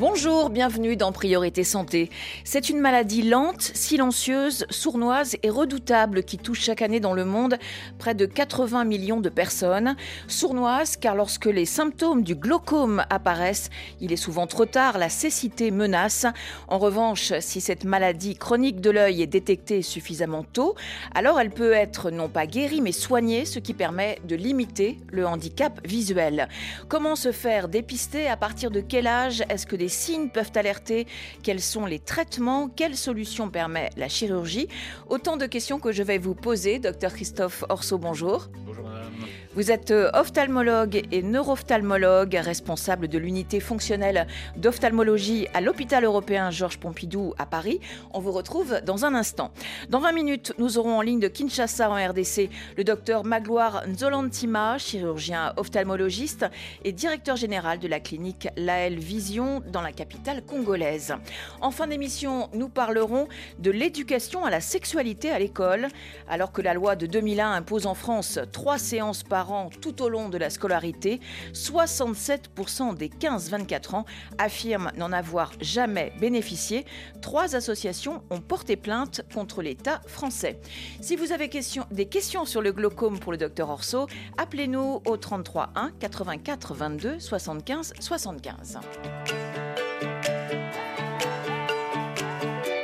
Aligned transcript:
Bonjour, 0.00 0.48
bienvenue 0.48 0.96
dans 0.96 1.12
Priorité 1.12 1.62
Santé. 1.62 2.08
C'est 2.42 2.70
une 2.70 2.80
maladie 2.80 3.20
lente, 3.20 3.60
silencieuse, 3.60 4.64
sournoise 4.70 5.36
et 5.42 5.50
redoutable 5.50 6.22
qui 6.22 6.38
touche 6.38 6.62
chaque 6.62 6.80
année 6.80 7.00
dans 7.00 7.12
le 7.12 7.26
monde 7.26 7.58
près 7.98 8.14
de 8.14 8.24
80 8.24 8.84
millions 8.84 9.20
de 9.20 9.28
personnes. 9.28 9.96
Sournoise 10.26 10.96
car 10.96 11.14
lorsque 11.14 11.44
les 11.44 11.66
symptômes 11.66 12.22
du 12.22 12.34
glaucome 12.34 13.04
apparaissent, 13.10 13.68
il 14.00 14.10
est 14.10 14.16
souvent 14.16 14.46
trop 14.46 14.64
tard, 14.64 14.96
la 14.96 15.10
cécité 15.10 15.70
menace. 15.70 16.24
En 16.68 16.78
revanche, 16.78 17.34
si 17.40 17.60
cette 17.60 17.84
maladie 17.84 18.36
chronique 18.36 18.80
de 18.80 18.88
l'œil 18.88 19.20
est 19.20 19.26
détectée 19.26 19.82
suffisamment 19.82 20.44
tôt, 20.44 20.76
alors 21.14 21.38
elle 21.38 21.50
peut 21.50 21.72
être 21.72 22.10
non 22.10 22.30
pas 22.30 22.46
guérie 22.46 22.80
mais 22.80 22.92
soignée, 22.92 23.44
ce 23.44 23.58
qui 23.58 23.74
permet 23.74 24.18
de 24.24 24.34
limiter 24.34 24.96
le 25.12 25.26
handicap 25.26 25.78
visuel. 25.86 26.48
Comment 26.88 27.16
se 27.16 27.32
faire 27.32 27.68
dépister? 27.68 28.28
À 28.28 28.38
partir 28.38 28.70
de 28.70 28.80
quel 28.80 29.06
âge? 29.06 29.44
Est-ce 29.50 29.66
que 29.66 29.76
des 29.76 29.89
signes 29.90 30.30
peuvent 30.30 30.52
alerter 30.54 31.06
Quels 31.42 31.60
sont 31.60 31.84
les 31.84 31.98
traitements? 31.98 32.68
Quelles 32.68 32.96
solutions 32.96 33.50
permet 33.50 33.90
la 33.96 34.08
chirurgie? 34.08 34.68
Autant 35.08 35.36
de 35.36 35.46
questions 35.46 35.78
que 35.78 35.92
je 35.92 36.02
vais 36.02 36.18
vous 36.18 36.34
poser. 36.34 36.78
Docteur 36.78 37.12
Christophe 37.12 37.64
Orso, 37.68 37.98
bonjour. 37.98 38.48
Bonjour 38.64 38.84
madame. 38.88 39.12
Vous 39.56 39.72
êtes 39.72 39.90
euh, 39.90 40.12
ophtalmologue 40.14 41.02
et 41.10 41.22
neuro-ophtalmologue, 41.22 42.34
responsable 42.34 43.08
de 43.08 43.18
l'unité 43.18 43.58
fonctionnelle 43.58 44.28
d'ophtalmologie 44.54 45.48
à 45.54 45.60
l'hôpital 45.60 46.04
européen 46.04 46.52
Georges 46.52 46.78
Pompidou 46.78 47.34
à 47.36 47.46
Paris. 47.46 47.80
On 48.14 48.20
vous 48.20 48.30
retrouve 48.30 48.80
dans 48.86 49.04
un 49.04 49.12
instant. 49.12 49.50
Dans 49.88 49.98
20 49.98 50.12
minutes, 50.12 50.52
nous 50.58 50.78
aurons 50.78 50.98
en 50.98 51.00
ligne 51.00 51.18
de 51.18 51.26
Kinshasa 51.26 51.90
en 51.90 51.96
RDC 51.96 52.48
le 52.76 52.84
docteur 52.84 53.24
Magloire 53.24 53.82
Nzolantima, 53.88 54.78
chirurgien 54.78 55.52
ophtalmologiste 55.56 56.46
et 56.84 56.92
directeur 56.92 57.34
général 57.34 57.80
de 57.80 57.88
la 57.88 57.98
clinique 57.98 58.46
Lael 58.56 59.00
Vision 59.00 59.64
dans 59.66 59.82
la 59.82 59.90
capitale 59.90 60.44
congolaise. 60.44 61.16
En 61.60 61.72
fin 61.72 61.88
d'émission, 61.88 62.50
nous 62.54 62.68
parlerons 62.68 63.26
de 63.58 63.72
l'éducation 63.72 64.44
à 64.44 64.50
la 64.50 64.60
sexualité 64.60 65.28
à 65.28 65.40
l'école. 65.40 65.88
Alors 66.28 66.52
que 66.52 66.62
la 66.62 66.72
loi 66.72 66.94
de 66.94 67.06
2001 67.06 67.50
impose 67.50 67.86
en 67.86 67.94
France 67.94 68.38
trois 68.52 68.78
séances 68.78 69.24
par 69.24 69.39
an 69.48 69.70
tout 69.80 70.02
au 70.02 70.08
long 70.08 70.28
de 70.28 70.36
la 70.38 70.50
scolarité, 70.50 71.20
67% 71.54 72.94
des 72.96 73.08
15-24 73.08 73.94
ans 73.94 74.04
affirment 74.38 74.90
n'en 74.96 75.12
avoir 75.12 75.52
jamais 75.60 76.12
bénéficié. 76.20 76.84
Trois 77.22 77.56
associations 77.56 78.22
ont 78.30 78.40
porté 78.40 78.76
plainte 78.76 79.22
contre 79.32 79.62
l'État 79.62 80.00
français. 80.06 80.60
Si 81.00 81.16
vous 81.16 81.32
avez 81.32 81.48
question- 81.48 81.86
des 81.90 82.06
questions 82.06 82.44
sur 82.44 82.60
le 82.60 82.72
glaucome 82.72 83.18
pour 83.18 83.32
le 83.32 83.38
docteur 83.38 83.70
Orso, 83.70 84.06
appelez-nous 84.36 85.00
au 85.06 85.16
33 85.16 85.70
1 85.76 85.92
84 85.98 86.74
22 86.74 87.18
75 87.20 87.92
75. 88.00 88.78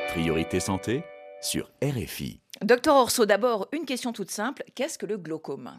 Priorité 0.09 0.61
Santé 0.61 1.03
sur 1.43 1.71
RFI. 1.83 2.41
Docteur 2.62 2.97
Orso, 2.97 3.27
d'abord, 3.27 3.69
une 3.73 3.84
question 3.84 4.12
toute 4.12 4.31
simple. 4.31 4.65
Qu'est-ce 4.75 4.97
que 4.99 5.05
le 5.07 5.19
glaucome? 5.19 5.73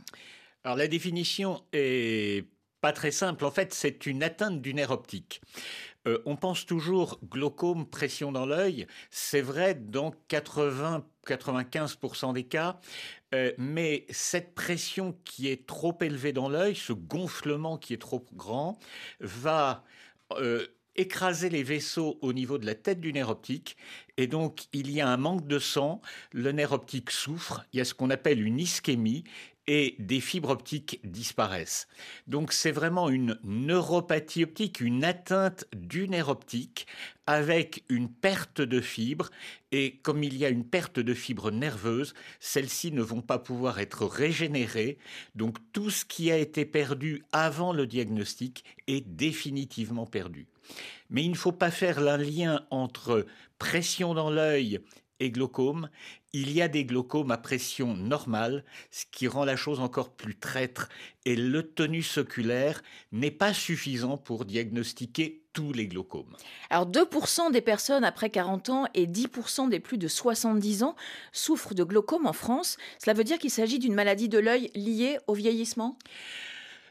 Alors 0.68 0.76
la 0.76 0.90
définition 0.90 1.64
est 1.72 2.46
pas 2.82 2.92
très 2.92 3.12
simple. 3.12 3.46
En 3.46 3.52
fait, 3.52 3.74
c'est 3.74 4.06
une 4.06 4.22
atteinte 4.22 4.62
du 4.62 4.74
nerf 4.74 4.92
optique. 4.92 5.40
Euh, 6.08 6.22
on 6.26 6.36
pense 6.36 6.66
toujours 6.66 7.22
glaucome, 7.24 7.90
pression 7.90 8.34
dans 8.34 8.46
l'œil. 8.46 8.86
C'est 9.10 9.40
vrai 9.40 9.76
dans 9.76 10.14
80-95% 10.30 12.34
des 12.34 12.44
cas. 12.44 12.82
Euh, 13.34 13.54
mais 13.58 14.06
cette 14.10 14.56
pression 14.56 15.18
qui 15.24 15.48
est 15.48 15.68
trop 15.68 15.98
élevée 16.02 16.34
dans 16.34 16.50
l'œil, 16.50 16.76
ce 16.76 16.92
gonflement 16.92 17.78
qui 17.78 17.94
est 17.94 18.02
trop 18.02 18.26
grand, 18.34 18.78
va 19.22 19.86
euh, 20.34 20.68
écraser 20.98 21.50
les 21.50 21.64
vaisseaux 21.64 22.20
au 22.22 22.34
niveau 22.34 22.58
de 22.58 22.66
la 22.66 22.76
tête 22.76 23.00
du 23.00 23.14
nerf 23.14 23.30
optique. 23.30 23.78
Et 24.18 24.28
donc, 24.28 24.66
il 24.74 24.92
y 24.92 25.00
a 25.00 25.08
un 25.08 25.16
manque 25.16 25.48
de 25.48 25.60
sang. 25.60 26.02
Le 26.34 26.52
nerf 26.52 26.74
optique 26.74 27.10
souffre. 27.10 27.64
Il 27.72 27.78
y 27.78 27.80
a 27.80 27.86
ce 27.86 27.94
qu'on 27.94 28.10
appelle 28.10 28.46
une 28.46 28.60
ischémie 28.60 29.24
et 29.68 29.96
des 30.00 30.22
fibres 30.22 30.50
optiques 30.50 31.00
disparaissent. 31.04 31.88
Donc 32.26 32.54
c'est 32.54 32.72
vraiment 32.72 33.10
une 33.10 33.38
neuropathie 33.44 34.46
optique, 34.46 34.80
une 34.80 35.04
atteinte 35.04 35.66
du 35.76 36.08
nerf 36.08 36.30
optique 36.30 36.88
avec 37.26 37.84
une 37.90 38.10
perte 38.10 38.62
de 38.62 38.80
fibres. 38.80 39.30
Et 39.74 39.98
comme 39.98 40.24
il 40.24 40.38
y 40.38 40.46
a 40.46 40.50
une 40.50 40.66
perte 40.66 41.00
de 41.00 41.14
fibres 41.14 41.52
nerveuses, 41.52 42.14
celles-ci 42.40 42.94
ne 42.94 43.02
vont 43.02 43.22
pas 43.22 43.40
pouvoir 43.40 43.80
être 43.80 44.06
régénérées. 44.06 44.98
Donc 45.36 45.58
tout 45.74 45.90
ce 45.90 46.06
qui 46.06 46.32
a 46.32 46.38
été 46.38 46.66
perdu 46.66 47.24
avant 47.34 47.74
le 47.74 47.86
diagnostic 47.86 48.64
est 48.88 49.06
définitivement 49.06 50.06
perdu. 50.06 50.48
Mais 51.10 51.24
il 51.24 51.32
ne 51.32 51.36
faut 51.36 51.52
pas 51.52 51.72
faire 51.72 52.00
un 52.00 52.18
lien 52.18 52.66
entre 52.70 53.26
pression 53.60 54.14
dans 54.14 54.30
l'œil 54.30 54.80
et 55.20 55.32
glaucome, 55.32 55.90
il 56.34 56.52
y 56.52 56.62
a 56.62 56.68
des 56.68 56.86
glaucomes 56.86 57.32
à 57.32 57.38
pression 57.38 57.96
normale, 57.96 58.64
ce 58.92 59.06
qui 59.12 59.28
rend 59.28 59.46
la 59.46 59.56
chose 59.56 59.80
encore 59.80 60.12
plus 60.12 60.38
traître, 60.38 60.90
et 61.26 61.36
le 61.36 61.64
tonus 61.64 62.18
oculaire 62.18 62.82
n'est 63.12 63.32
pas 63.32 63.54
suffisant 63.54 64.18
pour 64.18 64.46
diagnostiquer 64.46 65.44
tous 65.54 65.74
les 65.74 65.88
glaucomes. 65.88 66.36
Alors 66.70 66.86
2% 66.86 67.52
des 67.52 67.62
personnes 67.62 68.04
après 68.04 68.30
40 68.30 68.70
ans 68.70 68.86
et 68.94 69.08
10% 69.08 69.70
des 69.70 69.80
plus 69.80 69.98
de 69.98 70.08
70 70.08 70.84
ans 70.84 70.96
souffrent 71.32 71.74
de 71.74 71.84
glaucome 71.84 72.28
en 72.28 72.34
France. 72.34 72.78
Cela 73.04 73.14
veut 73.14 73.24
dire 73.24 73.40
qu'il 73.40 73.50
s'agit 73.50 73.80
d'une 73.80 73.96
maladie 73.96 74.30
de 74.30 74.38
l'œil 74.38 74.70
liée 74.76 75.18
au 75.26 75.34
vieillissement? 75.34 75.98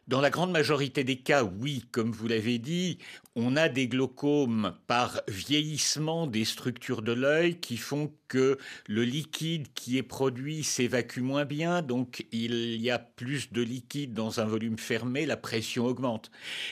Dans 0.08 0.20
la 0.20 0.30
grande 0.30 0.52
majorité 0.52 1.02
des 1.02 1.16
cas, 1.16 1.42
oui, 1.42 1.84
comme 1.90 2.12
vous 2.12 2.28
l'avez 2.28 2.58
dit, 2.58 2.98
on 3.34 3.56
a 3.56 3.68
des 3.68 3.88
glaucomes 3.88 4.76
par 4.86 5.20
vieillissement 5.26 6.28
des 6.28 6.44
structures 6.44 7.02
de 7.02 7.10
l'œil 7.10 7.58
qui 7.58 7.76
font 7.76 8.12
que 8.28 8.58
le 8.86 9.04
liquide 9.04 9.66
qui 9.74 9.98
est 9.98 10.02
produit 10.02 10.64
s'évacue 10.64 11.20
moins 11.20 11.44
bien, 11.44 11.82
donc 11.82 12.26
il 12.32 12.76
y 12.80 12.90
a 12.90 12.98
plus 12.98 13.52
de 13.52 13.62
liquide 13.62 14.14
dans 14.14 14.40
un 14.40 14.44
volume 14.44 14.78
fermé, 14.78 15.26
la 15.26 15.36
pression 15.36 15.86
augmente. 15.86 16.30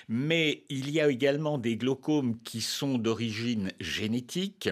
Mais 0.08 0.64
il 0.68 0.90
y 0.90 1.00
a 1.00 1.08
également 1.08 1.58
des 1.58 1.76
glaucomes 1.76 2.38
qui 2.42 2.60
sont 2.60 2.98
d'origine 2.98 3.72
génétique, 3.80 4.68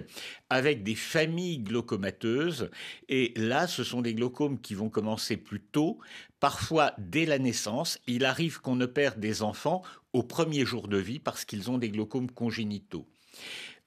avec 0.51 0.83
des 0.83 0.95
familles 0.95 1.59
glaucomateuses, 1.59 2.71
et 3.09 3.33
là, 3.37 3.67
ce 3.67 3.85
sont 3.85 4.03
des 4.03 4.15
glaucomes 4.15 4.61
qui 4.61 4.75
vont 4.75 4.91
commencer 4.91 5.37
plus 5.37 5.61
tôt, 5.61 5.99
parfois 6.41 6.93
dès 6.99 7.25
la 7.25 7.39
naissance. 7.39 7.99
Il 8.07 8.25
arrive 8.25 8.61
qu'on 8.61 8.79
perde 8.87 9.21
des 9.21 9.43
enfants 9.43 9.83
au 10.13 10.23
premier 10.23 10.67
jour 10.67 10.89
de 10.89 10.97
vie 10.97 11.19
parce 11.19 11.45
qu'ils 11.45 11.71
ont 11.71 11.79
des 11.79 11.91
glaucomes 11.91 12.31
congénitaux. 12.31 13.07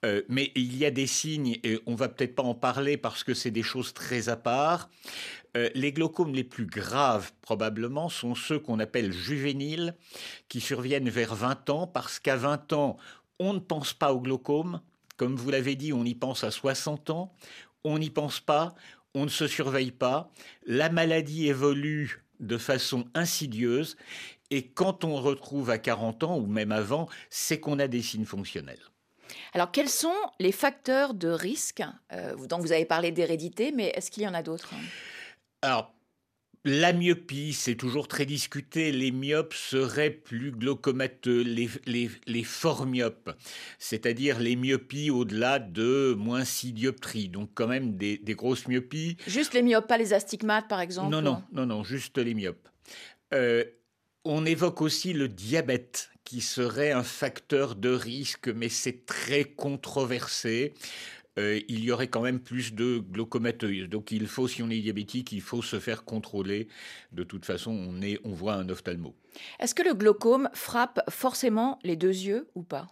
Euh, 0.04 0.22
mais 0.28 0.52
il 0.56 0.76
y 0.76 0.86
a 0.86 0.92
des 0.92 1.08
signes, 1.08 1.58
et 1.64 1.80
on 1.86 1.96
va 1.96 2.10
peut-être 2.10 2.36
pas 2.36 2.44
en 2.44 2.54
parler 2.54 2.98
parce 2.98 3.24
que 3.24 3.34
c'est 3.34 3.52
des 3.52 3.64
choses 3.64 3.94
très 3.94 4.30
à 4.30 4.36
part. 4.36 4.90
Euh, 5.56 5.70
les 5.74 5.94
glaucomes 5.94 6.34
les 6.34 6.44
plus 6.44 6.66
graves, 6.66 7.32
probablement, 7.42 8.10
sont 8.10 8.36
ceux 8.36 8.60
qu'on 8.60 8.80
appelle 8.80 9.12
juvéniles, 9.12 9.96
qui 10.50 10.60
surviennent 10.60 11.10
vers 11.10 11.34
20 11.34 11.70
ans, 11.70 11.88
parce 11.88 12.20
qu'à 12.20 12.36
20 12.36 12.74
ans, 12.74 12.98
on 13.40 13.54
ne 13.54 13.60
pense 13.60 13.94
pas 13.94 14.14
au 14.14 14.20
glaucome. 14.20 14.82
Comme 15.18 15.36
vous 15.36 15.50
l'avez 15.50 15.76
dit, 15.76 15.94
on 15.94 16.04
y 16.04 16.14
pense 16.14 16.44
à 16.44 16.52
60 16.52 17.10
ans. 17.10 17.34
On 17.84 18.00
n'y 18.00 18.10
pense 18.10 18.40
pas, 18.40 18.76
on 19.14 19.24
ne 19.24 19.30
se 19.30 19.48
surveille 19.48 19.92
pas. 19.92 20.32
La 20.66 20.90
maladie 20.90 21.48
évolue 21.48 22.26
de 22.40 22.58
façon 22.58 23.06
insidieuse. 23.14 23.96
Et 24.52 24.68
quand 24.68 25.04
on 25.04 25.16
retrouve 25.16 25.70
à 25.70 25.78
40 25.78 26.24
ans 26.24 26.38
ou 26.38 26.48
même 26.48 26.72
avant, 26.72 27.08
c'est 27.30 27.60
qu'on 27.60 27.80
a 27.80 27.88
des 27.88 28.02
signes 28.02 28.26
fonctionnels. 28.26 28.82
Alors 29.54 29.72
quels 29.72 29.90
sont 29.90 30.14
les 30.40 30.52
facteurs 30.52 31.14
de 31.14 31.30
risque 31.30 31.82
Euh, 32.12 32.36
Donc 32.48 32.62
vous 32.62 32.72
avez 32.72 32.86
parlé 32.86 33.12
d'hérédité, 33.12 33.72
mais 33.72 33.92
est-ce 33.96 34.12
qu'il 34.12 34.24
y 34.24 34.28
en 34.28 34.34
a 34.34 34.44
d'autres? 34.44 34.74
Alors, 35.62 35.96
la 36.68 36.94
myopie, 36.94 37.54
c'est 37.54 37.76
toujours 37.76 38.08
très 38.08 38.26
discuté. 38.26 38.92
Les 38.92 39.12
myopes 39.12 39.54
seraient 39.54 40.10
plus 40.10 40.52
glaucomateux, 40.52 41.42
les, 41.42 41.70
les, 41.86 42.10
les 42.26 42.46
c'est-à-dire 43.78 44.40
les 44.40 44.56
myopies 44.56 45.12
au-delà 45.12 45.60
de 45.60 46.16
moins 46.18 46.44
6 46.44 46.74
dioptries, 46.74 47.30
donc 47.30 47.52
quand 47.54 47.68
même 47.68 47.98
des, 47.98 48.18
des 48.18 48.34
grosses 48.34 48.68
myopies. 48.68 49.16
Juste 49.28 49.54
les 49.54 49.62
myopes, 49.62 49.88
pas 49.88 50.00
les 50.00 50.14
astigmates 50.14 50.68
par 50.68 50.82
exemple 50.82 51.12
Non, 51.12 51.22
non, 51.22 51.44
non, 51.52 51.68
non, 51.68 51.84
juste 51.84 52.18
les 52.18 52.34
myopes. 52.34 52.68
Euh, 53.34 53.64
on 54.24 54.44
évoque 54.46 54.82
aussi 54.82 55.14
le 55.14 55.28
diabète 55.28 56.10
qui 56.26 56.42
serait 56.42 56.92
un 56.92 57.04
facteur 57.04 57.76
de 57.76 57.90
risque, 57.90 58.50
mais 58.50 58.70
c'est 58.70 59.06
très 59.06 59.46
controversé. 59.46 60.74
euh, 61.38 61.60
il 61.68 61.84
y 61.84 61.92
aurait 61.92 62.08
quand 62.08 62.22
même 62.22 62.40
plus 62.40 62.74
de 62.74 63.00
glaucomateuses. 63.00 63.90
Donc 63.90 64.12
il 64.12 64.28
faut, 64.28 64.48
si 64.48 64.64
on 64.64 64.70
est 64.70 64.80
diabétique, 64.80 65.32
il 65.32 65.42
faut 65.42 65.62
se 65.62 65.80
faire 65.80 66.04
contrôler. 66.06 66.68
De 67.12 67.24
toute 67.24 67.46
façon, 67.46 67.72
on, 67.72 68.02
est, 68.02 68.20
on 68.24 68.34
voit 68.34 68.54
un 68.56 68.70
ophtalmo. 68.70 69.16
Est-ce 69.60 69.76
que 69.76 69.84
le 69.84 69.94
glaucome 69.94 70.50
frappe 70.54 71.02
forcément 71.10 71.80
les 71.84 71.96
deux 71.96 72.16
yeux 72.16 72.48
ou 72.56 72.64
pas? 72.64 72.88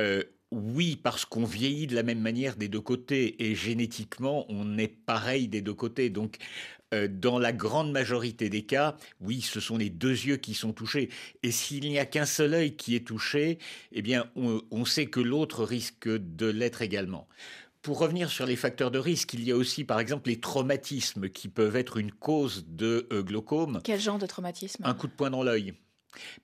Euh, 0.00 0.22
oui, 0.50 0.96
parce 0.96 1.24
qu'on 1.24 1.44
vieillit 1.44 1.86
de 1.86 1.94
la 1.94 2.02
même 2.02 2.20
manière 2.20 2.56
des 2.56 2.68
deux 2.68 2.80
côtés 2.80 3.44
et 3.44 3.54
génétiquement, 3.54 4.46
on 4.48 4.78
est 4.78 4.88
pareil 4.88 5.48
des 5.48 5.60
deux 5.60 5.74
côtés. 5.74 6.10
Donc, 6.10 6.36
dans 6.92 7.38
la 7.38 7.52
grande 7.52 7.92
majorité 7.92 8.48
des 8.48 8.62
cas, 8.62 8.96
oui, 9.20 9.40
ce 9.40 9.60
sont 9.60 9.76
les 9.76 9.90
deux 9.90 10.10
yeux 10.10 10.36
qui 10.36 10.54
sont 10.54 10.72
touchés. 10.72 11.10
Et 11.42 11.50
s'il 11.50 11.88
n'y 11.88 11.98
a 11.98 12.06
qu'un 12.06 12.26
seul 12.26 12.54
œil 12.54 12.76
qui 12.76 12.94
est 12.96 13.06
touché, 13.06 13.58
eh 13.92 14.02
bien, 14.02 14.30
on, 14.36 14.84
sait 14.84 15.06
que 15.06 15.20
l'autre 15.20 15.64
risque 15.64 16.08
de 16.08 16.46
l'être 16.46 16.82
également. 16.82 17.28
Pour 17.82 17.98
revenir 17.98 18.30
sur 18.30 18.46
les 18.46 18.56
facteurs 18.56 18.90
de 18.90 18.98
risque, 18.98 19.34
il 19.34 19.44
y 19.44 19.52
a 19.52 19.56
aussi 19.56 19.84
par 19.84 20.00
exemple 20.00 20.28
les 20.28 20.40
traumatismes 20.40 21.28
qui 21.28 21.48
peuvent 21.48 21.76
être 21.76 21.96
une 21.96 22.10
cause 22.10 22.66
de 22.68 23.06
euh, 23.12 23.22
glaucome. 23.22 23.80
Quel 23.84 24.00
genre 24.00 24.18
de 24.18 24.26
traumatisme? 24.26 24.82
Un 24.84 24.94
coup 24.94 25.06
de 25.06 25.12
poing 25.12 25.30
dans 25.30 25.42
l'œil 25.42 25.74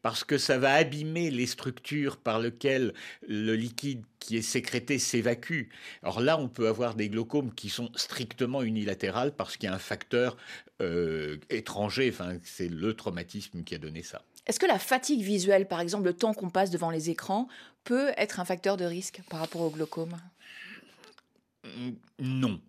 parce 0.02 0.25
que 0.25 0.38
ça 0.38 0.58
va 0.58 0.75
abîmer 0.75 1.31
les 1.31 1.46
structures 1.46 2.16
par 2.16 2.38
lesquelles 2.38 2.94
le 3.26 3.55
liquide 3.55 4.05
qui 4.19 4.37
est 4.37 4.43
sécrété 4.43 4.99
s'évacue. 4.99 5.69
Alors 6.02 6.20
là, 6.20 6.38
on 6.38 6.49
peut 6.49 6.69
avoir 6.69 6.94
des 6.94 7.08
glaucomes 7.08 7.52
qui 7.55 7.69
sont 7.69 7.90
strictement 7.94 8.62
unilatérales 8.62 9.34
parce 9.34 9.56
qu'il 9.56 9.69
y 9.69 9.72
a 9.72 9.75
un 9.75 9.78
facteur 9.78 10.37
euh, 10.81 11.38
étranger, 11.50 12.11
enfin, 12.12 12.38
c'est 12.43 12.69
le 12.69 12.94
traumatisme 12.94 13.64
qui 13.64 13.75
a 13.75 13.78
donné 13.78 14.02
ça. 14.02 14.22
Est-ce 14.46 14.61
que 14.61 14.66
la 14.66 14.78
fatigue 14.78 15.22
visuelle, 15.22 15.67
par 15.67 15.81
exemple, 15.81 16.05
le 16.05 16.12
temps 16.12 16.34
qu'on 16.34 16.50
passe 16.50 16.70
devant 16.70 16.90
les 16.90 17.10
écrans, 17.10 17.49
peut 17.84 18.12
être 18.17 18.40
un 18.40 18.44
facteur 18.44 18.76
de 18.76 18.84
risque 18.84 19.22
par 19.31 19.40
rapport 19.40 19.62
au 19.62 19.70
glaucome 19.70 20.17
Non. 22.19 22.60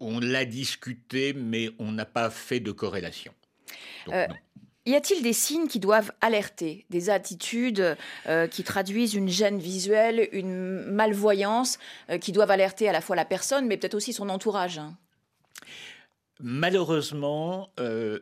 on, 0.00 0.20
l'a 0.20 0.44
discuté, 0.44 1.32
mais 1.32 1.70
on 1.78 1.92
n'a 1.92 2.04
pas 2.04 2.28
fait 2.28 2.60
de 2.60 2.72
corrélation. 2.72 3.32
Euh, 4.08 4.26
y 4.86 4.94
a-t-il 4.94 5.22
des 5.22 5.32
signes 5.32 5.68
qui 5.68 5.78
doivent 5.78 6.12
alerter, 6.20 6.86
des 6.90 7.10
attitudes 7.10 7.96
euh, 8.26 8.46
qui 8.46 8.64
traduisent 8.64 9.14
une 9.14 9.28
gêne 9.28 9.58
visuelle, 9.58 10.28
une 10.32 10.84
malvoyance, 10.86 11.78
euh, 12.10 12.18
qui 12.18 12.32
doivent 12.32 12.50
alerter 12.50 12.88
à 12.88 12.92
la 12.92 13.00
fois 13.00 13.16
la 13.16 13.24
personne, 13.24 13.66
mais 13.66 13.76
peut-être 13.76 13.94
aussi 13.94 14.12
son 14.12 14.28
entourage 14.28 14.78
hein? 14.78 14.96
Malheureusement, 16.44 17.70
euh, 17.78 18.18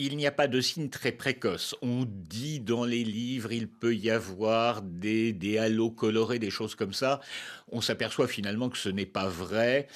il 0.00 0.16
n'y 0.16 0.26
a 0.26 0.32
pas 0.32 0.48
de 0.48 0.62
signes 0.62 0.88
très 0.88 1.12
précoces. 1.12 1.74
On 1.82 2.06
dit 2.08 2.58
dans 2.58 2.86
les 2.86 3.04
livres, 3.04 3.52
il 3.52 3.68
peut 3.68 3.94
y 3.94 4.08
avoir 4.08 4.80
des, 4.80 5.34
des 5.34 5.58
halos 5.58 5.90
colorés, 5.90 6.38
des 6.38 6.48
choses 6.48 6.74
comme 6.74 6.94
ça. 6.94 7.20
On 7.68 7.82
s'aperçoit 7.82 8.26
finalement 8.26 8.70
que 8.70 8.78
ce 8.78 8.88
n'est 8.88 9.04
pas 9.04 9.28
vrai. 9.28 9.88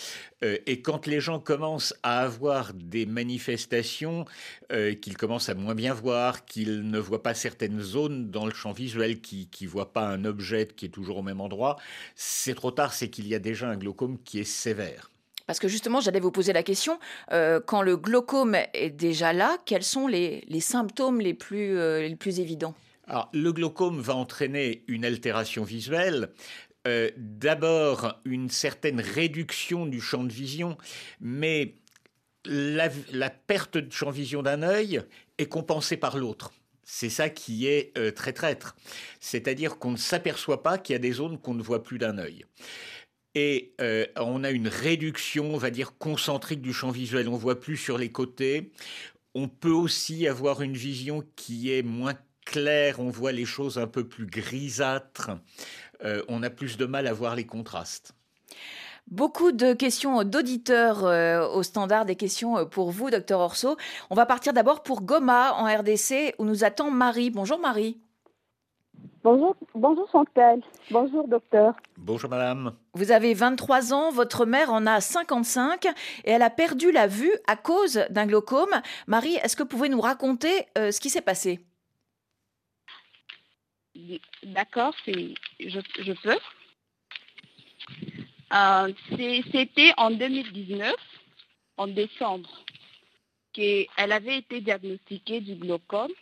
Euh, 0.44 0.58
et 0.66 0.82
quand 0.82 1.06
les 1.06 1.20
gens 1.20 1.40
commencent 1.40 1.94
à 2.02 2.20
avoir 2.20 2.74
des 2.74 3.06
manifestations, 3.06 4.26
euh, 4.72 4.94
qu'ils 4.94 5.16
commencent 5.16 5.48
à 5.48 5.54
moins 5.54 5.74
bien 5.74 5.94
voir, 5.94 6.44
qu'ils 6.44 6.86
ne 6.88 6.98
voient 6.98 7.22
pas 7.22 7.32
certaines 7.32 7.80
zones 7.80 8.30
dans 8.30 8.44
le 8.44 8.52
champ 8.52 8.72
visuel, 8.72 9.22
qu'ils 9.22 9.48
ne 9.62 9.68
voient 9.68 9.94
pas 9.94 10.06
un 10.06 10.26
objet 10.26 10.66
qui 10.66 10.84
est 10.84 10.90
toujours 10.90 11.16
au 11.16 11.22
même 11.22 11.40
endroit, 11.40 11.76
c'est 12.14 12.54
trop 12.54 12.72
tard, 12.72 12.92
c'est 12.92 13.08
qu'il 13.08 13.26
y 13.26 13.34
a 13.34 13.38
déjà 13.38 13.70
un 13.70 13.76
glaucome 13.76 14.18
qui 14.22 14.38
est 14.38 14.44
sévère. 14.44 15.10
Parce 15.46 15.58
que 15.58 15.68
justement, 15.68 16.00
j'allais 16.00 16.20
vous 16.20 16.30
poser 16.30 16.52
la 16.52 16.62
question, 16.62 16.98
euh, 17.32 17.60
quand 17.60 17.82
le 17.82 17.96
glaucome 17.96 18.56
est 18.72 18.90
déjà 18.90 19.32
là, 19.32 19.58
quels 19.66 19.82
sont 19.82 20.06
les, 20.06 20.44
symptômes 20.60 21.20
les 21.20 21.34
plus, 21.34 21.78
euh, 21.78 22.08
évidents? 22.26 22.74
Alors, 23.06 23.28
le 23.34 23.52
glaucome 23.52 24.00
va 24.00 24.14
entraîner 24.14 24.82
une 24.88 25.04
altération 25.04 25.62
visuelle. 25.62 26.30
Euh, 26.86 27.10
d'abord, 27.16 28.18
une 28.24 28.48
certaine 28.48 29.00
réduction 29.00 29.84
du 29.84 30.00
champ 30.00 30.24
de 30.24 30.32
vision, 30.32 30.78
mais 31.20 31.74
la, 32.46 32.88
la 33.12 33.28
perte 33.28 33.76
de 33.76 33.92
champ 33.92 34.10
de 34.10 34.16
vision 34.16 34.42
d'un 34.42 34.62
œil 34.62 35.02
est 35.36 35.46
compensée 35.46 35.98
par 35.98 36.16
l'autre. 36.16 36.52
C'est 36.86 37.10
ça 37.10 37.30
qui 37.30 37.66
est 37.66 37.94
très 38.14 38.34
traître. 38.34 38.76
C'est-à-dire 39.18 39.78
qu'on 39.78 39.92
ne 39.92 39.96
s'aperçoit 39.96 40.62
pas 40.62 40.76
qu'il 40.76 40.92
y 40.92 40.96
a 40.96 40.98
des 40.98 41.12
zones 41.12 41.38
qu'on 41.38 41.54
ne 41.54 41.62
voit 41.62 41.82
plus 41.82 41.96
d'un 41.96 42.18
œil 42.18 42.44
et 43.34 43.74
euh, 43.80 44.06
on 44.16 44.44
a 44.44 44.50
une 44.50 44.68
réduction, 44.68 45.54
on 45.54 45.58
va 45.58 45.70
dire, 45.70 45.96
concentrique 45.98 46.60
du 46.60 46.72
champ 46.72 46.90
visuel. 46.90 47.28
On 47.28 47.36
voit 47.36 47.60
plus 47.60 47.76
sur 47.76 47.98
les 47.98 48.12
côtés. 48.12 48.72
On 49.34 49.48
peut 49.48 49.70
aussi 49.70 50.28
avoir 50.28 50.62
une 50.62 50.76
vision 50.76 51.24
qui 51.34 51.72
est 51.72 51.82
moins 51.82 52.14
claire, 52.46 53.00
on 53.00 53.10
voit 53.10 53.32
les 53.32 53.44
choses 53.44 53.78
un 53.78 53.86
peu 53.86 54.06
plus 54.06 54.26
grisâtres. 54.26 55.30
Euh, 56.04 56.22
on 56.28 56.42
a 56.42 56.50
plus 56.50 56.76
de 56.76 56.84
mal 56.84 57.06
à 57.06 57.12
voir 57.12 57.34
les 57.34 57.46
contrastes. 57.46 58.12
Beaucoup 59.10 59.52
de 59.52 59.72
questions 59.74 60.22
d'auditeurs 60.24 61.04
euh, 61.04 61.46
au 61.48 61.62
standard, 61.62 62.04
des 62.04 62.16
questions 62.16 62.64
pour 62.66 62.90
vous, 62.90 63.10
docteur 63.10 63.40
Orso. 63.40 63.76
On 64.10 64.14
va 64.14 64.24
partir 64.24 64.52
d'abord 64.52 64.82
pour 64.82 65.02
Goma 65.02 65.52
en 65.54 65.64
RDC 65.64 66.34
où 66.38 66.44
nous 66.44 66.64
attend 66.64 66.90
Marie. 66.90 67.30
Bonjour 67.30 67.58
Marie. 67.58 67.98
Bonjour, 69.24 69.56
bonjour 69.74 70.06
Chantal. 70.12 70.60
Bonjour 70.90 71.26
docteur. 71.26 71.74
Bonjour 71.96 72.28
madame. 72.28 72.76
Vous 72.92 73.10
avez 73.10 73.32
23 73.32 73.94
ans, 73.94 74.10
votre 74.10 74.44
mère 74.44 74.70
en 74.70 74.86
a 74.86 75.00
55 75.00 75.86
et 75.86 76.30
elle 76.30 76.42
a 76.42 76.50
perdu 76.50 76.92
la 76.92 77.06
vue 77.06 77.32
à 77.46 77.56
cause 77.56 78.04
d'un 78.10 78.26
glaucome. 78.26 78.68
Marie, 79.06 79.36
est-ce 79.36 79.56
que 79.56 79.62
vous 79.62 79.68
pouvez 79.70 79.88
nous 79.88 80.02
raconter 80.02 80.66
euh, 80.76 80.90
ce 80.90 81.00
qui 81.00 81.08
s'est 81.08 81.22
passé? 81.22 81.60
D'accord, 84.42 84.94
je, 85.06 85.34
je, 85.58 86.12
peux. 86.22 86.38
Euh, 88.52 88.92
c'était 89.52 89.92
en 89.96 90.10
2019, 90.10 90.94
en 91.78 91.86
décembre, 91.86 92.50
qu'elle 93.54 94.12
avait 94.12 94.36
été 94.36 94.60
diagnostiquée 94.60 95.40
du 95.40 95.54
glaucome 95.54 96.12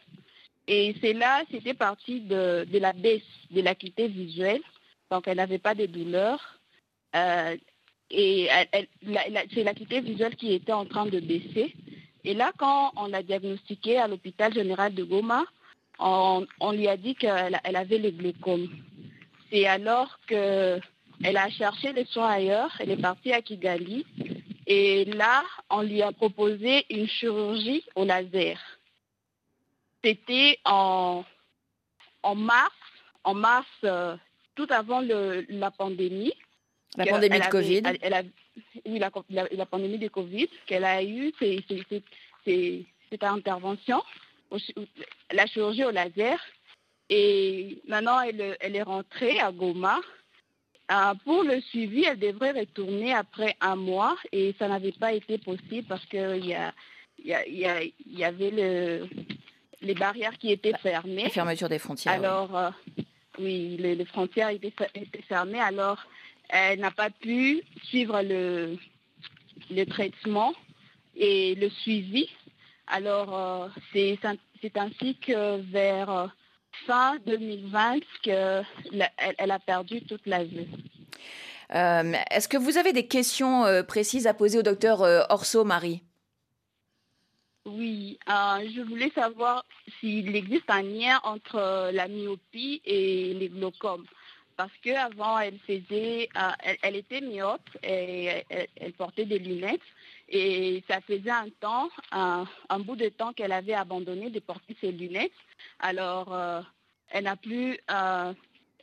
et 0.69 0.95
c'est 1.01 1.13
là, 1.13 1.43
c'était 1.51 1.75
parti 1.75 2.21
de, 2.21 2.67
la 2.73 2.93
baisse 2.93 3.23
de 3.51 3.61
l'acuité 3.61 4.09
visuelle. 4.09 4.63
Donc, 5.11 5.27
elle 5.27 5.39
n'avait 5.39 5.59
pas 5.59 5.75
de 5.75 5.87
douleur. 5.87 6.61
Euh, 7.17 7.57
et 8.11 8.49
c'est 9.55 9.65
l'acuité 9.65 10.01
visuelle 10.01 10.37
qui 10.37 10.53
était 10.53 10.73
en 10.73 10.85
train 10.85 11.07
de 11.07 11.19
baisser. 11.19 11.75
Et 12.25 12.35
là, 12.35 12.53
quand 12.57 12.93
on 12.97 13.07
l'a 13.07 13.23
diagnostiquée 13.23 13.99
à 13.99 14.07
l'hôpital 14.07 14.53
général 14.55 14.95
de 14.95 15.03
Goma, 15.03 15.45
on, 15.99 16.47
lui 16.73 16.89
a 16.89 16.97
dit 16.97 17.15
qu'elle 17.15 17.59
avait 17.65 17.99
le 17.99 18.11
glaucome. 18.11 18.69
C'est 19.51 19.67
alors 19.67 20.19
qu'elle 20.27 20.81
a 21.37 21.51
cherché 21.51 21.93
les 21.93 22.05
soins 22.07 22.29
ailleurs. 22.29 22.73
Elle 22.81 22.91
est 22.91 23.01
partie 23.01 23.33
à 23.33 23.43
Kigali. 23.43 24.07
Et 24.67 25.05
là, 25.07 25.43
on 25.71 25.83
lui 25.83 26.03
a 26.03 26.13
proposé 26.13 26.85
une 26.91 27.09
chirurgie 27.09 27.85
au 27.97 28.05
laser. 28.05 28.59
C'était 30.05 30.59
en, 30.65 31.25
en 32.23 32.35
mars, 32.35 32.75
en 33.25 33.35
mars, 33.35 33.67
euh, 33.85 34.17
tout 34.55 34.67
avant 34.71 35.01
la 35.01 35.71
pandémie. 35.71 36.35
La 36.97 37.07
pandémie 37.07 37.39
de 37.39 37.49
Covid. 37.49 37.83
oui, 38.87 38.99
la, 38.99 39.67
pandémie 39.67 39.99
de 39.99 40.09
Covid 40.09 40.49
qu'elle 40.67 40.85
a 40.85 41.03
eue, 41.03 41.33
cette 41.39 43.23
intervention, 43.23 44.03
la 45.33 45.47
chirurgie 45.47 45.85
au 45.85 45.91
laser. 45.91 46.39
Et 47.09 47.81
maintenant, 47.87 48.21
elle, 48.21 48.57
elle 48.61 48.77
est 48.77 48.83
rentrée 48.83 49.39
à 49.39 49.53
Goma. 49.53 50.01
Euh, 50.91 51.15
pour 51.25 51.45
le 51.45 51.61
suivi, 51.61 52.05
elle 52.05 52.19
devrait 52.19 52.53
retourner 52.53 53.15
après 53.15 53.57
un 53.61 53.77
mois 53.77 54.17
et 54.33 54.55
ça 54.59 54.69
n'avait 54.69 54.93
pas 54.93 55.13
été 55.13 55.39
possible 55.39 55.87
parce 55.89 56.05
qu'il 56.07 56.45
y, 56.45 56.55
a, 56.55 56.75
y, 57.25 57.93
y 58.07 58.25
avait 58.25 58.51
le, 58.51 59.09
les 59.83 59.95
barrières 59.95 60.39
qui 60.39 60.53
étaient 60.53 60.77
fermées. 60.83 61.25
La 61.25 61.31
fermeture 61.31 61.69
des 61.69 61.79
frontières. 61.79 62.15
Alors, 62.15 62.57
euh, 62.57 62.71
oui, 63.39 63.77
les, 63.79 64.05
frontières 64.05 64.49
étaient, 64.51 64.73
fermées. 65.29 65.61
Alors, 65.61 65.99
elle 66.49 66.81
n'a 66.81 66.91
pas 66.91 67.11
pu 67.11 67.63
suivre 67.85 68.23
le, 68.23 68.77
le 69.71 69.85
traitement 69.85 70.55
et 71.17 71.55
le 71.57 71.69
suivi. 71.69 72.29
Alors, 72.87 73.37
euh, 73.37 73.69
c'est 73.93 74.77
ainsi 74.77 75.17
que 75.17 75.61
vers 75.71 76.11
euh, 76.11 76.27
fin 76.87 77.17
2020 77.27 78.01
qu'elle 78.23 78.65
elle 79.39 79.51
a 79.51 79.59
perdu 79.59 80.03
toute 80.03 80.27
la 80.27 80.45
vue. 80.45 80.67
Est-ce 81.71 82.49
que 82.49 82.59
vous 82.59 82.77
avez 82.77 82.93
des 82.93 83.07
questions 83.07 83.65
précises 83.89 84.27
à 84.27 84.35
poser 84.35 84.59
au 84.59 84.63
docteur 84.63 85.01
Orso, 85.31 85.65
Marie? 85.65 86.03
Oui, 87.65 88.19
euh, 88.29 88.69
je 88.75 88.81
voulais 88.83 89.11
savoir 89.15 89.65
s'il 90.01 90.35
existe 90.35 90.69
un 90.69 90.83
lien 90.83 91.21
entre 91.23 91.57
euh, 91.57 91.93
la 91.93 92.09
myopie 92.09 92.83
et 92.85 93.35
les 93.35 93.49
glaucomes. 93.49 94.07
Parce 94.57 94.73
qu'avant, 94.83 95.39
elle 95.39 95.59
faisait, 95.61 96.29
euh, 96.37 96.73
elle, 96.83 96.97
était 96.97 97.21
myope 97.21 97.69
et 97.83 98.45
elle, 98.77 98.93
portait 98.93 99.25
des 99.25 99.39
lunettes. 99.39 99.81
Et 100.29 100.83
ça 100.89 101.01
faisait 101.01 101.31
un 101.31 101.49
temps, 101.61 101.89
un, 102.11 102.47
bout 102.81 102.97
de 102.97 103.09
temps 103.09 103.33
qu'elle 103.33 103.53
avait 103.53 103.75
abandonné 103.75 104.31
de 104.31 104.41
porter 104.41 104.77
ses 104.81 104.93
lunettes. 104.93 105.33
Alors, 105.79 106.37
elle 107.11 107.25
n'a 107.25 107.37
plus, 107.37 107.79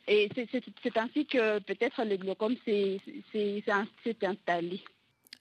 Et 0.06 0.28
c'est 0.36 0.96
ainsi 0.96 1.26
que 1.26 1.58
peut-être 1.60 2.04
le 2.04 2.16
glaucome 2.16 2.56
s'est 2.64 3.00
installé. 4.22 4.82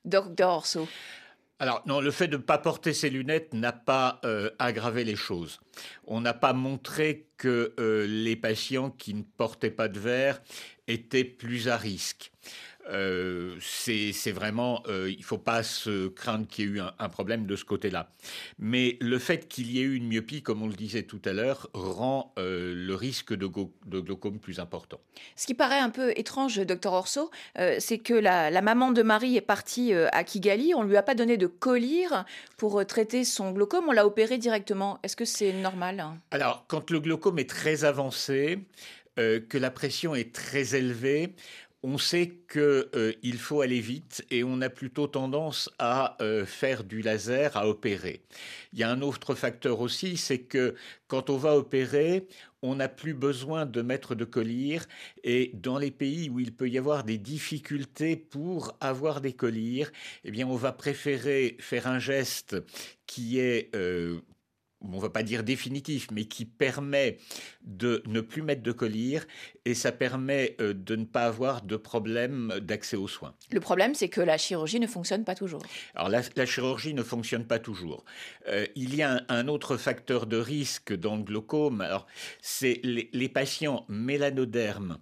Docteur 0.05 0.49
Orso. 0.49 0.87
Alors 1.61 1.83
non, 1.85 1.99
le 1.99 2.09
fait 2.09 2.29
de 2.29 2.37
ne 2.37 2.41
pas 2.41 2.57
porter 2.57 2.93
ses 2.93 3.09
lunettes 3.09 3.53
n'a 3.53 3.73
pas 3.73 4.21
euh, 4.23 4.49
aggravé 4.59 5.03
les 5.03 5.17
choses. 5.17 5.59
On 6.07 6.21
n'a 6.21 6.33
pas 6.33 6.53
montré 6.53 7.27
que 7.37 7.73
euh, 7.79 8.07
les 8.07 8.37
patients 8.37 8.91
qui 8.91 9.13
ne 9.13 9.23
portaient 9.23 9.69
pas 9.69 9.89
de 9.89 9.99
verre 9.99 10.41
étaient 10.87 11.25
plus 11.25 11.67
à 11.67 11.75
risque. 11.75 12.31
Euh, 12.89 13.55
c'est 13.61 14.31
vraiment, 14.31 14.81
euh, 14.87 15.09
il 15.11 15.19
ne 15.19 15.23
faut 15.23 15.37
pas 15.37 15.63
se 15.63 16.07
craindre 16.07 16.47
qu'il 16.47 16.65
y 16.65 16.67
ait 16.67 16.71
eu 16.71 16.79
un, 16.79 17.09
problème 17.09 17.45
de 17.45 17.55
ce 17.55 17.65
côté-là. 17.65 18.11
Mais 18.57 18.97
le 18.99 19.19
fait 19.19 19.47
qu'il 19.47 19.71
y 19.71 19.79
ait 19.79 19.83
eu 19.83 19.95
une 19.95 20.07
myopie, 20.07 20.41
comme 20.41 20.61
on 20.63 20.67
le 20.67 20.73
disait 20.73 21.03
tout 21.03 21.21
à 21.25 21.33
l'heure, 21.33 21.69
rend 21.73 22.33
euh, 22.37 22.73
le 22.75 22.95
risque 22.95 23.33
de, 23.33 23.47
glaucome 23.99 24.39
plus 24.39 24.59
important. 24.59 24.99
Ce 25.35 25.45
qui 25.45 25.53
paraît 25.53 25.79
un 25.79 25.89
peu 25.89 26.11
étrange, 26.15 26.57
docteur 26.65 26.93
Orso, 26.93 27.29
c'est 27.79 27.97
que 27.97 28.13
la, 28.13 28.49
la, 28.49 28.61
maman 28.61 28.91
de 28.91 29.01
Marie 29.01 29.35
est 29.35 29.41
partie 29.41 29.93
à 29.93 30.23
Kigali, 30.23 30.73
on 30.73 30.83
ne 30.83 30.89
lui 30.89 30.97
a 30.97 31.03
pas 31.03 31.15
donné 31.15 31.37
de 31.37 31.47
collier 31.47 32.07
pour 32.57 32.85
traiter 32.85 33.23
son 33.23 33.51
glaucome, 33.51 33.85
on 33.87 33.91
l'a 33.91 34.05
opéré 34.05 34.37
directement. 34.37 34.99
Est-ce 35.03 35.15
que 35.15 35.25
c'est 35.25 35.53
normal? 35.53 36.03
Alors, 36.31 36.65
quand 36.67 36.89
le 36.89 36.99
glaucome 36.99 37.39
est 37.39 37.49
très 37.49 37.83
avancé, 37.83 38.59
que 39.15 39.57
la 39.57 39.69
pression 39.69 40.15
est 40.15 40.33
très 40.33 40.75
élevée, 40.75 41.33
on 41.81 41.97
sait 41.97 42.29
qu'il 42.51 42.61
euh, 42.61 43.37
faut 43.37 43.61
aller 43.61 43.79
vite 43.79 44.25
et 44.29 44.43
on 44.43 44.61
a 44.61 44.69
plutôt 44.69 45.07
tendance 45.07 45.69
à 45.79 46.17
euh, 46.21 46.45
faire 46.45 46.83
du 46.83 47.01
laser, 47.01 47.55
à 47.55 47.67
opérer. 47.67 48.21
Il 48.73 48.79
y 48.79 48.83
a 48.83 48.89
un 48.89 49.01
autre 49.01 49.33
facteur 49.33 49.79
aussi, 49.79 50.17
c'est 50.17 50.39
que 50.39 50.75
quand 51.07 51.29
on 51.29 51.37
va 51.37 51.55
opérer, 51.55 52.27
on 52.61 52.75
n'a 52.75 52.89
plus 52.89 53.13
besoin 53.13 53.65
de 53.65 53.81
mettre 53.81 54.13
de 54.13 54.25
collier 54.25 54.79
et 55.23 55.51
dans 55.53 55.77
les 55.77 55.91
pays 55.91 56.29
où 56.29 56.39
il 56.39 56.53
peut 56.53 56.69
y 56.69 56.77
avoir 56.77 57.05
des 57.05 57.17
difficultés 57.17 58.17
pour 58.17 58.75
avoir 58.81 59.21
des 59.21 59.33
colliers, 59.33 59.87
eh 60.25 60.31
bien 60.31 60.47
on 60.47 60.57
va 60.57 60.73
préférer 60.73 61.55
faire 61.59 61.87
un 61.87 61.99
geste 61.99 62.57
qui 63.05 63.39
est 63.39 63.73
euh, 63.73 64.19
on 64.81 64.95
ne 64.95 65.01
va 65.01 65.09
pas 65.09 65.23
dire 65.23 65.43
définitif, 65.43 66.07
mais 66.11 66.25
qui 66.25 66.45
permet 66.45 67.17
de 67.69 68.01
ne 68.07 68.19
plus 68.19 68.41
mettre 68.41 68.63
de 68.63 68.71
collier 68.71 69.19
et 69.63 69.75
ça 69.75 69.91
permet 69.91 70.55
euh, 70.59 70.73
de 70.73 70.95
ne 70.95 71.05
pas 71.05 71.25
avoir 71.25 71.61
de 71.61 71.77
problème 71.77 72.53
d'accès 72.61 72.97
aux 72.97 73.07
soins. 73.07 73.35
Le 73.51 73.59
problème, 73.59 73.93
c'est 73.93 74.09
que 74.09 74.21
la 74.21 74.37
chirurgie 74.37 74.79
ne 74.79 74.87
fonctionne 74.87 75.23
pas 75.23 75.35
toujours. 75.35 75.61
Alors 75.93 76.09
la, 76.09 76.45
chirurgie 76.45 76.95
ne 76.95 77.03
fonctionne 77.03 77.45
pas 77.45 77.59
toujours. 77.59 78.03
Euh, 78.47 78.65
il 78.75 78.95
y 78.95 79.03
a 79.03 79.23
un, 79.29 79.47
autre 79.47 79.77
facteur 79.77 80.25
de 80.25 80.37
risque 80.37 80.93
dans 80.93 81.15
le 81.15 81.23
glaucome. 81.23 81.81
Alors 81.81 82.07
c'est 82.41 82.81
les, 82.83 83.29
patients 83.29 83.85
mélanodermes 83.87 84.97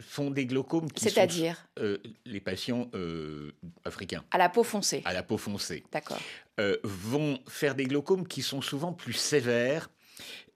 font 0.00 0.30
des 0.30 0.46
glaucomes 0.46 0.90
qui 0.90 1.04
C'est-à-dire 1.04 1.68
euh, 1.78 1.98
les 2.26 2.40
patients 2.40 2.90
africains. 3.84 4.24
À 4.32 4.38
la 4.38 4.48
peau 4.48 4.64
foncée. 4.64 5.02
À 5.04 5.12
la 5.12 5.22
peau 5.22 5.38
foncée. 5.38 5.84
D'accord. 5.92 6.20
vont 6.82 7.38
faire 7.48 7.76
des 7.76 7.84
glaucomes 7.84 8.26
qui 8.26 8.42
sont 8.42 8.60
souvent 8.60 8.92
plus 8.92 9.12
sévères 9.12 9.88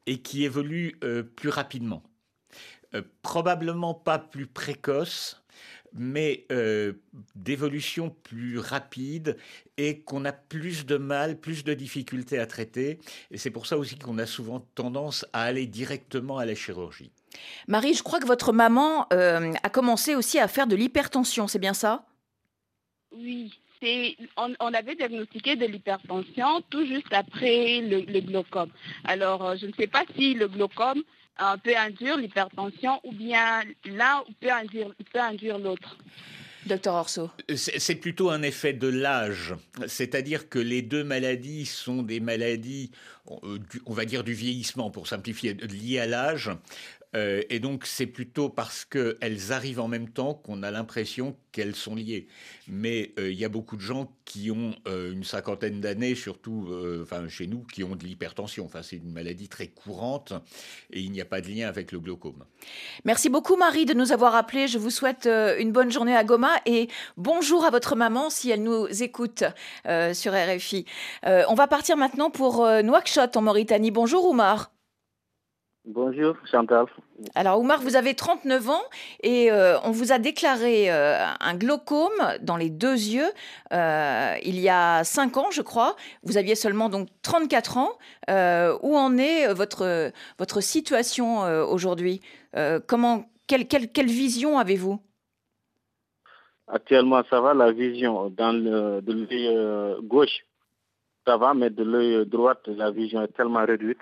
et 0.06 0.22
qui 0.22 0.44
évoluent 0.44 0.98
plus 1.36 1.48
rapidement. 1.48 2.02
Euh, 2.96 3.02
probablement 3.22 3.94
pas 3.94 4.18
plus 4.18 4.46
précoce, 4.46 5.42
mais 5.92 6.46
euh, 6.52 6.92
d'évolution 7.34 8.10
plus 8.10 8.58
rapide 8.58 9.36
et 9.76 10.00
qu'on 10.00 10.24
a 10.24 10.32
plus 10.32 10.86
de 10.86 10.96
mal, 10.96 11.40
plus 11.40 11.64
de 11.64 11.74
difficultés 11.74 12.38
à 12.38 12.46
traiter. 12.46 13.00
Et 13.30 13.38
c'est 13.38 13.50
pour 13.50 13.66
ça 13.66 13.76
aussi 13.76 13.98
qu'on 13.98 14.18
a 14.18 14.26
souvent 14.26 14.60
tendance 14.74 15.26
à 15.32 15.42
aller 15.42 15.66
directement 15.66 16.38
à 16.38 16.46
la 16.46 16.54
chirurgie. 16.54 17.10
Marie, 17.66 17.94
je 17.94 18.02
crois 18.02 18.20
que 18.20 18.26
votre 18.26 18.52
maman 18.52 19.06
euh, 19.12 19.52
a 19.62 19.70
commencé 19.70 20.14
aussi 20.14 20.38
à 20.38 20.48
faire 20.48 20.66
de 20.66 20.76
l'hypertension, 20.76 21.48
c'est 21.48 21.58
bien 21.58 21.74
ça? 21.74 22.06
Oui, 23.10 23.60
on, 24.36 24.54
on, 24.60 24.74
avait 24.74 24.94
diagnostiqué 24.94 25.56
de 25.56 25.66
l'hypertension 25.66 26.62
tout 26.70 26.86
juste 26.86 27.12
après 27.12 27.80
le, 27.80 28.00
le 28.00 28.20
glaucome. 28.20 28.70
Alors, 29.04 29.56
je 29.56 29.66
ne 29.66 29.72
sais 29.72 29.86
pas 29.86 30.04
si 30.16 30.34
le 30.34 30.48
glaucome 30.48 31.02
euh, 31.40 31.56
peut 31.62 31.76
induire 31.76 32.16
l'hypertension 32.16 32.98
ou 33.04 33.12
bien 33.12 33.62
l'un 33.84 34.24
peut 34.40 34.50
induire, 34.50 34.88
peut 35.12 35.20
induire 35.20 35.58
l'autre. 35.58 35.98
Docteur 36.64 36.94
Orso. 36.94 37.30
C'est 37.54 37.94
plutôt 37.94 38.30
un 38.30 38.42
effet 38.42 38.72
de 38.72 38.88
l'âge. 38.88 39.54
C'est-à-dire 39.86 40.48
que 40.48 40.58
les 40.58 40.82
deux 40.82 41.04
maladies 41.04 41.66
sont 41.66 42.02
des 42.02 42.20
maladies, 42.20 42.90
euh, 43.30 43.58
on 43.84 43.92
va 43.92 44.04
dire 44.04 44.24
du 44.24 44.32
vieillissement 44.32 44.90
pour 44.90 45.06
simplifier, 45.06 45.54
liées 45.54 46.00
à 46.00 46.06
l'âge. 46.06 46.50
Euh, 47.14 47.42
et 47.50 47.60
donc, 47.60 47.86
c'est 47.86 48.06
plutôt 48.06 48.48
parce 48.48 48.84
qu'elles 48.84 49.52
arrivent 49.52 49.80
en 49.80 49.88
même 49.88 50.08
temps 50.08 50.34
qu'on 50.34 50.62
a 50.62 50.70
l'impression 50.70 51.36
qu'elles 51.52 51.74
sont 51.74 51.94
liées. 51.94 52.26
Mais 52.68 53.12
euh, 53.18 53.30
il 53.30 53.38
y 53.38 53.44
a 53.44 53.48
beaucoup 53.48 53.76
de 53.76 53.80
gens 53.80 54.12
qui 54.24 54.50
ont 54.50 54.74
euh, 54.86 55.12
une 55.12 55.24
cinquantaine 55.24 55.80
d'années, 55.80 56.14
surtout 56.14 56.68
chez 57.28 57.46
nous, 57.46 57.64
qui 57.72 57.84
ont 57.84 57.96
de 57.96 58.04
l'hypertension. 58.04 58.68
C'est 58.82 58.96
une 58.96 59.12
maladie 59.12 59.48
très 59.48 59.68
courante 59.68 60.32
et 60.90 61.00
il 61.00 61.10
n'y 61.10 61.20
a 61.20 61.24
pas 61.24 61.40
de 61.40 61.48
lien 61.48 61.68
avec 61.68 61.92
le 61.92 62.00
glaucome. 62.00 62.44
Merci 63.04 63.28
beaucoup, 63.28 63.56
Marie, 63.56 63.86
de 63.86 63.94
nous 63.94 64.12
avoir 64.12 64.34
appelés. 64.34 64.68
Je 64.68 64.78
vous 64.78 64.90
souhaite 64.90 65.26
une 65.26 65.72
bonne 65.72 65.90
journée 65.90 66.14
à 66.14 66.24
Goma 66.24 66.52
et 66.66 66.88
bonjour 67.16 67.64
à 67.64 67.70
votre 67.70 67.96
maman 67.96 68.30
si 68.30 68.50
elle 68.50 68.62
nous 68.62 68.86
écoute 69.02 69.44
sur 70.12 70.32
RFI. 70.32 70.84
on 71.24 71.54
va 71.54 71.66
partir 71.66 71.96
maintenant 71.96 72.30
pour 72.30 72.66
Nouakchott, 72.82 73.36
en 73.36 73.42
Mauritanie. 73.42 73.90
Bonjour, 73.90 74.28
Oumar. 74.28 74.75
Bonjour 75.86 76.34
Chantal. 76.50 76.86
Alors 77.36 77.60
Oumar, 77.60 77.80
vous 77.80 77.94
avez 77.94 78.14
39 78.14 78.70
ans 78.70 78.82
et 79.22 79.52
euh, 79.52 79.78
on 79.84 79.92
vous 79.92 80.10
a 80.10 80.18
déclaré 80.18 80.90
euh, 80.90 81.24
un 81.38 81.54
glaucome 81.54 82.10
dans 82.42 82.56
les 82.56 82.70
deux 82.70 82.94
yeux 82.94 83.30
euh, 83.72 84.34
il 84.42 84.58
y 84.58 84.68
a 84.68 85.04
5 85.04 85.36
ans, 85.36 85.50
je 85.52 85.62
crois. 85.62 85.94
Vous 86.24 86.38
aviez 86.38 86.56
seulement 86.56 86.88
donc 86.88 87.08
34 87.22 87.76
ans. 87.76 87.92
où 88.82 88.96
en 88.96 89.16
est 89.16 89.54
votre, 89.54 90.10
votre 90.40 90.60
situation 90.60 91.42
aujourd'hui? 91.70 92.20
Comment 92.88 93.26
quelle, 93.46 93.68
quelle, 93.68 93.88
quelle 93.88 94.08
vision 94.08 94.58
avez-vous? 94.58 94.98
Actuellement, 96.66 97.22
ça 97.30 97.40
va, 97.40 97.54
la 97.54 97.70
vision 97.70 98.28
dans 98.30 98.50
le, 98.50 99.00
de 99.02 99.12
l'œil 99.12 100.02
gauche, 100.02 100.44
ça 101.24 101.36
va, 101.36 101.54
mais 101.54 101.70
de 101.70 101.84
l'œil 101.84 102.26
droit, 102.26 102.54
la 102.66 102.90
vision 102.90 103.22
est 103.22 103.36
tellement 103.36 103.64
réduite 103.64 104.00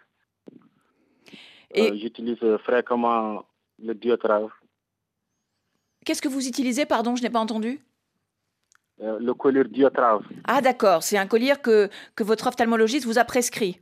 et... 1.75 1.90
Euh, 1.90 1.97
j'utilise 1.97 2.38
euh, 2.43 2.59
fréquemment 2.59 3.45
le 3.83 3.95
diatrave. 3.95 4.50
Qu'est-ce 6.04 6.23
que 6.23 6.28
vous 6.28 6.47
utilisez, 6.47 6.87
pardon, 6.87 7.16
je 7.16 7.23
n'ai 7.23 7.31
pas 7.31 7.40
entendu? 7.40 7.81
Euh, 9.00 9.19
Le 9.19 9.35
collier 9.35 9.64
diatrave. 9.64 10.23
Ah 10.45 10.61
d'accord, 10.61 11.02
c'est 11.02 11.19
un 11.19 11.26
collier 11.26 11.54
que, 11.62 11.88
que 12.14 12.23
votre 12.23 12.47
ophtalmologiste 12.47 13.07
vous 13.07 13.19
a 13.19 13.25
prescrit 13.25 13.81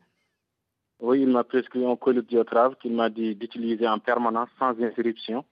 Oui, 1.00 1.20
il 1.22 1.28
m'a 1.28 1.44
prescrit 1.44 1.84
un 1.84 1.96
collier 1.96 2.22
diatrave 2.22 2.76
qu'il 2.80 2.94
m'a 2.94 3.11
dit 3.11 3.34
d'utiliser 3.34 3.87
en 3.87 3.99
permanence 3.99 4.49
sans 4.58 4.70
interruption. 4.82 5.44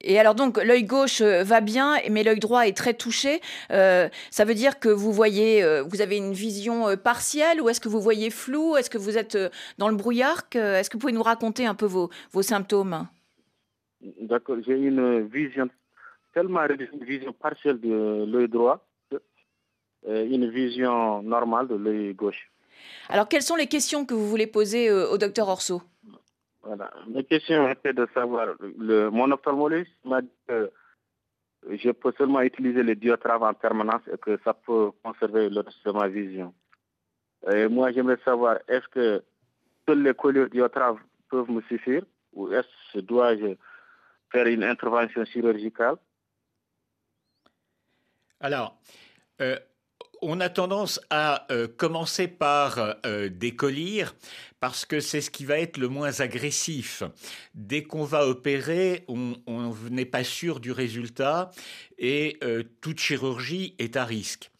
Et 0.00 0.18
alors 0.18 0.34
donc 0.34 0.62
l'œil 0.62 0.84
gauche 0.84 1.20
euh, 1.20 1.42
va 1.42 1.60
bien, 1.60 1.96
mais 2.10 2.22
l'œil 2.22 2.38
droit 2.38 2.66
est 2.66 2.76
très 2.76 2.94
touché. 2.94 3.40
Euh, 3.70 4.08
ça 4.30 4.44
veut 4.44 4.54
dire 4.54 4.78
que 4.78 4.88
vous 4.88 5.12
voyez, 5.12 5.62
euh, 5.62 5.82
vous 5.82 6.00
avez 6.00 6.16
une 6.16 6.32
vision 6.32 6.96
partielle, 6.96 7.60
ou 7.60 7.68
est-ce 7.68 7.80
que 7.80 7.88
vous 7.88 8.00
voyez 8.00 8.30
flou? 8.30 8.76
Est-ce 8.76 8.90
que 8.90 8.98
vous 8.98 9.18
êtes 9.18 9.36
dans 9.78 9.88
le 9.88 9.96
brouillard? 9.96 10.44
Est-ce 10.54 10.88
que 10.88 10.94
vous 10.96 11.00
pouvez 11.00 11.12
nous 11.12 11.22
raconter 11.22 11.66
un 11.66 11.74
peu 11.74 11.86
vos, 11.86 12.10
vos 12.32 12.42
symptômes? 12.42 13.08
D'accord, 14.20 14.58
j'ai 14.64 14.74
une 14.74 15.26
vision 15.26 15.68
tellement 16.32 16.60
une 16.66 17.04
vision 17.04 17.32
partielle 17.32 17.80
de 17.80 18.24
l'œil 18.28 18.48
droit, 18.48 18.86
une 20.06 20.48
vision 20.48 21.22
normale 21.22 21.66
de 21.66 21.74
l'œil 21.74 22.14
gauche. 22.14 22.48
Alors 23.08 23.28
quelles 23.28 23.42
sont 23.42 23.56
les 23.56 23.66
questions 23.66 24.04
que 24.04 24.14
vous 24.14 24.28
voulez 24.28 24.46
poser 24.46 24.92
au 24.92 25.18
docteur 25.18 25.48
Orso? 25.48 25.82
Voilà. 26.68 26.92
Mes 27.08 27.24
questions 27.24 27.66
étaient 27.70 27.94
de 27.94 28.06
savoir, 28.12 28.48
le, 28.60 29.08
mon 29.08 29.30
ophtalmologiste 29.30 30.04
m'a 30.04 30.20
dit 30.20 30.28
que 30.46 30.70
je 31.66 31.90
peux 31.92 32.12
seulement 32.18 32.42
utiliser 32.42 32.82
les 32.82 32.94
diatraves 32.94 33.42
en 33.42 33.54
permanence 33.54 34.02
et 34.12 34.18
que 34.18 34.38
ça 34.44 34.52
peut 34.52 34.90
conserver 35.02 35.48
le 35.48 35.60
reste 35.60 35.82
de 35.86 35.92
ma 35.92 36.08
vision. 36.08 36.54
Et 37.50 37.68
moi, 37.68 37.90
j'aimerais 37.92 38.18
savoir, 38.22 38.58
est-ce 38.68 38.86
que 38.88 39.24
seuls 39.86 40.02
les 40.02 40.12
colliers 40.12 40.50
diatraves 40.50 40.98
peuvent 41.30 41.50
me 41.50 41.62
suffire 41.62 42.02
ou 42.34 42.52
est-ce 42.52 42.68
que 42.92 43.00
dois-je 43.00 43.54
faire 44.30 44.46
une 44.46 44.62
intervention 44.62 45.24
chirurgicale? 45.24 45.96
Alors, 48.40 48.78
euh, 49.40 49.58
on 50.22 50.40
a 50.40 50.48
tendance 50.48 51.00
à 51.10 51.46
euh, 51.50 51.68
commencer 51.68 52.28
par 52.28 52.96
euh, 53.06 53.28
des 53.28 53.54
colliers 53.54 54.06
parce 54.60 54.84
que 54.84 55.00
c'est 55.00 55.20
ce 55.20 55.30
qui 55.30 55.44
va 55.44 55.58
être 55.58 55.76
le 55.76 55.88
moins 55.88 56.20
agressif. 56.20 57.02
Dès 57.54 57.82
qu'on 57.82 58.04
va 58.04 58.26
opérer, 58.26 59.04
on, 59.08 59.36
n'est 59.90 60.04
pas 60.04 60.24
sûr 60.24 60.60
du 60.60 60.72
résultat 60.72 61.50
et 61.98 62.38
euh, 62.42 62.64
toute 62.80 62.98
chirurgie 62.98 63.74
est 63.78 63.96
à 63.96 64.04
risque. 64.04 64.50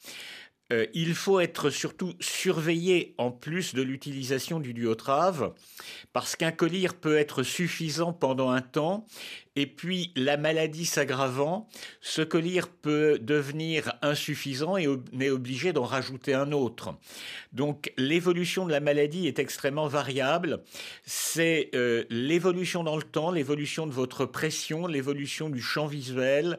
euh, 0.72 0.86
il 0.92 1.14
faut 1.14 1.40
être 1.40 1.70
surtout 1.70 2.12
surveillé 2.20 3.14
en 3.18 3.30
plus 3.30 3.74
de 3.74 3.82
l'utilisation 3.82 4.60
du 4.60 4.74
duotrave, 4.74 5.54
parce 6.12 6.36
qu'un 6.36 6.52
collyre 6.52 6.94
peut 6.94 7.16
être 7.16 7.42
suffisant 7.42 8.12
pendant 8.12 8.50
un 8.50 8.60
temps, 8.60 9.06
et 9.56 9.66
puis 9.66 10.12
la 10.16 10.36
maladie 10.36 10.86
s'aggravant, 10.86 11.68
ce 12.00 12.22
collyre 12.22 12.68
peut 12.68 13.18
devenir 13.18 13.92
insuffisant 14.02 14.76
et 14.76 14.88
on 14.88 15.02
est 15.20 15.30
obligé 15.30 15.72
d'en 15.72 15.84
rajouter 15.84 16.34
un 16.34 16.52
autre. 16.52 16.94
Donc 17.52 17.92
l'évolution 17.96 18.66
de 18.66 18.70
la 18.70 18.80
maladie 18.80 19.26
est 19.26 19.38
extrêmement 19.38 19.88
variable. 19.88 20.62
C'est 21.04 21.70
euh, 21.74 22.04
l'évolution 22.10 22.84
dans 22.84 22.96
le 22.96 23.02
temps, 23.02 23.30
l'évolution 23.30 23.86
de 23.86 23.92
votre 23.92 24.26
pression, 24.26 24.86
l'évolution 24.86 25.50
du 25.50 25.60
champ 25.60 25.86
visuel 25.86 26.58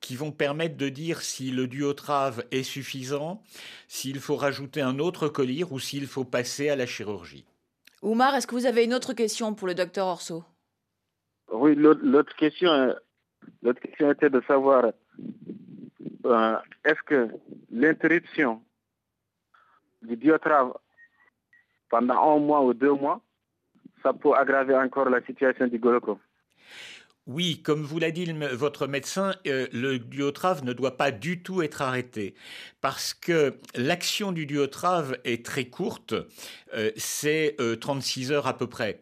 qui 0.00 0.16
vont 0.16 0.32
permettre 0.32 0.76
de 0.76 0.90
dire 0.90 1.22
si 1.22 1.50
le 1.50 1.66
duotrave 1.66 2.44
est 2.50 2.62
suffisant, 2.62 3.42
s'il 3.88 4.20
faut 4.20 4.36
rajouter 4.36 4.82
un 4.82 4.98
autre 4.98 5.28
collyre 5.28 5.72
ou 5.72 5.80
s'il 5.80 6.06
faut 6.06 6.24
passer 6.24 6.68
à 6.68 6.76
la 6.76 6.84
chirurgie. 6.84 7.46
Oumar, 8.02 8.34
est-ce 8.34 8.46
que 8.46 8.54
vous 8.54 8.66
avez 8.66 8.84
une 8.84 8.92
autre 8.92 9.14
question 9.14 9.54
pour 9.54 9.66
le 9.66 9.74
docteur 9.74 10.06
Orso? 10.06 10.44
Oui, 11.64 11.74
l'autre 11.76 12.36
question, 12.36 12.94
question 13.62 14.10
était 14.10 14.28
de 14.28 14.42
savoir 14.42 14.92
euh, 16.26 16.58
est-ce 16.84 17.02
que 17.06 17.30
l'interruption 17.70 18.60
du 20.02 20.14
duotrave 20.18 20.74
pendant 21.88 22.34
un 22.34 22.38
mois 22.38 22.62
ou 22.62 22.74
deux 22.74 22.92
mois, 22.92 23.22
ça 24.02 24.12
peut 24.12 24.34
aggraver 24.34 24.76
encore 24.76 25.08
la 25.08 25.22
situation 25.22 25.66
du 25.66 25.78
glaucome 25.78 26.18
oui, 27.26 27.62
comme 27.62 27.82
vous 27.82 27.98
l'a 27.98 28.10
dit 28.10 28.30
votre 28.52 28.86
médecin, 28.86 29.34
euh, 29.46 29.66
le 29.72 29.98
duotrave 29.98 30.62
ne 30.62 30.74
doit 30.74 30.98
pas 30.98 31.10
du 31.10 31.42
tout 31.42 31.62
être 31.62 31.80
arrêté 31.80 32.34
parce 32.82 33.14
que 33.14 33.58
l'action 33.74 34.30
du 34.30 34.44
duotrave 34.44 35.16
est 35.24 35.42
très 35.44 35.64
courte, 35.64 36.14
euh, 36.74 36.90
c'est 36.98 37.56
36 37.80 38.30
euh, 38.30 38.34
heures 38.34 38.46
à 38.46 38.58
peu 38.58 38.66
près. 38.66 39.00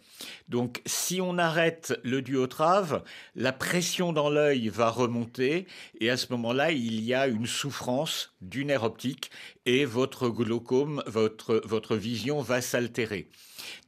Donc 0.48 0.82
si 0.86 1.20
on 1.20 1.36
arrête 1.36 1.98
le 2.04 2.22
duotrave, 2.22 3.02
la 3.34 3.52
pression 3.52 4.12
dans 4.12 4.30
l'œil 4.30 4.68
va 4.68 4.88
remonter 4.88 5.66
et 6.00 6.08
à 6.08 6.16
ce 6.16 6.28
moment-là, 6.30 6.70
il 6.70 7.00
y 7.02 7.14
a 7.14 7.26
une 7.26 7.46
souffrance 7.46 8.36
du 8.40 8.64
nerf 8.64 8.84
optique 8.84 9.32
et 9.66 9.84
votre 9.84 10.28
glaucome, 10.28 11.02
votre, 11.06 11.60
votre 11.64 11.96
vision 11.96 12.40
va 12.40 12.60
s'altérer. 12.60 13.28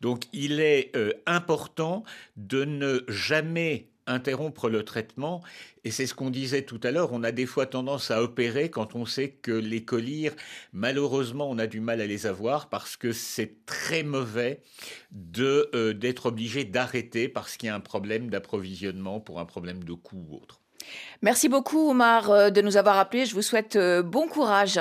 Donc 0.01 0.25
il 0.33 0.59
est 0.59 0.91
important 1.27 2.03
de 2.37 2.65
ne 2.65 3.05
jamais 3.09 3.91
interrompre 4.07 4.69
le 4.69 4.85
traitement. 4.85 5.43
Et 5.85 5.91
c'est 5.91 6.07
ce 6.07 6.15
qu'on 6.15 6.31
disait 6.31 6.63
tout 6.63 6.81
à 6.83 6.91
l'heure, 6.91 7.13
on 7.13 7.23
a 7.23 7.33
des 7.33 7.47
fois 7.47 7.67
tendance 7.67 8.11
à 8.11 8.23
opérer 8.23 8.71
quand 8.71 8.95
on 8.95 9.07
sait 9.07 9.31
que 9.31 9.53
les 9.53 9.85
collyres, 9.85 10.35
malheureusement, 10.73 11.51
on 11.51 11.59
a 11.59 11.67
du 11.67 11.81
mal 11.81 12.01
à 12.01 12.07
les 12.07 12.27
avoir 12.27 12.69
parce 12.69 12.97
que 12.97 13.13
c'est 13.13 13.65
très 13.67 14.03
mauvais 14.03 14.63
euh, 15.39 15.93
d'être 15.93 16.27
obligé 16.27 16.65
d'arrêter 16.65 17.29
parce 17.29 17.57
qu'il 17.57 17.69
y 17.69 17.71
a 17.71 17.75
un 17.75 17.81
problème 17.81 18.31
d'approvisionnement 18.31 19.21
pour 19.21 19.41
un 19.41 19.47
problème 19.47 19.85
de 19.85 19.93
coût 19.93 20.27
ou 20.29 20.37
autre. 20.37 20.64
Merci 21.23 21.49
beaucoup, 21.49 21.91
Omar, 21.91 22.31
euh, 22.31 22.51
de 22.51 22.61
nous 22.61 22.77
avoir 22.77 22.99
appelés. 22.99 23.25
Je 23.25 23.35
vous 23.35 23.43
souhaite 23.43 23.77
euh, 23.77 24.03
bon 24.03 24.29
courage. 24.29 24.79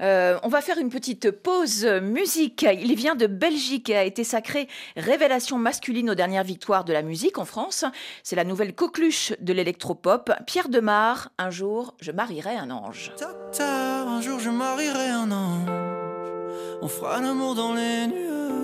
Euh, 0.00 0.38
on 0.42 0.48
va 0.48 0.62
faire 0.62 0.78
une 0.78 0.88
petite 0.88 1.30
pause 1.30 1.84
musique. 1.84 2.62
Il 2.62 2.94
vient 2.94 3.14
de 3.14 3.26
Belgique 3.26 3.90
et 3.90 3.96
a 3.96 4.04
été 4.04 4.24
sacré 4.24 4.66
révélation 4.96 5.58
masculine 5.58 6.10
aux 6.10 6.14
dernières 6.14 6.42
victoires 6.42 6.84
de 6.84 6.92
la 6.92 7.02
musique 7.02 7.38
en 7.38 7.44
France. 7.44 7.84
C'est 8.22 8.36
la 8.36 8.44
nouvelle 8.44 8.74
coqueluche 8.74 9.34
de 9.40 9.52
l'électropop. 9.52 10.32
Pierre 10.46 10.70
Demar, 10.70 11.30
un 11.36 11.50
jour, 11.50 11.94
je 12.00 12.12
marierai 12.12 12.56
un 12.56 12.70
ange. 12.70 13.12
un 13.60 14.20
jour, 14.22 14.40
je 14.40 14.50
marierai 14.50 15.10
un 15.10 15.30
ange. 15.30 15.68
On 16.80 16.88
fera 16.88 17.20
dans 17.20 17.74
les 17.74 18.06
nuages 18.06 18.63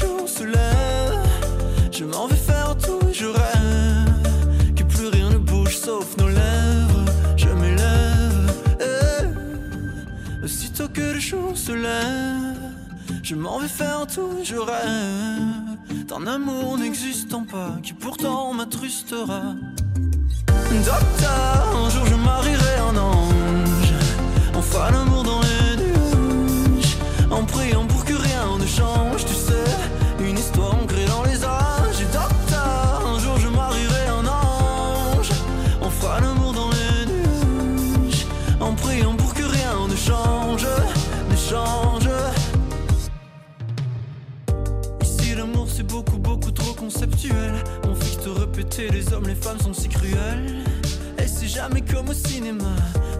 Jour 0.00 0.26
se 0.26 0.44
lève, 0.44 1.18
je 1.92 2.04
m'en 2.04 2.26
vais 2.26 2.36
faire 2.36 2.74
tout 2.78 3.00
et 3.08 3.12
je 3.12 3.26
rêve 3.26 4.74
que 4.74 4.82
plus 4.84 5.08
rien 5.08 5.28
ne 5.30 5.36
bouge 5.36 5.76
sauf 5.76 6.16
nos 6.16 6.28
lèvres. 6.28 7.04
Je 7.36 7.48
m'élève, 7.48 8.50
eh. 8.80 10.44
aussitôt 10.44 10.88
que 10.88 11.00
le 11.00 11.20
jour 11.20 11.56
se 11.56 11.72
lève, 11.72 12.60
je 13.22 13.34
m'en 13.34 13.58
vais 13.58 13.68
faire 13.68 14.06
tout 14.06 14.38
et 14.40 14.44
je 14.44 14.56
rêve 14.56 16.06
d'un 16.08 16.26
amour 16.26 16.78
n'existant 16.78 17.44
pas 17.44 17.76
qui 17.82 17.92
pourtant 17.92 18.54
m'attrustera. 18.54 19.54
Docteur, 20.86 21.76
un 21.76 21.90
jour 21.90 22.06
je 22.06 22.14
marierai 22.14 22.76
un 22.90 22.96
ange. 22.96 23.30
Fera 24.62 24.90
l'amour 24.92 25.24
dans 25.24 25.40
les 25.40 25.76
nuages 25.82 26.96
en 27.30 27.44
priant 27.44 27.84
pour 27.86 28.04
que 28.04 28.12
rien 28.12 28.56
ne 28.56 28.66
change, 28.66 29.09
conceptuel. 47.30 47.52
On 47.88 47.94
fait 47.94 48.22
te 48.22 48.28
répéter, 48.28 48.88
les 48.90 49.12
hommes, 49.12 49.26
les 49.26 49.34
femmes 49.34 49.58
sont 49.60 49.74
si 49.74 49.88
cruels. 49.88 50.64
Et 51.18 51.26
c'est 51.26 51.48
jamais 51.48 51.82
comme 51.82 52.08
au 52.08 52.14
cinéma. 52.14 52.76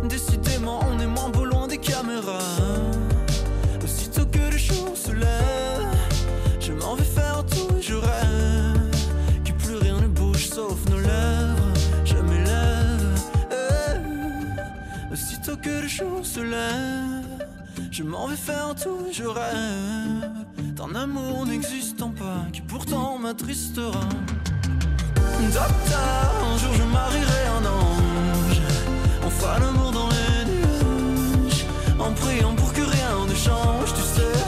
Décidément, 0.09 0.81
on 0.91 0.99
est 1.01 1.07
moins 1.07 1.31
beau 1.31 1.45
loin 1.45 1.67
des 1.67 1.79
caméras. 1.79 2.39
Aussitôt 3.83 4.27
que 4.27 4.51
le 4.51 4.59
jour 4.59 4.97
se 4.97 5.13
lève, 5.13 5.87
je 6.61 6.73
m'en 6.73 6.95
vais 6.95 7.05
faire 7.05 7.45
tout 7.47 7.77
je 7.81 7.95
rêve. 7.95 8.81
Que 9.45 9.53
plus 9.53 9.77
rien 9.77 10.01
ne 10.01 10.09
bouge 10.09 10.49
sauf 10.49 10.79
nos 10.89 11.01
lèvres. 11.01 11.73
Je 12.05 12.17
m'élève. 12.17 13.21
Eh. 13.51 15.13
Aussitôt 15.13 15.57
que 15.57 15.83
le 15.83 15.89
jour 15.89 16.25
se 16.25 16.41
lève, 16.41 17.47
je 17.91 18.03
m'en 18.03 18.27
vais 18.27 18.37
faire 18.37 18.75
tout 18.75 19.07
je 19.13 19.25
rêve. 19.25 20.50
D'un 20.93 21.03
amour 21.03 21.47
n'existant 21.47 22.11
pas 22.11 22.47
qui 22.53 22.63
pourtant 22.63 23.19
m'attristera. 23.19 24.01
Docteur, 25.53 26.33
un 26.53 26.59
jour 26.59 26.73
je 26.73 26.83
marierai 26.83 27.47
un 27.59 27.67
ange. 27.67 28.61
On 29.25 29.31
fera 29.31 29.59
l'amour 29.59 29.93
dans 29.93 30.09
les 30.09 30.45
nuages, 30.51 31.67
en 31.99 32.13
priant 32.13 32.55
pour 32.55 32.73
que 32.73 32.81
rien 32.83 33.27
ne 33.29 33.35
change, 33.35 33.95
tu 33.95 34.01
sais. 34.01 34.40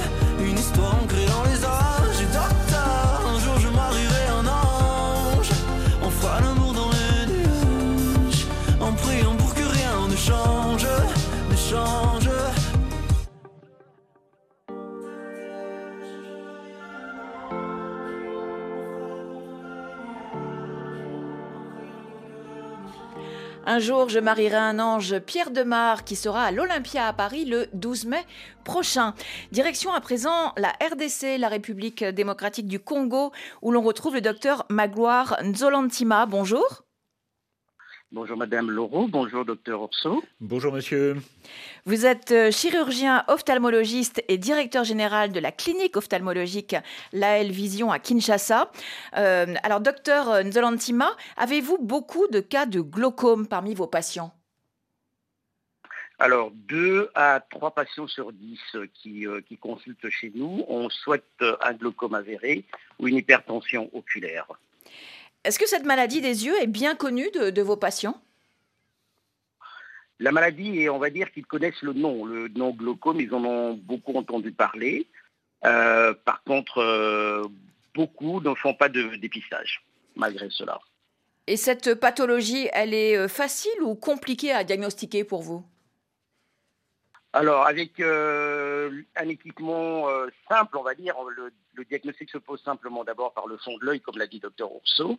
Un 23.72 23.78
jour, 23.78 24.10
je 24.10 24.18
marierai 24.18 24.58
un 24.58 24.78
ange, 24.78 25.18
Pierre 25.20 25.50
Demar, 25.50 26.04
qui 26.04 26.14
sera 26.14 26.44
à 26.44 26.50
l'Olympia 26.50 27.06
à 27.06 27.14
Paris 27.14 27.46
le 27.46 27.68
12 27.72 28.04
mai 28.04 28.22
prochain. 28.64 29.14
Direction 29.50 29.94
à 29.94 30.00
présent 30.02 30.52
la 30.58 30.68
RDC, 30.72 31.38
la 31.38 31.48
République 31.48 32.04
démocratique 32.04 32.66
du 32.66 32.80
Congo, 32.80 33.32
où 33.62 33.72
l'on 33.72 33.80
retrouve 33.80 34.12
le 34.12 34.20
docteur 34.20 34.66
Magloire 34.68 35.38
Nzolantima. 35.42 36.26
Bonjour. 36.26 36.84
Bonjour 38.14 38.36
Madame 38.36 38.70
Laureau, 38.70 39.08
bonjour 39.08 39.46
Docteur 39.46 39.80
Orso. 39.80 40.22
Bonjour 40.38 40.70
Monsieur. 40.70 41.16
Vous 41.86 42.04
êtes 42.04 42.30
euh, 42.30 42.50
chirurgien 42.50 43.24
ophtalmologiste 43.26 44.22
et 44.28 44.36
directeur 44.36 44.84
général 44.84 45.32
de 45.32 45.40
la 45.40 45.50
clinique 45.50 45.96
ophtalmologique 45.96 46.76
l'AL 47.14 47.50
Vision 47.50 47.90
à 47.90 47.98
Kinshasa. 47.98 48.70
Euh, 49.16 49.54
alors 49.62 49.80
Docteur 49.80 50.44
Nzolantima, 50.44 51.16
avez-vous 51.38 51.78
beaucoup 51.78 52.28
de 52.28 52.40
cas 52.40 52.66
de 52.66 52.82
glaucome 52.82 53.46
parmi 53.46 53.74
vos 53.74 53.86
patients? 53.86 54.34
Alors, 56.18 56.50
deux 56.52 57.08
à 57.14 57.40
trois 57.48 57.70
patients 57.70 58.08
sur 58.08 58.30
dix 58.30 58.60
qui, 58.92 59.24
qui 59.48 59.56
consultent 59.56 60.10
chez 60.10 60.30
nous, 60.34 60.66
on 60.68 60.90
souhaite 60.90 61.42
un 61.62 61.72
glaucome 61.72 62.14
avéré 62.14 62.66
ou 62.98 63.08
une 63.08 63.16
hypertension 63.16 63.88
oculaire. 63.94 64.46
Est-ce 65.44 65.58
que 65.58 65.68
cette 65.68 65.84
maladie 65.84 66.20
des 66.20 66.46
yeux 66.46 66.60
est 66.60 66.68
bien 66.68 66.94
connue 66.94 67.30
de, 67.30 67.62
vos 67.62 67.76
patients? 67.76 68.20
La 70.20 70.30
maladie, 70.30 70.88
on 70.88 70.98
va 70.98 71.10
dire 71.10 71.32
qu'ils 71.32 71.46
connaissent 71.46 71.82
le 71.82 71.92
nom, 71.92 72.24
le 72.24 72.48
nom 72.48 72.70
glaucome, 72.70 73.20
ils 73.20 73.34
en 73.34 73.44
ont 73.44 73.74
beaucoup 73.74 74.14
entendu 74.14 74.52
parler. 74.52 75.08
Euh, 75.64 76.14
par 76.24 76.44
contre, 76.44 76.78
euh, 76.78 77.42
beaucoup 77.94 78.40
ne 78.40 78.54
font 78.54 78.74
pas 78.74 78.88
de 78.88 79.16
dépistage, 79.16 79.84
malgré 80.14 80.48
cela. 80.50 80.80
Et 81.48 81.56
cette 81.56 81.94
pathologie, 81.94 82.68
elle 82.72 82.94
est 82.94 83.16
euh, 83.16 83.26
facile 83.26 83.82
ou 83.82 83.96
compliquée 83.96 84.52
à 84.52 84.62
diagnostiquer 84.62 85.24
pour 85.24 85.42
vous? 85.42 85.64
Alors, 87.32 87.66
avec 87.66 87.98
un 88.00 89.28
équipement 89.28 90.06
simple, 90.48 90.76
on 90.76 90.82
va 90.82 90.94
dire, 90.94 91.14
le, 91.74 91.84
diagnostic 91.84 92.30
se 92.30 92.38
pose 92.38 92.62
simplement 92.62 93.04
d'abord 93.04 93.32
par 93.32 93.46
le 93.46 93.56
fond 93.56 93.78
de 93.78 93.86
l'œil, 93.86 94.00
comme 94.00 94.18
l'a 94.18 94.26
dit 94.26 94.38
docteur 94.38 94.68
Rousseau. 94.68 95.18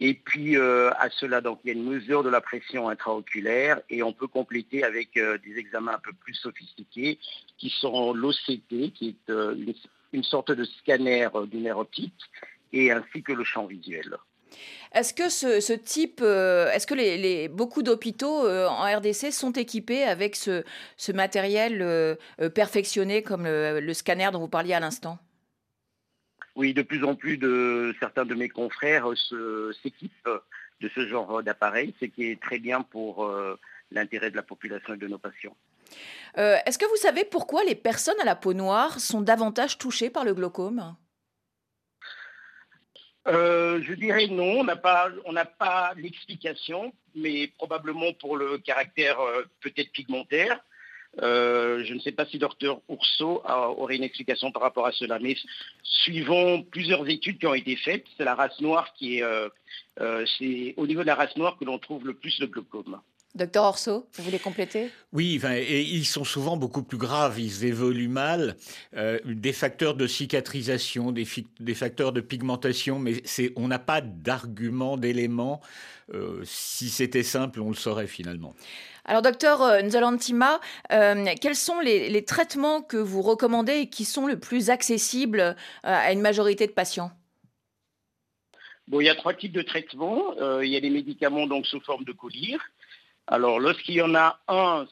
Et 0.00 0.14
puis 0.14 0.56
à 0.56 1.08
cela, 1.10 1.40
donc, 1.40 1.60
il 1.64 1.68
y 1.68 1.70
a 1.70 1.74
une 1.74 1.88
mesure 1.88 2.22
de 2.22 2.28
la 2.28 2.42
pression 2.42 2.88
intraoculaire 2.90 3.80
et 3.88 4.02
on 4.02 4.12
peut 4.12 4.26
compléter 4.26 4.84
avec 4.84 5.14
des 5.14 5.56
examens 5.56 5.94
un 5.94 5.98
peu 5.98 6.12
plus 6.12 6.34
sophistiqués 6.34 7.18
qui 7.56 7.70
sont 7.70 8.12
l'OCT, 8.12 8.92
qui 8.92 9.16
est 9.16 9.32
une, 10.12 10.24
sorte 10.24 10.52
de 10.52 10.64
scanner 10.64 11.28
du 11.46 11.58
nerf 11.58 11.78
optique, 11.78 12.12
et 12.72 12.92
ainsi 12.92 13.22
que 13.22 13.32
le 13.32 13.44
champ 13.44 13.64
visuel. 13.64 14.18
Est-ce 14.92 15.12
que 15.12 15.28
ce, 15.28 15.72
type, 15.72 16.20
euh, 16.22 16.70
est-ce 16.70 16.86
que 16.86 16.94
les, 16.94 17.48
beaucoup 17.48 17.82
d'hôpitaux 17.82 18.46
euh, 18.46 18.66
en 18.66 18.84
RDC 18.96 19.32
sont 19.32 19.52
équipés 19.52 20.02
avec 20.02 20.34
ce, 20.34 20.64
matériel 21.12 21.82
euh, 21.82 22.16
perfectionné 22.54 23.22
comme 23.22 23.44
le, 23.44 23.92
scanner 23.92 24.30
dont 24.32 24.40
vous 24.40 24.48
parliez 24.48 24.74
à 24.74 24.80
l'instant? 24.80 25.18
Oui, 26.56 26.74
de 26.74 26.82
plus 26.82 27.04
en 27.04 27.14
plus 27.14 27.36
de 27.38 27.94
certains 28.00 28.24
de 28.24 28.34
mes 28.34 28.48
confrères 28.48 29.06
s'équipent 29.82 30.28
de 30.80 30.90
ce 30.94 31.06
genre 31.06 31.42
d'appareil, 31.42 31.94
ce 32.00 32.06
qui 32.06 32.30
est 32.30 32.40
très 32.40 32.58
bien 32.58 32.82
pour 32.82 33.30
l'intérêt 33.92 34.30
de 34.30 34.36
la 34.36 34.42
population 34.42 34.94
et 34.94 34.96
de 34.96 35.06
nos 35.06 35.18
patients. 35.18 35.56
est-ce 36.36 36.78
que 36.78 36.86
vous 36.86 36.96
savez 36.96 37.24
pourquoi 37.24 37.62
les 37.62 37.76
personnes 37.76 38.20
à 38.20 38.24
la 38.24 38.34
peau 38.34 38.54
noire 38.54 38.98
sont 38.98 39.20
davantage 39.20 39.78
touchées 39.78 40.10
par 40.10 40.24
le 40.24 40.34
glaucome? 40.34 40.96
Euh, 43.28 43.82
je 43.82 43.92
dirais 43.94 44.26
non, 44.26 44.60
on 44.60 44.64
n'a 44.64 44.76
pas, 44.76 45.10
pas 45.58 45.92
l'explication, 45.96 46.92
mais 47.14 47.48
probablement 47.58 48.12
pour 48.14 48.36
le 48.36 48.58
caractère 48.58 49.20
euh, 49.20 49.42
peut-être 49.60 49.92
pigmentaire. 49.92 50.60
Euh, 51.22 51.84
je 51.84 51.94
ne 51.94 52.00
sais 52.00 52.12
pas 52.12 52.26
si 52.26 52.38
docteur 52.38 52.80
Ourceau 52.88 53.42
aurait 53.44 53.96
une 53.96 54.02
explication 54.02 54.52
par 54.52 54.62
rapport 54.62 54.86
à 54.86 54.92
cela, 54.92 55.18
mais 55.18 55.36
suivant 55.82 56.62
plusieurs 56.62 57.08
études 57.08 57.38
qui 57.38 57.46
ont 57.46 57.54
été 57.54 57.76
faites, 57.76 58.04
c'est 58.16 58.24
la 58.24 58.34
race 58.34 58.60
noire 58.60 58.92
qui 58.94 59.18
est, 59.18 59.24
c'est 60.38 60.74
au 60.76 60.86
niveau 60.86 61.00
de 61.00 61.06
la 61.06 61.14
race 61.14 61.36
noire 61.36 61.56
que 61.58 61.64
l'on 61.64 61.78
trouve 61.78 62.06
le 62.06 62.14
plus 62.14 62.38
de 62.38 62.46
glaucome. 62.46 63.00
Docteur 63.34 63.64
Orso, 63.64 64.08
vous 64.14 64.24
voulez 64.24 64.38
compléter? 64.38 64.90
Oui, 65.12 65.40
et 65.44 65.82
ils 65.82 66.06
sont 66.06 66.24
souvent 66.24 66.56
beaucoup 66.56 66.82
plus 66.82 66.96
graves, 66.96 67.38
ils 67.38 67.66
évoluent 67.66 68.08
mal. 68.08 68.56
Euh, 68.96 69.18
des 69.24 69.52
facteurs 69.52 69.94
de 69.94 70.06
cicatrisation, 70.06 71.12
des, 71.12 71.26
facteurs 71.74 72.12
de 72.12 72.22
pigmentation, 72.22 72.98
mais 72.98 73.22
on 73.54 73.68
n'a 73.68 73.78
pas 73.78 74.00
d'argument, 74.00 74.96
d'élément. 74.96 75.60
Euh, 76.14 76.40
si 76.44 76.88
c'était 76.88 77.22
simple, 77.22 77.60
on 77.60 77.68
le 77.68 77.76
saurait 77.76 78.06
finalement. 78.06 78.54
Alors, 79.04 79.20
docteur 79.20 79.60
euh, 79.60 79.82
Nzolantima, 79.82 80.58
quels 80.88 81.54
sont 81.54 81.80
les, 81.80 82.24
traitements 82.24 82.80
que 82.80 82.96
vous 82.96 83.20
recommandez 83.20 83.74
et 83.74 83.88
qui 83.90 84.06
sont 84.06 84.26
le 84.26 84.40
plus 84.40 84.70
accessibles 84.70 85.54
à 85.82 86.12
une 86.12 86.22
majorité 86.22 86.66
de 86.66 86.72
patients? 86.72 87.12
Bon, 88.88 89.00
il 89.00 89.04
y 89.04 89.10
a 89.10 89.14
trois 89.14 89.34
types 89.34 89.52
de 89.52 89.62
traitements. 89.62 90.34
il 90.62 90.70
y 90.70 90.76
a 90.76 90.80
des 90.80 90.90
médicaments 90.90 91.46
donc 91.46 91.66
sous 91.66 91.80
forme 91.80 92.04
de 92.04 92.12
collyre. 92.12 92.58
Alors, 93.30 93.60
lorsqu'il 93.60 93.96
y 93.96 94.02
en 94.02 94.14
a 94.14 94.40
un, 94.48 94.86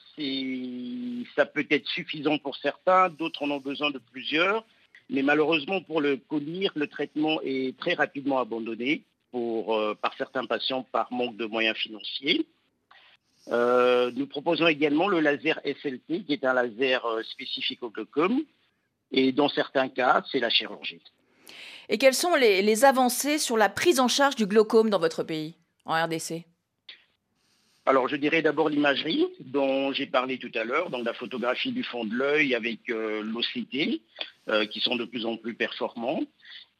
ça 1.34 1.46
peut 1.46 1.66
être 1.70 1.88
suffisant 1.88 2.36
pour 2.36 2.54
certains, 2.56 3.08
d'autres 3.08 3.42
en 3.42 3.50
ont 3.50 3.60
besoin 3.60 3.90
de 3.90 3.98
plusieurs. 3.98 4.62
Mais 5.08 5.22
malheureusement, 5.22 5.80
pour 5.80 6.02
le 6.02 6.18
collyre, 6.18 6.70
le 6.76 6.86
traitement 6.86 7.40
est 7.42 7.78
très 7.78 7.94
rapidement 7.94 8.38
abandonné 8.38 9.04
euh, 9.34 9.94
par 9.94 10.12
certains 10.18 10.44
patients 10.44 10.82
par 10.82 11.10
manque 11.12 11.36
de 11.38 11.46
moyens 11.46 11.78
financiers. 11.78 12.46
Euh, 13.48 14.10
nous 14.14 14.26
proposons 14.26 14.66
également 14.66 15.08
le 15.08 15.20
laser 15.20 15.58
SLT, 15.64 16.24
qui 16.24 16.32
est 16.34 16.44
un 16.44 16.52
laser 16.52 17.06
euh, 17.06 17.22
spécifique 17.22 17.82
au 17.82 17.88
glaucome. 17.88 18.42
Et 19.12 19.32
dans 19.32 19.48
certains 19.48 19.88
cas, 19.88 20.22
c'est 20.30 20.40
la 20.40 20.50
chirurgie. 20.50 21.00
Et 21.88 21.96
quelles 21.96 22.14
sont 22.14 22.34
les 22.34 22.84
avancées 22.84 23.38
sur 23.38 23.56
la 23.56 23.70
prise 23.70 23.98
en 23.98 24.08
charge 24.08 24.34
du 24.34 24.46
glaucome 24.46 24.90
dans 24.90 24.98
votre 24.98 25.22
pays, 25.22 25.54
en 25.86 25.94
RDC 25.94 26.44
alors, 27.88 28.08
je 28.08 28.16
dirais 28.16 28.42
d'abord 28.42 28.68
l'imagerie 28.68 29.24
dont 29.38 29.92
j'ai 29.92 30.06
parlé 30.06 30.38
tout 30.38 30.50
à 30.56 30.64
l'heure, 30.64 30.90
donc 30.90 31.06
la 31.06 31.14
photographie 31.14 31.70
du 31.70 31.84
fond 31.84 32.04
de 32.04 32.14
l'œil 32.14 32.52
avec 32.56 32.80
euh, 32.90 33.22
l'OCT, 33.22 34.00
euh, 34.48 34.66
qui 34.66 34.80
sont 34.80 34.96
de 34.96 35.04
plus 35.04 35.24
en 35.24 35.36
plus 35.36 35.54
performants, 35.54 36.20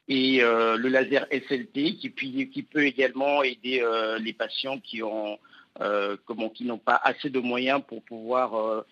et 0.09 0.43
euh, 0.43 0.77
le 0.77 0.89
laser 0.89 1.29
SLT 1.31 1.95
qui, 1.95 2.11
peut 2.11 2.85
également 2.85 3.45
aider 3.45 3.85
les 4.19 4.33
patients 4.33 4.81
qui 4.81 5.01
n'ont 5.01 6.79
pas 6.79 7.01
assez 7.05 7.31
de 7.31 7.39
moyens 7.39 7.83
pour 7.87 8.03
pouvoir 8.03 8.85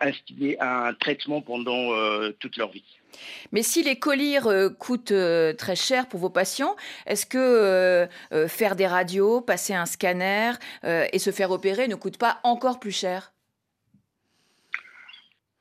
instiller 0.00 0.60
un 0.60 0.94
traitement 0.94 1.40
pendant 1.40 1.90
toute 2.38 2.56
leur 2.56 2.70
vie. 2.70 2.84
Mais 3.52 3.62
si 3.62 3.82
les 3.82 3.98
collyres 3.98 4.46
euh, 4.46 4.68
coûtent 4.68 5.12
euh, 5.12 5.52
très 5.52 5.76
cher 5.76 6.08
pour 6.08 6.20
vos 6.20 6.30
patients, 6.30 6.76
est-ce 7.06 7.26
que 7.26 7.38
euh, 7.38 8.48
faire 8.48 8.76
des 8.76 8.86
radios, 8.86 9.40
passer 9.40 9.74
un 9.74 9.86
scanner 9.86 10.52
et 10.84 11.18
se 11.18 11.30
faire 11.30 11.50
opérer 11.50 11.88
ne 11.88 11.94
coûte 11.94 12.18
pas 12.18 12.40
encore 12.42 12.80
plus 12.80 12.92
cher? 12.92 13.32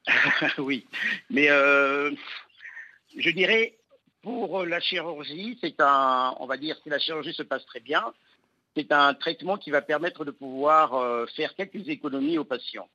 Oui, 0.57 0.85
mais 1.29 1.47
je 1.47 3.29
dirais 3.31 3.77
pour 4.21 4.65
la 4.65 4.79
chirurgie, 4.79 5.57
c'est 5.61 5.79
un, 5.79 6.35
on 6.39 6.45
va 6.45 6.57
dire, 6.57 6.77
si 6.83 6.89
la 6.89 6.99
chirurgie 6.99 7.33
se 7.33 7.43
passe 7.43 7.65
très 7.65 7.79
bien, 7.79 8.13
c'est 8.75 8.91
un 8.91 9.13
traitement 9.13 9.57
qui 9.57 9.71
va 9.71 9.81
permettre 9.81 10.25
de 10.25 10.31
pouvoir 10.31 11.27
faire 11.35 11.55
quelques 11.55 11.87
économies 11.89 12.37
aux 12.37 12.45
patients. 12.45 12.89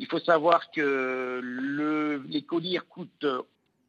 Il 0.00 0.06
faut 0.06 0.18
savoir 0.18 0.70
que 0.70 1.42
les 2.26 2.42
collyres 2.42 2.88
coûtent 2.88 3.26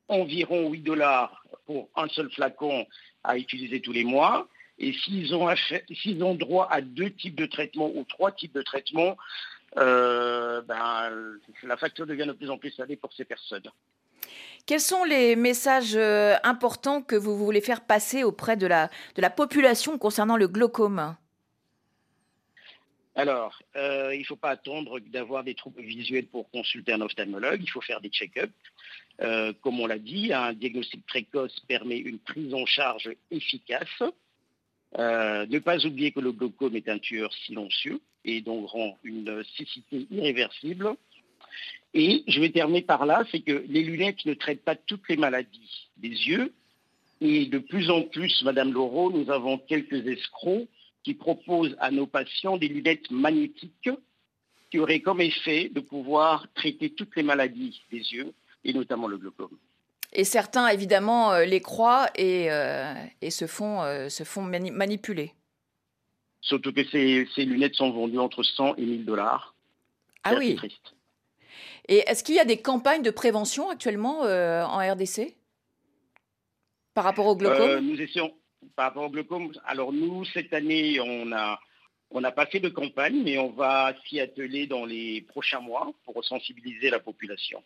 environ 0.10 0.70
8 0.70 0.82
dollars 0.82 1.46
pour 1.66 1.90
un 1.96 2.10
seul 2.10 2.30
flacon 2.30 2.86
à 3.24 3.38
utiliser 3.38 3.80
tous 3.80 3.94
les 3.94 4.04
mois. 4.04 4.50
Et 4.78 4.92
s'ils 4.92 5.34
ont, 5.34 5.48
ont 5.48 6.36
droit 6.36 6.68
à 6.70 6.82
deux 6.82 7.12
types 7.12 7.36
de 7.36 7.46
traitements 7.46 7.90
ou 7.96 8.04
trois 8.04 8.34
types 8.34 8.54
de 8.54 8.62
traitements, 8.62 9.16
euh, 9.78 10.62
ben, 10.64 11.40
la 11.64 11.78
facture 11.78 12.06
devient 12.06 12.26
de 12.28 12.34
plus 12.34 12.50
en 12.50 12.58
plus 12.58 12.72
salée 12.72 12.98
pour 12.98 13.14
ces 13.14 13.24
personnes. 13.24 13.70
Quels 14.66 14.82
sont 14.82 15.06
les 15.06 15.38
messages 15.38 15.96
euh, 15.96 16.36
importants 16.44 17.02
que 17.02 17.16
vous 17.16 17.38
voulez 17.38 17.62
faire 17.62 17.86
passer 17.86 18.26
auprès 18.26 18.58
de 18.58 18.68
la, 18.68 18.90
de 19.16 19.22
la 19.22 19.30
population 19.30 19.98
concernant 19.98 20.36
le 20.36 20.50
glaucome? 20.50 21.16
Alors, 23.16 23.60
euh, 23.76 24.16
il 24.16 24.20
ne 24.20 24.26
faut 24.26 24.38
pas 24.38 24.52
attendre 24.52 25.00
d'avoir 25.00 25.44
des 25.44 25.54
troubles 25.54 25.82
visuels 25.82 26.28
pour 26.28 26.50
consulter 26.50 26.94
un 26.94 27.02
ophtalmologue, 27.02 27.62
il 27.62 27.70
faut 27.70 27.82
faire 27.82 28.00
des 28.00 28.10
check-ups. 28.10 28.54
Euh, 29.22 29.54
comme 29.62 29.80
on 29.80 29.86
l'a 29.86 30.00
dit, 30.00 30.32
un 30.32 30.54
diagnostic 30.54 31.06
précoce 31.06 31.60
permet 31.68 31.98
une 31.98 32.20
prise 32.20 32.54
en 32.54 32.66
charge 32.66 33.10
efficace. 33.30 34.04
Euh, 34.98 35.46
ne 35.46 35.60
pas 35.60 35.86
oublier 35.86 36.12
que 36.12 36.22
le 36.22 36.32
glaucome 36.32 36.76
est 36.76 36.88
un 36.90 37.00
tueur 37.00 37.34
silencieux 37.46 38.00
et 38.24 38.42
donc 38.42 38.70
rend 38.70 38.98
une 39.04 39.44
cécité 39.58 40.08
irréversible. 40.10 40.96
Et 41.94 42.24
je 42.28 42.40
vais 42.40 42.52
terminer 42.52 42.82
par 42.82 43.06
là, 43.06 43.26
c'est 43.32 43.42
que 43.42 43.66
les 43.68 43.84
lunettes 43.84 44.26
ne 44.26 44.34
traitent 44.34 44.64
pas 44.64 44.76
toutes 44.76 45.08
les 45.10 45.18
maladies 45.18 45.90
des 45.98 46.10
yeux. 46.10 46.54
Et 47.20 47.46
de 47.46 47.60
plus 47.60 47.90
en 47.90 48.04
plus, 48.04 48.42
Madame 48.44 48.72
Laureau, 48.72 49.12
nous 49.12 49.30
avons 49.30 49.58
quelques 49.58 50.08
escrocs 50.08 50.68
qui 51.04 51.14
proposent 51.14 51.76
à 51.80 51.92
nos 51.92 52.06
patients 52.06 52.58
des 52.58 52.68
lunettes 52.68 53.10
magnétiques 53.12 53.90
qui 54.70 54.80
auraient 54.80 55.02
comme 55.02 55.22
effet 55.22 55.70
de 55.70 55.82
pouvoir 55.82 56.48
traiter 56.54 56.92
toutes 56.92 57.16
les 57.16 57.24
maladies 57.24 57.82
des 57.92 58.00
yeux 58.00 58.34
et 58.64 58.74
notamment 58.74 59.08
le 59.08 59.18
glaucome. 59.18 59.58
Et 60.14 60.24
certains, 60.24 60.68
évidemment, 60.68 61.32
euh, 61.32 61.46
les 61.46 61.62
croient 61.62 62.10
et, 62.16 62.52
euh, 62.52 62.94
et 63.22 63.30
se 63.30 63.48
font, 63.48 63.82
euh, 63.82 64.10
se 64.10 64.24
font 64.24 64.42
manipuler. 64.42 65.34
Surtout 66.42 66.74
que 66.74 66.84
ces, 66.86 67.28
ces, 67.36 67.46
lunettes 67.46 67.76
sont 67.76 67.92
vendues 67.92 68.20
entre 68.20 68.44
100 68.44 68.76
et 68.76 68.86
1000 68.86 69.06
dollars. 69.06 69.56
Ah 70.24 70.34
oui. 70.38 70.56
Triste. 70.56 70.96
Et 71.88 72.04
est-ce 72.08 72.24
qu'il 72.24 72.36
y 72.36 72.40
a 72.40 72.46
des 72.46 72.62
campagnes 72.62 73.04
de 73.04 73.12
prévention 73.12 73.70
actuellement 73.70 74.22
en 74.22 74.78
RDC 74.78 75.36
par 76.94 77.04
rapport 77.04 77.26
au 77.26 77.36
glaucome? 77.36 77.80
Nous 77.80 78.00
essayons, 78.00 78.32
par 78.76 78.86
rapport 78.86 79.04
au 79.04 79.10
glaucome, 79.10 79.52
alors 79.66 79.92
nous, 79.94 80.26
cette 80.26 80.54
année, 80.54 81.00
on 81.00 81.32
a 81.32 81.60
On 82.14 82.20
n'a 82.20 82.32
pas 82.34 82.46
fait 82.46 82.60
de 82.60 82.68
campagne, 82.68 83.24
mais 83.24 83.38
on 83.38 83.52
va 83.52 83.94
s'y 84.04 84.20
atteler 84.20 84.68
dans 84.68 84.86
les 84.86 85.22
prochains 85.22 85.62
mois 85.62 85.94
pour 86.04 86.22
sensibiliser 86.26 86.90
la 86.90 87.00
population. 87.00 87.64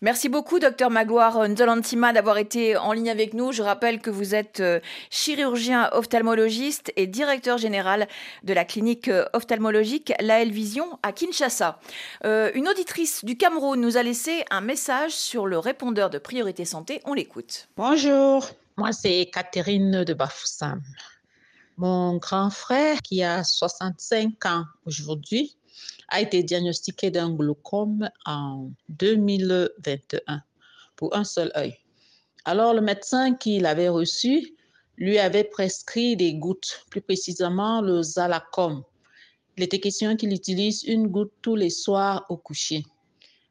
Merci 0.00 0.28
beaucoup, 0.28 0.58
docteur 0.58 0.90
Magloire 0.90 1.46
Nzolantima, 1.48 2.12
d'avoir 2.12 2.38
été 2.38 2.76
en 2.76 2.92
ligne 2.92 3.10
avec 3.10 3.34
nous. 3.34 3.52
Je 3.52 3.62
rappelle 3.62 4.00
que 4.00 4.10
vous 4.10 4.34
êtes 4.34 4.58
euh, 4.58 4.80
chirurgien 5.10 5.90
ophtalmologiste 5.92 6.92
et 6.96 7.06
directeur 7.06 7.56
général 7.56 8.08
de 8.42 8.52
la 8.52 8.64
clinique 8.64 9.06
euh, 9.06 9.26
ophtalmologique 9.32 10.12
La 10.18 10.44
Vision 10.44 10.98
à 11.04 11.12
Kinshasa. 11.12 11.78
Euh, 12.24 12.50
une 12.54 12.68
auditrice 12.68 13.24
du 13.24 13.36
Cameroun 13.36 13.80
nous 13.80 13.96
a 13.96 14.02
laissé 14.02 14.44
un 14.50 14.60
message 14.60 15.12
sur 15.12 15.46
le 15.46 15.58
répondeur 15.58 16.10
de 16.10 16.18
priorité 16.18 16.64
santé. 16.64 17.00
On 17.04 17.14
l'écoute. 17.14 17.68
Bonjour, 17.76 18.48
moi 18.76 18.92
c'est 18.92 19.30
Catherine 19.32 20.04
de 20.04 20.14
Bafoussam. 20.14 20.82
Mon 21.76 22.16
grand 22.16 22.50
frère, 22.50 23.00
qui 23.02 23.22
a 23.22 23.44
65 23.44 24.44
ans 24.46 24.64
aujourd'hui, 24.86 25.56
a 26.08 26.20
été 26.20 26.42
diagnostiqué 26.42 27.10
d'un 27.10 27.34
glaucome 27.34 28.08
en 28.26 28.70
2021 28.90 30.42
pour 30.96 31.16
un 31.16 31.24
seul 31.24 31.50
œil. 31.56 31.76
Alors, 32.44 32.74
le 32.74 32.80
médecin 32.80 33.34
qui 33.34 33.58
l'avait 33.60 33.88
reçu 33.88 34.54
lui 34.96 35.18
avait 35.18 35.44
prescrit 35.44 36.16
des 36.16 36.34
gouttes, 36.34 36.84
plus 36.90 37.00
précisément 37.00 37.80
le 37.80 38.02
Zalacom. 38.02 38.84
Il 39.56 39.62
était 39.62 39.80
question 39.80 40.16
qu'il 40.16 40.32
utilise 40.32 40.82
une 40.84 41.08
goutte 41.08 41.32
tous 41.40 41.56
les 41.56 41.70
soirs 41.70 42.26
au 42.28 42.36
coucher. 42.36 42.84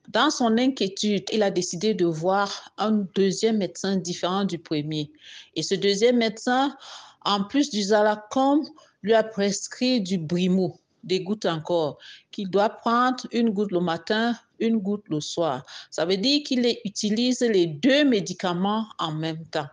Dans 0.07 0.29
son 0.29 0.57
inquiétude, 0.57 1.25
il 1.31 1.43
a 1.43 1.51
décidé 1.51 1.93
de 1.93 2.05
voir 2.05 2.71
un 2.77 3.05
deuxième 3.15 3.57
médecin 3.57 3.95
différent 3.95 4.45
du 4.45 4.57
premier. 4.57 5.11
Et 5.55 5.63
ce 5.63 5.75
deuxième 5.75 6.17
médecin, 6.17 6.75
en 7.23 7.43
plus 7.43 7.69
du 7.69 7.81
Zalacom, 7.81 8.65
lui 9.03 9.13
a 9.13 9.23
prescrit 9.23 10.01
du 10.01 10.17
Brimo 10.17 10.79
des 11.03 11.21
gouttes 11.21 11.45
encore, 11.45 11.97
qu'il 12.31 12.49
doit 12.49 12.69
prendre 12.69 13.25
une 13.31 13.49
goutte 13.49 13.71
le 13.71 13.79
matin, 13.79 14.35
une 14.59 14.77
goutte 14.77 15.05
le 15.09 15.19
soir. 15.19 15.65
Ça 15.89 16.05
veut 16.05 16.17
dire 16.17 16.43
qu'il 16.43 16.65
utilise 16.85 17.41
les 17.41 17.65
deux 17.65 18.05
médicaments 18.05 18.87
en 18.99 19.11
même 19.11 19.45
temps. 19.47 19.67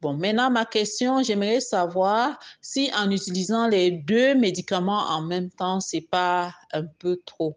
Bon, 0.00 0.14
maintenant, 0.14 0.50
ma 0.50 0.64
question, 0.64 1.22
j'aimerais 1.22 1.60
savoir 1.60 2.38
si 2.60 2.90
en 2.96 3.10
utilisant 3.10 3.68
les 3.68 3.90
deux 3.90 4.34
médicaments 4.34 5.04
en 5.08 5.22
même 5.22 5.50
temps, 5.50 5.80
c'est 5.80 6.00
pas 6.00 6.54
un 6.72 6.84
peu 6.98 7.20
trop. 7.24 7.56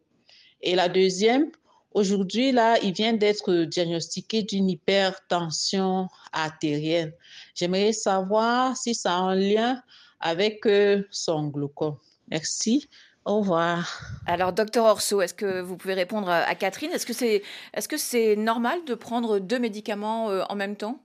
Et 0.61 0.75
la 0.75 0.89
deuxième, 0.89 1.49
aujourd'hui, 1.95 2.51
là, 2.51 2.77
il 2.83 2.93
vient 2.93 3.13
d'être 3.13 3.63
diagnostiqué 3.63 4.43
d'une 4.43 4.69
hypertension 4.69 6.09
artérielle. 6.31 7.15
J'aimerais 7.55 7.93
savoir 7.93 8.77
si 8.77 8.93
ça 8.93 9.15
a 9.15 9.17
un 9.17 9.35
lien 9.35 9.81
avec 10.19 10.67
euh, 10.67 11.03
son 11.09 11.47
glaucome. 11.47 11.97
Merci. 12.29 12.87
Au 13.23 13.39
revoir. 13.39 14.01
Alors, 14.27 14.53
docteur 14.53 14.85
Orso, 14.85 15.19
est-ce 15.21 15.33
que 15.33 15.61
vous 15.61 15.77
pouvez 15.77 15.95
répondre 15.95 16.29
à 16.29 16.53
Catherine? 16.53 16.91
Est-ce 16.91 17.07
que 17.07 17.13
c'est 17.13 17.41
est 17.73 17.91
-ce 17.91 17.97
c'est 17.97 18.35
normal 18.35 18.79
de 18.85 18.93
prendre 18.93 19.39
deux 19.39 19.57
médicaments 19.57 20.29
euh, 20.29 20.43
en 20.49 20.55
même 20.55 20.75
temps? 20.75 20.99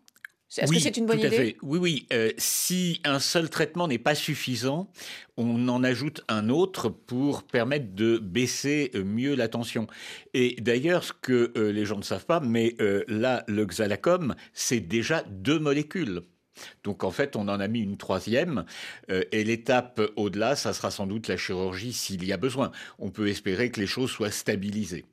Est-ce 0.56 0.72
que 0.72 0.78
c'est 0.78 0.96
une 0.96 1.06
bonne 1.06 1.20
idée 1.20 1.56
Oui, 1.62 1.78
oui. 1.78 2.06
Euh, 2.12 2.30
si 2.38 3.00
un 3.04 3.18
seul 3.18 3.50
traitement 3.50 3.88
n'est 3.88 3.98
pas 3.98 4.14
suffisant, 4.14 4.90
on 5.36 5.68
en 5.68 5.84
ajoute 5.84 6.22
un 6.28 6.48
autre 6.48 6.88
pour 6.88 7.42
permettre 7.42 7.94
de 7.94 8.18
baisser 8.18 8.90
euh, 8.94 9.04
mieux 9.04 9.34
la 9.34 9.48
tension. 9.48 9.86
Et 10.34 10.56
d'ailleurs, 10.60 11.04
ce 11.04 11.12
que 11.12 11.52
les 11.56 11.84
gens 11.84 11.98
ne 11.98 12.02
savent 12.02 12.26
pas, 12.26 12.40
mais 12.40 12.76
là, 13.08 13.44
le 13.46 13.64
Xalacom, 13.64 14.34
c'est 14.52 14.80
déjà 14.80 15.24
deux 15.28 15.58
molécules. 15.58 16.22
Donc 16.84 17.04
en 17.04 17.10
fait, 17.10 17.36
on 17.36 17.48
en 17.48 17.60
a 17.60 17.68
mis 17.68 17.80
une 17.80 17.96
troisième. 17.96 18.64
Euh, 19.10 19.22
et 19.32 19.44
l'étape 19.44 20.00
au-delà, 20.16 20.56
ça 20.56 20.72
sera 20.72 20.90
sans 20.90 21.06
doute 21.06 21.28
la 21.28 21.36
chirurgie 21.36 21.92
s'il 21.92 22.24
y 22.24 22.32
a 22.32 22.36
besoin. 22.36 22.70
On 22.98 23.10
peut 23.10 23.28
espérer 23.28 23.70
que 23.70 23.80
les 23.80 23.86
choses 23.86 24.10
soient 24.10 24.30
stabilisées. 24.30 25.04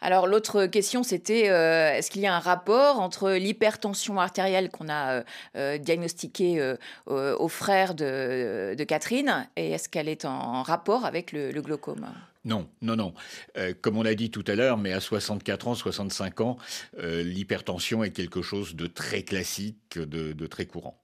Alors 0.00 0.26
l'autre 0.26 0.66
question, 0.66 1.02
c'était 1.02 1.48
euh, 1.48 1.94
est-ce 1.94 2.10
qu'il 2.10 2.20
y 2.20 2.26
a 2.26 2.34
un 2.34 2.40
rapport 2.40 3.00
entre 3.00 3.30
l'hypertension 3.32 4.20
artérielle 4.20 4.70
qu'on 4.70 4.90
a 4.90 5.12
euh, 5.12 5.22
euh 5.56 5.78
diagnostiquée 5.78 6.74
au 7.06 7.48
frère 7.48 7.94
de, 7.94 8.76
Catherine 8.86 9.48
et 9.56 9.70
est-ce 9.70 9.88
qu'elle 9.88 10.08
est 10.08 10.24
en 10.24 10.62
rapport 10.62 11.06
avec 11.06 11.32
le, 11.32 11.50
glaucome? 11.62 12.06
Non, 12.44 12.68
non, 12.82 12.96
non. 12.96 13.14
comme 13.80 13.96
on 13.96 14.02
l'a 14.02 14.14
dit 14.14 14.30
tout 14.30 14.44
à 14.46 14.54
l'heure, 14.54 14.76
mais 14.76 14.92
à 14.92 15.00
64 15.00 15.68
ans, 15.68 15.74
65 15.74 16.40
ans, 16.42 16.58
l'hypertension 16.98 18.04
est 18.04 18.10
quelque 18.10 18.42
chose 18.42 18.74
de 18.76 18.86
très 18.86 19.22
classique, 19.22 19.98
de, 19.98 20.46
très 20.46 20.66
courant. 20.66 21.00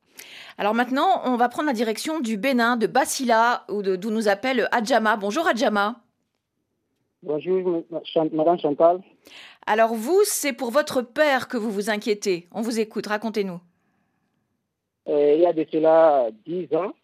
Alors 0.59 0.75
maintenant, 0.75 1.23
on 1.25 1.37
va 1.37 1.49
prendre 1.49 1.69
la 1.69 1.75
direction 1.75 2.21
du 2.21 2.37
Bénin, 2.37 2.77
de 2.77 2.87
Basila, 2.87 3.65
ou 3.71 3.83
d'où 3.83 4.11
nous 4.11 4.29
appelle 4.29 4.69
Adjama. 4.73 5.17
Bonjour 5.17 5.47
Adjama. 5.47 6.03
Bonjour, 7.23 7.85
Madame 8.33 8.59
Chantal. 8.59 9.03
Alors 9.67 9.95
vous, 9.95 10.23
c'est 10.25 10.55
pour 10.55 10.71
votre 10.71 11.03
père 11.03 11.49
que 11.49 11.59
vous 11.59 11.71
vous 11.71 11.91
inquiétez. 11.91 12.49
On 12.51 12.63
vous 12.63 12.81
écoute, 12.81 13.07
racontez-nous. 13.09 13.61
Euh, 15.07 15.35
il 15.35 15.43
y 15.43 15.47
a 15.47 15.53
de 15.53 15.67
cela 15.71 16.31
dix 16.47 16.75
ans, 16.75 16.95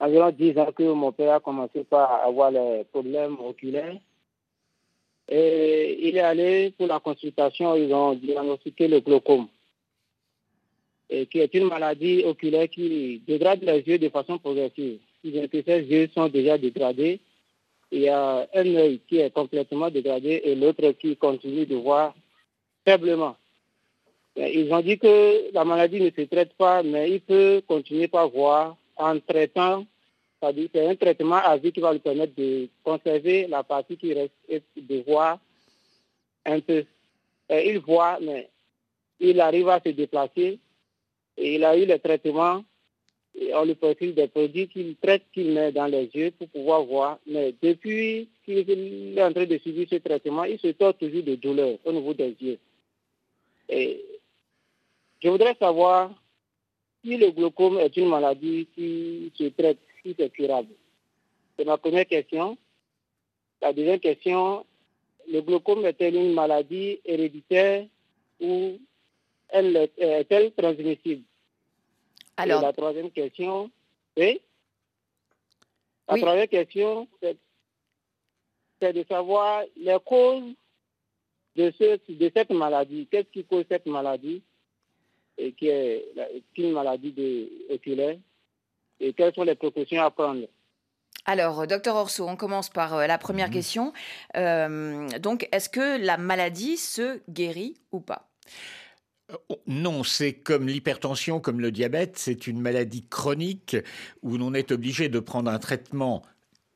environ 0.00 0.30
dix 0.32 0.58
ans 0.58 0.70
que 0.70 0.82
mon 0.82 1.12
père 1.12 1.34
a 1.34 1.40
commencé 1.40 1.84
par 1.84 2.24
avoir 2.26 2.50
les 2.50 2.84
problèmes 2.92 3.40
oculaires. 3.40 3.96
Et 5.28 6.06
il 6.06 6.18
est 6.18 6.20
allé 6.20 6.74
pour 6.76 6.86
la 6.86 7.00
consultation, 7.00 7.74
ils 7.76 7.94
ont 7.94 8.12
diagnostiqué 8.14 8.86
le 8.88 9.00
glaucome, 9.00 9.48
et 11.08 11.24
qui 11.24 11.38
est 11.38 11.54
une 11.54 11.68
maladie 11.68 12.22
oculaire 12.26 12.68
qui 12.68 13.22
dégrade 13.26 13.62
les 13.62 13.80
yeux 13.80 13.98
de 13.98 14.10
façon 14.10 14.36
progressive. 14.36 15.00
Ces 15.22 15.30
yeux 15.32 16.10
sont 16.14 16.28
déjà 16.28 16.58
dégradés 16.58 17.20
il 17.90 18.00
y 18.00 18.08
a 18.08 18.46
un 18.52 18.74
œil 18.76 19.00
qui 19.08 19.18
est 19.18 19.30
complètement 19.30 19.90
dégradé 19.90 20.40
et 20.44 20.54
l'autre 20.54 20.90
qui 20.92 21.16
continue 21.16 21.66
de 21.66 21.76
voir 21.76 22.14
faiblement. 22.84 23.36
Ils 24.36 24.72
ont 24.72 24.80
dit 24.80 24.98
que 24.98 25.52
la 25.52 25.64
maladie 25.64 26.00
ne 26.00 26.10
se 26.10 26.22
traite 26.22 26.54
pas, 26.54 26.82
mais 26.82 27.10
il 27.10 27.20
peut 27.20 27.62
continuer 27.66 28.08
par 28.08 28.28
voir 28.28 28.76
en 28.96 29.18
traitant. 29.20 29.86
C'est 30.42 30.86
un 30.86 30.94
traitement 30.96 31.36
à 31.36 31.56
vie 31.56 31.72
qui 31.72 31.80
va 31.80 31.92
lui 31.92 32.00
permettre 32.00 32.34
de 32.34 32.68
conserver 32.82 33.46
la 33.46 33.62
partie 33.62 33.96
qui 33.96 34.12
reste 34.12 34.34
et 34.48 34.62
de 34.76 35.02
voir 35.02 35.38
un 36.44 36.60
peu. 36.60 36.84
il 37.48 37.78
voit, 37.78 38.18
mais 38.20 38.50
il 39.20 39.40
arrive 39.40 39.68
à 39.68 39.80
se 39.80 39.90
déplacer 39.90 40.58
et 41.36 41.54
il 41.54 41.64
a 41.64 41.76
eu 41.76 41.86
le 41.86 41.98
traitement 41.98 42.62
on 43.54 43.64
lui 43.64 43.74
prescrit 43.74 44.12
des 44.12 44.28
produits 44.28 44.68
qu'il 44.68 44.96
traite, 44.96 45.24
qu'il 45.32 45.52
met 45.52 45.72
dans 45.72 45.86
les 45.86 46.08
yeux 46.14 46.30
pour 46.32 46.48
pouvoir 46.48 46.84
voir. 46.84 47.18
Mais 47.26 47.54
depuis 47.62 48.28
qu'il 48.44 49.18
est 49.18 49.22
en 49.22 49.32
train 49.32 49.46
de 49.46 49.58
subir 49.58 49.86
ce 49.90 49.96
traitement, 49.96 50.44
il 50.44 50.58
se 50.58 50.68
tord 50.68 50.96
toujours 50.96 51.22
de 51.22 51.34
douleur 51.34 51.78
au 51.84 51.92
niveau 51.92 52.14
des 52.14 52.36
yeux. 52.40 52.58
Et 53.68 54.04
je 55.22 55.28
voudrais 55.28 55.56
savoir 55.56 56.12
si 57.04 57.16
le 57.16 57.30
glaucome 57.30 57.78
est 57.78 57.96
une 57.96 58.08
maladie 58.08 58.68
qui 58.74 59.32
se 59.36 59.44
traite, 59.44 59.78
si 60.02 60.14
c'est 60.18 60.30
curable. 60.30 60.72
C'est 61.56 61.64
ma 61.64 61.76
première 61.76 62.06
question. 62.06 62.56
La 63.60 63.72
deuxième 63.72 64.00
question, 64.00 64.64
le 65.30 65.40
glaucome 65.40 65.86
est-elle 65.86 66.16
une 66.16 66.34
maladie 66.34 67.00
héréditaire 67.04 67.86
ou 68.40 68.78
est-elle 69.50 70.52
transmissible? 70.56 71.22
Alors, 72.36 72.62
la 72.62 72.72
troisième 72.72 73.10
question, 73.10 73.70
oui. 74.16 74.40
La 76.08 76.18
troisième 76.18 76.48
question, 76.48 77.08
c'est 78.80 78.92
de 78.92 79.04
savoir 79.08 79.64
les 79.76 79.96
causes 80.04 80.54
de, 81.56 81.72
ce, 81.78 82.12
de 82.12 82.32
cette 82.34 82.50
maladie. 82.50 83.08
Qu'est-ce 83.10 83.28
qui 83.28 83.44
cause 83.44 83.64
cette 83.70 83.86
maladie 83.86 84.42
et 85.38 85.52
qui 85.52 85.68
est 85.68 86.04
une 86.56 86.72
maladie 86.72 87.12
de, 87.12 87.74
oculaire? 87.74 88.16
Et 89.00 89.12
quelles 89.12 89.34
sont 89.34 89.42
les 89.42 89.54
précautions 89.54 90.02
à 90.02 90.10
prendre? 90.10 90.46
Alors, 91.26 91.66
docteur 91.66 91.96
Orso, 91.96 92.28
on 92.28 92.36
commence 92.36 92.68
par 92.68 92.94
euh, 92.94 93.06
la 93.06 93.18
première 93.18 93.48
mhm. 93.48 93.54
question. 93.54 93.92
Euh, 94.36 95.08
donc, 95.20 95.48
est-ce 95.52 95.68
que 95.68 96.04
la 96.04 96.18
maladie 96.18 96.76
se 96.76 97.20
guérit 97.30 97.74
ou 97.92 98.00
pas? 98.00 98.28
Non, 99.66 100.04
c'est 100.04 100.32
comme 100.32 100.66
l'hypertension, 100.66 101.40
comme 101.40 101.60
le 101.60 101.72
diabète, 101.72 102.18
c'est 102.18 102.46
une 102.46 102.60
maladie 102.60 103.06
chronique 103.08 103.76
où 104.22 104.36
l'on 104.36 104.54
est 104.54 104.72
obligé 104.72 105.08
de 105.08 105.20
prendre 105.20 105.50
un 105.50 105.58
traitement 105.58 106.22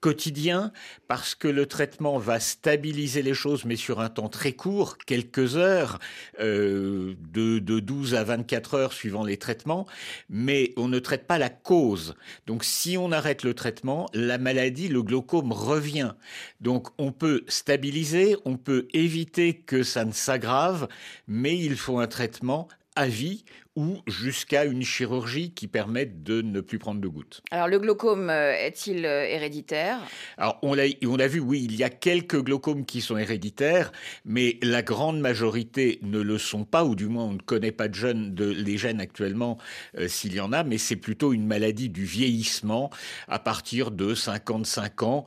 quotidien 0.01 0.73
parce 1.07 1.35
que 1.35 1.49
le 1.49 1.67
traitement 1.67 2.19
va 2.19 2.41
stabiliser 2.41 3.23
les 3.23 3.35
choses 3.35 3.65
mais 3.65 3.77
sur 3.77 4.01
un 4.01 4.09
temps 4.09 4.29
très 4.29 4.53
court, 4.53 4.99
quelques 4.99 5.57
heures, 5.57 5.99
euh, 6.41 7.15
de, 7.33 7.59
de 7.59 7.81
12 7.81 8.15
à 8.15 8.25
24 8.25 8.75
heures 8.75 8.93
suivant 8.93 9.25
les 9.25 9.37
traitements, 9.37 9.87
mais 10.29 10.73
on 10.77 10.89
ne 10.89 10.99
traite 10.99 11.27
pas 11.27 11.39
la 11.39 11.51
cause. 11.51 12.15
Donc 12.47 12.65
si 12.65 12.97
on 12.97 13.13
arrête 13.13 13.43
le 13.43 13.55
traitement, 13.55 14.09
la 14.15 14.39
maladie, 14.39 14.89
le 14.89 15.03
glaucome 15.03 15.53
revient. 15.53 16.13
Donc 16.61 16.89
on 16.99 17.13
peut 17.13 17.45
stabiliser, 17.49 18.37
on 18.45 18.57
peut 18.57 18.89
éviter 18.93 19.55
que 19.55 19.83
ça 19.83 20.05
ne 20.05 20.13
s'aggrave, 20.13 20.89
mais 21.27 21.59
il 21.59 21.77
faut 21.77 21.99
un 21.99 22.07
traitement 22.07 22.69
à 22.97 23.07
vie 23.07 23.45
ou 23.79 23.99
jusqu'à 24.09 24.65
une 24.65 24.83
chirurgie 24.83 25.53
qui 25.53 25.69
permette 25.69 26.25
de 26.25 26.43
ne 26.43 26.61
plus 26.61 26.81
prendre 26.81 27.01
de 27.01 27.07
gouttes. 27.07 27.43
Alors 27.53 27.69
le 27.69 27.79
glaucome 27.79 28.29
euh, 28.29 28.53
est-il 28.53 29.07
euh, 29.07 29.25
héréditaire? 29.25 30.01
Alors 30.37 30.59
on 30.63 30.75
l'a, 30.75 30.87
on 31.07 31.17
a 31.21 31.29
vu, 31.29 31.39
oui, 31.39 31.63
il 31.63 31.77
y 31.77 31.85
a 31.85 31.89
quelques 31.89 32.43
glaucomes 32.43 32.85
qui 32.85 33.01
sont 33.01 33.17
héréditaires, 33.17 33.93
mais 34.25 34.59
la 34.63 34.83
grande 34.83 35.21
majorité 35.21 36.01
ne 36.03 36.19
le 36.19 36.39
sont 36.39 36.65
pas, 36.65 36.85
ou 36.85 36.97
du 36.97 37.07
moins 37.07 37.27
on 37.27 37.35
ne 37.35 37.39
connaît 37.39 37.71
pas 37.71 37.87
de 37.87 37.95
jeunes, 37.95 38.35
de, 38.35 38.47
les 38.47 38.79
gènes 38.79 39.01
actuellement 39.01 39.59
euh, 39.97 40.09
s'il 40.09 40.35
y 40.35 40.41
en 40.41 40.53
a, 40.53 40.65
mais 40.65 40.79
c'est 40.79 40.97
plutôt 40.97 41.33
une 41.33 41.47
maladie 41.47 41.89
du 41.89 42.05
vieillissement. 42.05 42.91
À 43.29 43.39
partir 43.39 43.93
de 43.93 44.13
55 44.13 45.05
ans, 45.05 45.25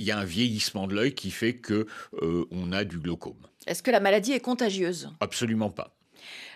il 0.00 0.04
y 0.04 0.10
a 0.10 0.18
un 0.18 0.24
vieillissement 0.24 0.88
de 0.88 0.96
l'œil 0.96 1.14
qui 1.14 1.30
fait 1.30 1.54
que 1.54 1.86
on 2.20 2.72
a 2.72 2.82
du 2.82 2.98
glaucome. 2.98 3.36
Est-ce 3.68 3.82
que 3.82 3.92
la 3.92 4.00
maladie 4.00 4.32
est 4.32 4.40
contagieuse? 4.40 5.10
Absolument 5.20 5.70
pas. 5.70 5.94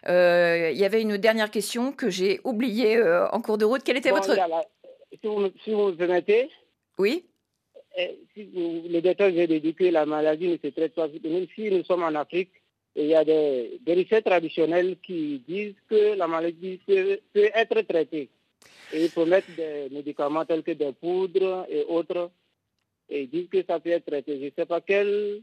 Euh, 0.08 0.70
il 0.72 0.78
y 0.78 0.84
avait 0.84 1.02
une 1.02 1.16
dernière 1.16 1.50
question 1.50 1.92
que 1.92 2.10
j'ai 2.10 2.40
oubliée 2.44 2.96
euh, 2.96 3.28
en 3.30 3.40
cours 3.40 3.58
de 3.58 3.64
route. 3.64 3.82
Quelle 3.82 3.96
était 3.96 4.10
votre... 4.10 4.34
si, 4.34 5.26
vous, 5.26 5.48
si 5.64 5.72
vous 5.72 5.88
me 5.88 5.96
permettez. 5.96 6.50
Oui. 6.98 7.24
Eh, 7.98 8.18
si 8.34 8.44
le 8.88 9.00
docteur 9.00 9.30
vient 9.30 9.46
la 9.90 10.06
maladie 10.06 10.48
ne 10.48 10.56
se 10.58 10.68
traite 10.68 10.94
pas. 10.94 11.08
Même 11.08 11.46
si 11.54 11.70
nous 11.70 11.82
sommes 11.84 12.02
en 12.02 12.14
Afrique, 12.14 12.52
il 12.94 13.06
y 13.06 13.14
a 13.14 13.24
des, 13.24 13.80
des 13.84 13.94
recettes 13.94 14.24
traditionnelles 14.24 14.96
qui 15.02 15.42
disent 15.46 15.74
que 15.88 16.14
la 16.16 16.26
maladie 16.26 16.80
peut, 16.86 17.18
peut 17.32 17.50
être 17.54 17.80
traitée. 17.82 18.28
Et 18.92 19.04
ils 19.04 19.10
promettent 19.10 19.54
des 19.56 19.88
médicaments 19.90 20.44
tels 20.44 20.62
que 20.62 20.72
des 20.72 20.92
poudres 20.92 21.66
et 21.68 21.84
autres. 21.84 22.30
Et 23.08 23.22
ils 23.22 23.30
disent 23.30 23.48
que 23.48 23.64
ça 23.66 23.80
peut 23.80 23.90
être 23.90 24.06
traité. 24.06 24.38
Je 24.38 24.44
ne 24.46 24.50
sais 24.56 24.66
pas 24.66 24.80
quelles 24.80 25.42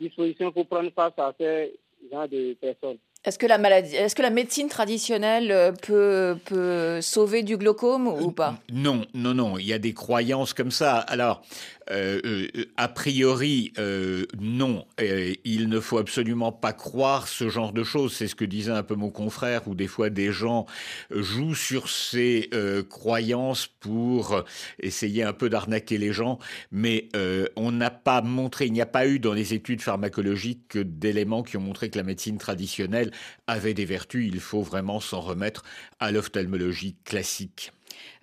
dispositions 0.00 0.50
pour 0.50 0.66
prendre 0.66 0.90
face 0.92 1.12
à 1.18 1.34
ces 1.38 1.78
gens 2.10 2.26
de 2.26 2.54
personnes. 2.54 2.98
Est-ce 3.26 3.40
que 3.40 3.46
la 3.46 3.58
maladie, 3.58 3.96
est-ce 3.96 4.14
que 4.14 4.22
la 4.22 4.30
médecine 4.30 4.68
traditionnelle 4.68 5.50
euh, 5.50 5.72
peut, 5.72 6.38
peut 6.44 7.00
sauver 7.00 7.42
du 7.42 7.56
glaucome 7.56 8.06
ou 8.06 8.30
pas? 8.30 8.54
Non, 8.72 9.04
non, 9.14 9.34
non. 9.34 9.58
Il 9.58 9.66
y 9.66 9.72
a 9.72 9.80
des 9.80 9.92
croyances 9.94 10.54
comme 10.54 10.70
ça. 10.70 10.98
Alors, 10.98 11.42
euh, 11.90 12.20
euh, 12.24 12.64
a 12.76 12.88
priori, 12.88 13.72
euh, 13.78 14.26
non. 14.38 14.86
il 14.98 15.68
ne 15.68 15.80
faut 15.80 15.98
absolument 15.98 16.52
pas 16.52 16.72
croire 16.72 17.28
ce 17.28 17.48
genre 17.48 17.72
de 17.72 17.84
choses. 17.84 18.14
C'est 18.14 18.28
ce 18.28 18.34
que 18.34 18.44
disait 18.44 18.72
un 18.72 18.82
peu 18.82 18.94
mon 18.94 19.10
confrère, 19.10 19.68
où 19.68 19.74
des 19.74 19.86
fois 19.86 20.10
des 20.10 20.32
gens 20.32 20.66
jouent 21.10 21.54
sur 21.54 21.88
ces 21.88 22.50
croyances 22.88 23.66
pour 23.66 24.44
essayer 24.80 25.22
un 25.22 25.32
peu 25.32 25.48
d'arnaquer 25.48 25.98
les 25.98 26.12
gens. 26.12 26.38
Mais 26.72 27.08
on 27.56 27.72
n'a 27.72 27.90
pas 27.90 28.22
montré, 28.22 28.66
il 28.66 28.72
n'y 28.72 28.80
a 28.80 28.86
pas 28.86 29.06
eu 29.06 29.18
dans 29.18 29.32
les 29.32 29.54
études 29.54 29.82
pharmacologiques 29.82 30.78
d'éléments 30.78 31.42
qui 31.42 31.56
ont 31.56 31.60
montré 31.60 31.90
que 31.90 31.98
la 31.98 32.04
médecine 32.04 32.38
traditionnelle 32.38 33.12
avait 33.46 33.74
des 33.74 33.84
vertus. 33.84 34.28
Il 34.32 34.40
faut 34.40 34.62
vraiment 34.62 35.00
s'en 35.00 35.20
remettre 35.20 35.62
à 36.00 36.10
l'ophtalmologie 36.10 36.96
classique. 37.04 37.72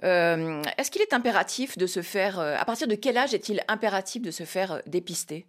Euh, 0.04 0.62
est-ce 0.78 0.92
qu'il 0.92 1.02
est 1.02 1.14
impératif 1.14 1.78
de 1.78 1.88
se 1.88 2.02
faire, 2.02 2.40
euh, 2.40 2.56
à 2.58 2.66
partir 2.66 2.88
de 2.88 2.96
quel 2.96 3.18
âge 3.18 3.34
est-il 3.34 3.62
impératif 3.68 4.22
de 4.22 4.32
se 4.32 4.44
faire 4.44 4.74
euh, 4.74 4.80
dépister? 4.86 5.46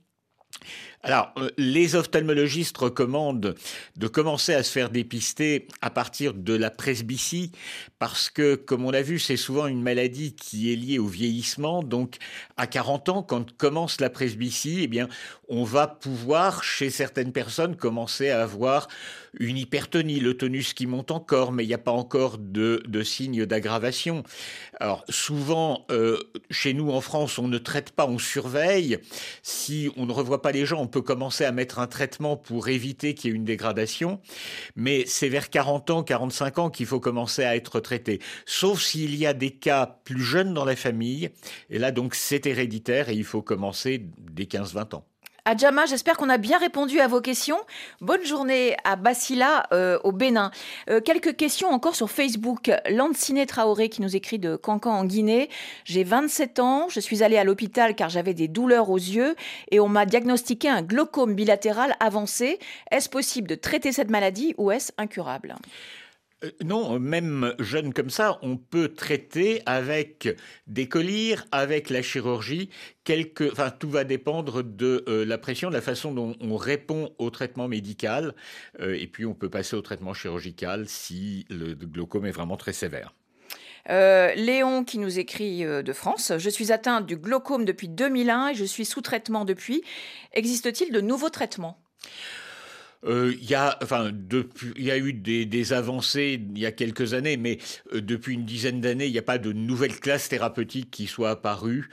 Alors, 1.04 1.34
les 1.58 1.96
ophtalmologistes 1.96 2.78
recommandent 2.78 3.54
de 3.96 4.06
commencer 4.06 4.54
à 4.54 4.62
se 4.62 4.72
faire 4.72 4.88
dépister 4.88 5.68
à 5.82 5.90
partir 5.90 6.32
de 6.32 6.54
la 6.54 6.70
presbytie, 6.70 7.52
parce 7.98 8.30
que, 8.30 8.54
comme 8.54 8.86
on 8.86 8.90
l'a 8.90 9.02
vu, 9.02 9.18
c'est 9.18 9.36
souvent 9.36 9.66
une 9.66 9.82
maladie 9.82 10.34
qui 10.34 10.72
est 10.72 10.76
liée 10.76 10.98
au 10.98 11.06
vieillissement. 11.06 11.82
Donc, 11.82 12.16
à 12.56 12.66
40 12.66 13.08
ans, 13.10 13.22
quand 13.22 13.54
commence 13.58 14.00
la 14.00 14.08
presbytie, 14.08 14.80
eh 14.84 14.86
bien, 14.86 15.10
on 15.48 15.62
va 15.62 15.88
pouvoir, 15.88 16.64
chez 16.64 16.88
certaines 16.88 17.32
personnes, 17.32 17.76
commencer 17.76 18.30
à 18.30 18.42
avoir 18.42 18.88
une 19.38 19.58
hypertonie, 19.58 20.20
le 20.20 20.36
tonus 20.36 20.74
qui 20.74 20.86
monte 20.86 21.10
encore, 21.10 21.52
mais 21.52 21.64
il 21.64 21.68
n'y 21.68 21.74
a 21.74 21.78
pas 21.78 21.92
encore 21.92 22.38
de, 22.38 22.82
de 22.86 23.02
signe 23.02 23.44
d'aggravation. 23.46 24.22
Alors 24.80 25.04
souvent, 25.08 25.84
euh, 25.90 26.18
chez 26.50 26.72
nous 26.72 26.90
en 26.90 27.00
France, 27.00 27.38
on 27.38 27.48
ne 27.48 27.58
traite 27.58 27.90
pas, 27.90 28.06
on 28.06 28.18
surveille. 28.18 28.98
Si 29.42 29.90
on 29.96 30.06
ne 30.06 30.12
revoit 30.12 30.42
pas 30.42 30.52
les 30.52 30.66
gens, 30.66 30.80
on 30.80 30.86
commencer 31.02 31.44
à 31.44 31.52
mettre 31.52 31.78
un 31.78 31.86
traitement 31.86 32.36
pour 32.36 32.68
éviter 32.68 33.14
qu'il 33.14 33.30
y 33.30 33.34
ait 33.34 33.36
une 33.36 33.44
dégradation. 33.44 34.20
Mais 34.76 35.04
c'est 35.06 35.28
vers 35.28 35.50
40 35.50 35.90
ans, 35.90 36.02
45 36.02 36.58
ans 36.58 36.70
qu'il 36.70 36.86
faut 36.86 37.00
commencer 37.00 37.44
à 37.44 37.56
être 37.56 37.80
traité. 37.80 38.20
Sauf 38.46 38.80
s'il 38.80 39.14
y 39.16 39.26
a 39.26 39.32
des 39.32 39.50
cas 39.50 39.86
plus 40.04 40.22
jeunes 40.22 40.54
dans 40.54 40.64
la 40.64 40.76
famille. 40.76 41.30
Et 41.70 41.78
là, 41.78 41.92
donc, 41.92 42.14
c'est 42.14 42.46
héréditaire 42.46 43.08
et 43.08 43.14
il 43.14 43.24
faut 43.24 43.42
commencer 43.42 44.06
dès 44.18 44.44
15-20 44.44 44.96
ans. 44.96 45.06
Adjama, 45.46 45.84
j'espère 45.84 46.16
qu'on 46.16 46.30
a 46.30 46.38
bien 46.38 46.56
répondu 46.56 47.00
à 47.00 47.06
vos 47.06 47.20
questions. 47.20 47.58
Bonne 48.00 48.24
journée 48.24 48.78
à 48.84 48.96
Basila 48.96 49.66
euh, 49.72 49.98
au 50.02 50.10
Bénin. 50.10 50.50
Euh, 50.88 51.02
quelques 51.02 51.36
questions 51.36 51.68
encore 51.68 51.94
sur 51.94 52.10
Facebook. 52.10 52.70
Lancine 52.88 53.44
Traoré 53.44 53.90
qui 53.90 54.00
nous 54.00 54.16
écrit 54.16 54.38
de 54.38 54.56
Cancan 54.56 54.92
en 54.92 55.04
Guinée. 55.04 55.50
J'ai 55.84 56.02
27 56.02 56.60
ans, 56.60 56.86
je 56.88 56.98
suis 56.98 57.22
allée 57.22 57.36
à 57.36 57.44
l'hôpital 57.44 57.94
car 57.94 58.08
j'avais 58.08 58.32
des 58.32 58.48
douleurs 58.48 58.88
aux 58.88 58.96
yeux 58.96 59.36
et 59.70 59.80
on 59.80 59.88
m'a 59.88 60.06
diagnostiqué 60.06 60.70
un 60.70 60.80
glaucome 60.80 61.34
bilatéral 61.34 61.94
avancé. 62.00 62.58
Est-ce 62.90 63.10
possible 63.10 63.46
de 63.46 63.54
traiter 63.54 63.92
cette 63.92 64.08
maladie 64.08 64.54
ou 64.56 64.70
est-ce 64.70 64.92
incurable? 64.96 65.56
Non, 66.62 66.98
même 66.98 67.54
jeune 67.58 67.92
comme 67.92 68.10
ça, 68.10 68.38
on 68.42 68.56
peut 68.56 68.88
traiter 68.88 69.62
avec 69.66 70.28
des 70.66 70.88
collyres, 70.88 71.46
avec 71.52 71.90
la 71.90 72.02
chirurgie. 72.02 72.70
Enfin, 73.50 73.70
tout 73.70 73.90
va 73.90 74.04
dépendre 74.04 74.62
de 74.62 75.04
euh, 75.08 75.24
la 75.24 75.38
pression, 75.38 75.68
de 75.68 75.74
la 75.74 75.80
façon 75.80 76.12
dont 76.12 76.34
on 76.40 76.56
répond 76.56 77.12
au 77.18 77.30
traitement 77.30 77.68
médical. 77.68 78.34
Euh, 78.80 78.94
et 78.98 79.06
puis, 79.06 79.26
on 79.26 79.34
peut 79.34 79.50
passer 79.50 79.76
au 79.76 79.82
traitement 79.82 80.14
chirurgical 80.14 80.88
si 80.88 81.46
le 81.50 81.74
glaucome 81.74 82.26
est 82.26 82.32
vraiment 82.32 82.56
très 82.56 82.72
sévère. 82.72 83.14
Léon 83.86 84.82
qui 84.84 84.98
nous 84.98 85.18
écrit 85.18 85.62
de 85.62 85.92
France, 85.92 86.32
je 86.38 86.48
suis 86.48 86.72
atteinte 86.72 87.04
du 87.04 87.18
glaucome 87.18 87.66
depuis 87.66 87.88
2001 87.88 88.48
et 88.48 88.54
je 88.54 88.64
suis 88.64 88.86
sous 88.86 89.02
traitement 89.02 89.44
depuis. 89.44 89.82
Existe-t-il 90.32 90.90
de 90.90 91.02
nouveaux 91.02 91.28
traitements? 91.28 91.78
Euh, 93.06 93.34
il 93.40 93.48
y 93.48 93.54
a, 93.54 93.78
enfin, 93.82 94.12
il 94.76 94.84
y 94.84 94.90
a 94.90 94.98
eu 94.98 95.12
des, 95.12 95.72
avancées 95.72 96.40
il 96.54 96.58
y 96.58 96.66
a 96.66 96.72
quelques 96.72 97.14
années, 97.14 97.36
mais 97.36 97.58
euh, 97.92 98.00
depuis 98.00 98.34
une 98.34 98.44
dizaine 98.44 98.80
d'années, 98.80 99.06
il 99.06 99.12
n'y 99.12 99.18
a 99.18 99.22
pas 99.22 99.38
de 99.38 99.52
nouvelles 99.52 99.98
classes 99.98 100.28
thérapeutiques 100.28 100.90
qui 100.90 101.06
soient 101.06 101.30
apparues. 101.30 101.88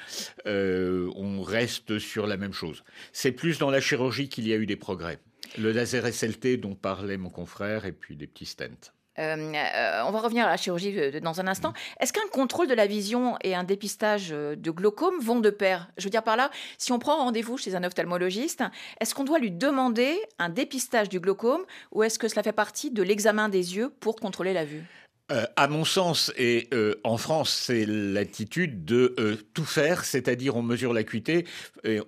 Euh, 0.47 1.09
on 1.15 1.41
reste 1.41 1.99
sur 1.99 2.27
la 2.27 2.37
même 2.37 2.53
chose. 2.53 2.83
C'est 3.13 3.31
plus 3.31 3.57
dans 3.57 3.69
la 3.69 3.81
chirurgie 3.81 4.29
qu'il 4.29 4.47
y 4.47 4.53
a 4.53 4.57
eu 4.57 4.65
des 4.65 4.75
progrès. 4.75 5.19
Le 5.57 5.71
laser 5.71 6.05
SLT 6.05 6.57
dont 6.57 6.75
parlait 6.75 7.17
mon 7.17 7.29
confrère 7.29 7.85
et 7.85 7.91
puis 7.91 8.15
des 8.15 8.27
petits 8.27 8.45
stents. 8.45 8.91
Euh, 9.21 9.53
euh, 9.53 10.03
on 10.05 10.11
va 10.11 10.19
revenir 10.19 10.45
à 10.45 10.49
la 10.49 10.57
chirurgie 10.57 11.21
dans 11.21 11.39
un 11.39 11.47
instant. 11.47 11.73
Est-ce 11.99 12.11
qu'un 12.11 12.27
contrôle 12.31 12.67
de 12.67 12.73
la 12.73 12.87
vision 12.87 13.37
et 13.43 13.53
un 13.55 13.63
dépistage 13.63 14.29
euh, 14.31 14.55
de 14.55 14.71
glaucome 14.71 15.19
vont 15.21 15.39
de 15.39 15.49
pair? 15.49 15.89
Je 15.97 16.05
veux 16.05 16.09
dire 16.09 16.23
par 16.23 16.37
là, 16.37 16.49
si 16.77 16.91
on 16.91 16.99
prend 16.99 17.17
rendez-vous 17.17 17.57
chez 17.57 17.75
un 17.75 17.83
ophtalmologiste, 17.83 18.63
est-ce 18.99 19.13
qu'on 19.13 19.23
doit 19.23 19.39
lui 19.39 19.51
demander 19.51 20.19
un 20.39 20.49
dépistage 20.49 21.09
du 21.09 21.19
glaucome 21.19 21.61
ou 21.91 22.03
est-ce 22.03 22.17
que 22.17 22.27
cela 22.27 22.41
fait 22.41 22.51
partie 22.51 22.89
de 22.89 23.03
l'examen 23.03 23.47
des 23.47 23.75
yeux 23.75 23.89
pour 23.99 24.15
contrôler 24.15 24.53
la 24.53 24.65
vue? 24.65 24.83
Euh, 25.31 25.45
à 25.55 25.69
mon 25.69 25.85
sens, 25.85 26.33
et 26.37 26.67
euh, 26.73 26.95
en 27.05 27.15
France, 27.15 27.51
c'est 27.51 27.85
l'attitude 27.85 28.83
de 28.83 29.15
euh, 29.17 29.37
tout 29.53 29.63
faire, 29.63 30.03
c'est-à-dire 30.03 30.57
on 30.57 30.61
mesure 30.61 30.91
l'acuité, 30.93 31.45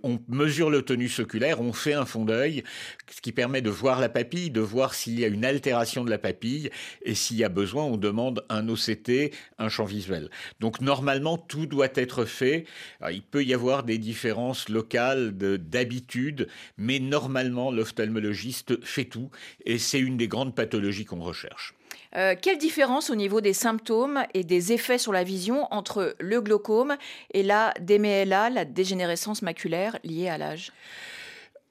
on 0.03 0.19
mesure 0.27 0.69
le 0.69 0.81
tonus 0.81 1.19
oculaire, 1.19 1.61
on 1.61 1.71
fait 1.71 1.93
un 1.93 2.05
fond 2.05 2.25
d'œil, 2.25 2.63
ce 3.09 3.21
qui 3.21 3.31
permet 3.31 3.61
de 3.61 3.69
voir 3.69 3.99
la 4.01 4.09
papille, 4.09 4.51
de 4.51 4.59
voir 4.59 4.93
s'il 4.93 5.19
y 5.19 5.23
a 5.23 5.27
une 5.27 5.45
altération 5.45 6.03
de 6.03 6.09
la 6.09 6.17
papille, 6.17 6.69
et 7.03 7.15
s'il 7.15 7.37
y 7.37 7.43
a 7.43 7.49
besoin, 7.49 7.85
on 7.85 7.97
demande 7.97 8.45
un 8.49 8.67
OCT, 8.67 9.33
un 9.57 9.69
champ 9.69 9.85
visuel. 9.85 10.29
Donc 10.59 10.81
normalement, 10.81 11.37
tout 11.37 11.65
doit 11.65 11.89
être 11.95 12.25
fait. 12.25 12.65
il 13.09 13.23
peut 13.23 13.43
y 13.43 13.53
avoir 13.53 13.83
des 13.83 13.97
différences 13.97 14.69
locales 14.69 15.31
d'habitude, 15.31 16.47
mais 16.77 16.99
normalement, 16.99 17.71
l'ophtalmologiste 17.71 18.83
fait 18.85 19.05
tout, 19.05 19.31
et 19.65 19.77
c'est 19.77 19.99
une 19.99 20.17
des 20.17 20.27
grandes 20.27 20.55
pathologies 20.55 21.05
qu'on 21.05 21.23
recherche. 21.23 21.73
Euh, 22.15 22.35
quelle 22.39 22.57
différence 22.57 23.09
au 23.09 23.15
niveau 23.15 23.41
des 23.41 23.53
symptômes 23.53 24.23
et 24.33 24.43
des 24.43 24.71
effets 24.71 24.97
sur 24.97 25.13
la 25.13 25.23
vision 25.23 25.67
entre 25.71 26.15
le 26.19 26.41
glaucome 26.41 26.95
et 27.33 27.43
la 27.43 27.73
DMLA, 27.81 28.49
la 28.49 28.65
dégénérescence 28.65 29.41
maculaire 29.41 29.97
liée 30.03 30.29
à 30.29 30.37
l'âge? 30.37 30.71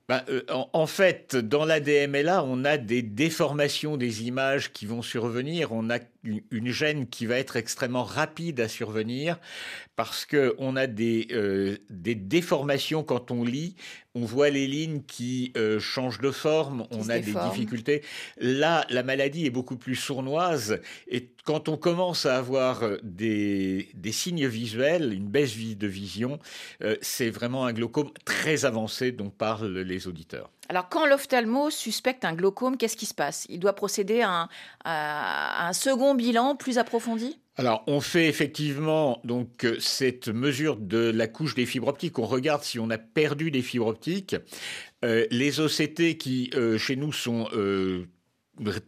Bah, 0.09 0.25
euh, 0.29 0.43
en, 0.49 0.87
fait, 0.87 1.37
dans 1.37 1.65
la 1.65 1.79
DMLA, 1.79 2.45
on 2.45 2.65
a 2.65 2.77
des 2.77 3.03
déformations 3.03 3.97
des 3.97 4.25
images 4.25 4.73
qui 4.73 4.85
vont 4.85 5.01
survenir. 5.01 5.73
On 5.73 5.91
a 5.91 6.01
une, 6.25 6.69
gêne 6.69 7.07
qui 7.07 7.25
va 7.25 7.39
être 7.39 7.57
extrêmement 7.57 8.03
rapide 8.03 8.61
à 8.61 8.69
survenir 8.69 9.39
parce 9.95 10.27
qu'on 10.27 10.77
a 10.77 10.89
des, 10.89 11.29
euh, 11.31 11.79
des 11.89 12.17
déformations 12.17 13.05
quand 13.05 13.31
on 13.31 13.45
lit. 13.45 13.77
On 14.15 14.25
voit 14.25 14.51
les 14.51 14.67
lignes 14.67 15.03
qui 15.03 15.53
euh, 15.57 15.81
changent 15.81 16.21
de 16.21 16.31
forme, 16.31 16.87
on 16.91 17.09
a 17.09 17.19
des 17.19 17.33
difficultés. 17.33 18.03
Là, 18.39 18.85
la 18.91 19.03
maladie 19.03 19.47
est 19.47 19.51
beaucoup 19.51 19.77
plus 19.77 19.97
sournoise 19.97 20.81
et 21.09 21.31
quand 21.45 21.69
on 21.69 21.77
commence 21.77 22.27
à 22.27 22.37
avoir 22.37 22.83
des, 23.03 23.89
des 23.95 24.13
signes 24.13 24.47
visuels, 24.47 25.13
une 25.13 25.29
baisse 25.29 25.57
de 25.57 25.87
vision, 25.87 26.39
c'est 27.01 27.31
vraiment 27.31 27.67
un 27.67 27.73
glaucome 27.73 28.11
très 28.25 28.65
avancé 28.65 29.13
dont 29.13 29.31
parlent 29.31 29.81
les 29.81 30.07
auditeurs. 30.07 30.51
Alors, 30.69 30.89
quand 30.89 31.05
l'ophtalmo 31.05 31.69
suspecte 31.69 32.25
un 32.25 32.33
glaucome, 32.33 32.79
qu'est-ce 32.79 32.97
qui 32.97 33.05
se 33.05 33.13
passe? 33.13 33.47
Il 33.51 33.61
doit 33.61 33.75
procéder 33.75 34.23
à 34.23 34.49
un, 34.87 35.73
second 35.75 36.15
bilan 36.15 36.57
plus 36.57 36.79
approfondi? 36.79 37.39
Alors, 37.57 37.85
on 37.87 38.01
fait 38.01 38.29
effectivement 38.29 39.21
donc 39.25 39.67
cette 39.79 40.29
mesure 40.29 40.77
de 40.77 41.11
la 41.11 41.29
couche 41.29 41.55
des 41.55 41.67
fibres 41.67 41.89
optiques. 41.89 42.19
On 42.19 42.25
regarde 42.25 42.63
si 42.63 42.79
on 42.79 42.89
a 42.89 42.97
perdu 42.97 43.51
des 43.51 43.61
fibres 43.61 43.89
optiques. 43.89 44.37
Euh, 45.05 45.27
les 45.31 45.61
OCT 45.61 46.17
qui, 46.17 46.51
euh, 46.55 46.79
chez 46.79 46.97
nous, 46.97 47.13
sont 47.13 47.49
euh, 47.53 48.07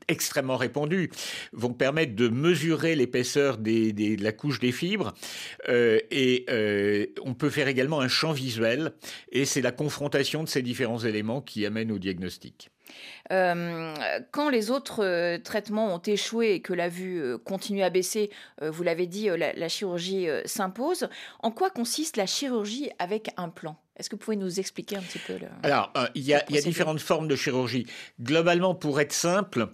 extrêmement 0.09 0.57
répandus 0.57 1.11
vont 1.53 1.73
permettre 1.73 2.15
de 2.15 2.29
mesurer 2.29 2.95
l'épaisseur 2.95 3.57
de 3.59 4.23
la 4.23 4.33
couche 4.33 4.61
des 4.61 4.73
fibres 4.73 5.15
euh, 5.69 5.99
et 6.11 6.45
euh, 6.51 7.07
on 7.23 7.35
peut 7.35 7.51
faire 7.51 7.69
également 7.69 8.01
un 8.01 8.09
champ 8.09 8.33
visuel 8.33 8.93
et 9.33 9.45
c'est 9.45 9.63
la 9.63 9.73
confrontation 9.73 10.45
de 10.45 10.49
ces 10.49 10.61
différents 10.61 10.99
éléments 10.99 11.41
qui 11.41 11.65
amène 11.65 11.91
au 11.93 11.99
diagnostic. 11.99 12.71
Euh, 13.33 13.95
quand 14.31 14.51
les 14.51 14.71
autres 14.71 15.37
traitements 15.39 15.95
ont 15.95 16.03
échoué 16.03 16.55
et 16.55 16.61
que 16.61 16.73
la 16.73 16.89
vue 16.89 17.39
continue 17.45 17.83
à 17.83 17.91
baisser, 17.91 18.31
vous 18.61 18.83
l'avez 18.83 19.07
dit, 19.07 19.29
la 19.37 19.69
chirurgie 19.69 20.29
s'impose. 20.45 21.09
En 21.41 21.51
quoi 21.51 21.71
consiste 21.71 22.17
la 22.17 22.27
chirurgie 22.27 22.91
avec 22.99 23.31
un 23.37 23.49
plan? 23.49 23.77
Est-ce 23.97 24.11
que 24.11 24.17
vous 24.17 24.21
pouvez 24.21 24.37
nous 24.37 24.59
expliquer 24.59 24.97
un 24.97 25.03
petit 25.03 25.21
peu 25.21 25.35
le, 25.35 25.47
Alors, 25.63 25.93
euh, 25.97 26.07
il, 26.17 26.25
y 26.25 26.35
a, 26.35 26.43
différentes 26.49 27.01
formes 27.01 27.29
de 27.29 27.37
chirurgie. 27.37 27.87
Globalement, 28.21 28.75
pour 28.75 29.01
être 29.01 29.13
simple, 29.13 29.69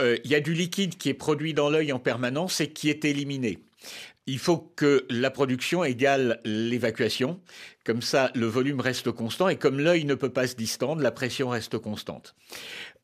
euh, 0.00 0.16
il 0.24 0.30
y 0.30 0.34
a 0.34 0.40
du 0.40 0.54
liquide 0.54 0.96
qui 0.96 1.10
est 1.10 1.14
produit 1.14 1.52
dans 1.52 1.68
l'œil 1.68 1.92
en 1.92 1.98
permanence 1.98 2.60
et 2.60 2.70
qui 2.70 2.88
est 2.88 3.04
éliminé. 3.04 3.58
Il 4.26 4.38
faut 4.38 4.58
que 4.58 5.06
la 5.08 5.30
production 5.30 5.84
égale 5.84 6.40
l'évacuation. 6.44 7.40
Comme 7.84 8.02
ça, 8.02 8.30
le 8.34 8.46
volume 8.46 8.80
reste 8.80 9.12
constant 9.12 9.48
et 9.48 9.56
comme 9.56 9.78
l'œil 9.78 10.04
ne 10.04 10.14
peut 10.14 10.32
pas 10.32 10.48
se 10.48 10.56
distendre, 10.56 11.00
la 11.00 11.12
pression 11.12 11.48
reste 11.48 11.78
constante. 11.78 12.34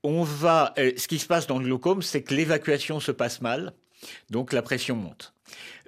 On 0.02 0.24
va, 0.24 0.74
euh, 0.78 0.92
ce 0.96 1.06
qui 1.06 1.20
se 1.20 1.26
passe 1.26 1.46
dans 1.46 1.58
le 1.58 1.64
glaucome, 1.64 2.02
c'est 2.02 2.22
que 2.22 2.34
l'évacuation 2.34 2.98
se 2.98 3.12
passe 3.12 3.40
mal, 3.40 3.72
donc 4.30 4.52
la 4.52 4.62
pression 4.62 4.96
monte. 4.96 5.32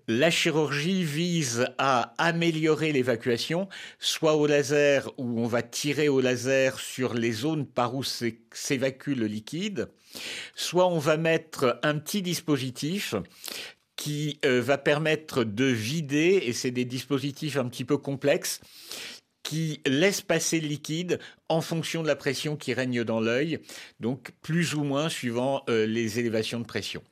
La 0.06 0.30
chirurgie 0.30 1.02
vise 1.02 1.66
à 1.78 2.14
améliorer 2.18 2.92
l'évacuation, 2.92 3.68
soit 3.98 4.34
au 4.34 4.46
laser 4.46 5.10
où 5.16 5.40
on 5.40 5.46
va 5.46 5.62
tirer 5.62 6.08
au 6.08 6.20
laser 6.20 6.78
sur 6.78 7.14
les 7.14 7.32
zones 7.32 7.66
par 7.66 7.94
où 7.94 8.04
s'évacue 8.04 9.16
le 9.16 9.26
liquide, 9.26 9.88
soit 10.54 10.86
on 10.86 10.98
va 10.98 11.16
mettre 11.16 11.80
un 11.82 11.98
petit 11.98 12.20
dispositif 12.20 13.14
qui 13.96 14.38
euh, 14.44 14.60
va 14.60 14.78
permettre 14.78 15.44
de 15.44 15.64
vider, 15.64 16.42
et 16.44 16.52
c'est 16.52 16.70
des 16.70 16.84
dispositifs 16.84 17.56
un 17.56 17.68
petit 17.68 17.84
peu 17.84 17.96
complexes, 17.96 18.60
qui 19.42 19.80
laissent 19.86 20.22
passer 20.22 20.58
le 20.58 20.68
liquide 20.68 21.20
en 21.48 21.60
fonction 21.60 22.02
de 22.02 22.08
la 22.08 22.16
pression 22.16 22.56
qui 22.56 22.72
règne 22.72 23.04
dans 23.04 23.20
l'œil, 23.20 23.60
donc 24.00 24.32
plus 24.40 24.74
ou 24.74 24.82
moins 24.82 25.08
suivant 25.08 25.62
euh, 25.68 25.86
les 25.86 26.18
élévations 26.18 26.58
de 26.58 26.64
pression. 26.64 27.02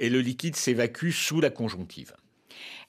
Et 0.00 0.08
le 0.08 0.20
liquide 0.20 0.56
s'évacue 0.56 1.10
sous 1.10 1.40
la 1.40 1.50
conjonctive. 1.50 2.14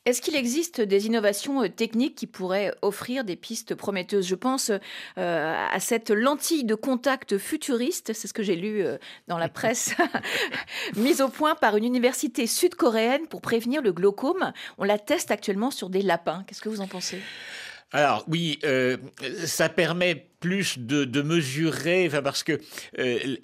Est-ce 0.05 0.21
qu'il 0.21 0.35
existe 0.35 0.81
des 0.81 1.05
innovations 1.05 1.63
euh, 1.63 1.69
techniques 1.69 2.15
qui 2.15 2.27
pourraient 2.27 2.75
offrir 2.81 3.23
des 3.23 3.37
pistes 3.37 3.73
prometteuses? 3.73 4.27
Je 4.27 4.35
pense 4.35 4.69
euh, 4.69 5.67
à 5.71 5.79
cette 5.79 6.09
lentille 6.09 6.65
de 6.65 6.75
contact 6.75 7.37
futuriste, 7.37 8.11
c'est 8.11 8.27
ce 8.27 8.33
que 8.33 8.43
j'ai 8.43 8.57
lu 8.57 8.83
euh, 8.83 8.97
dans 9.29 9.37
la 9.37 9.47
presse, 9.47 9.95
mise 10.97 11.21
au 11.21 11.29
point 11.29 11.55
par 11.55 11.77
une 11.77 11.85
université 11.85 12.47
sud-coréenne 12.47 13.27
pour 13.27 13.39
prévenir 13.39 13.81
le 13.81 13.93
glaucome. 13.93 14.51
On 14.77 14.83
la 14.83 14.99
teste 14.99 15.31
actuellement 15.31 15.71
sur 15.71 15.89
des 15.89 16.01
lapins. 16.01 16.43
Qu'est-ce 16.47 16.61
que 16.61 16.69
vous 16.69 16.81
en 16.81 16.87
pensez? 16.87 17.21
Alors 17.93 18.25
oui, 18.27 18.59
euh, 18.63 18.97
ça 19.45 19.69
permet 19.69 20.27
plus 20.39 20.79
de, 20.79 21.21
mesurer, 21.21 22.09
parce 22.21 22.43
que, 22.43 22.59
euh, 22.99 23.35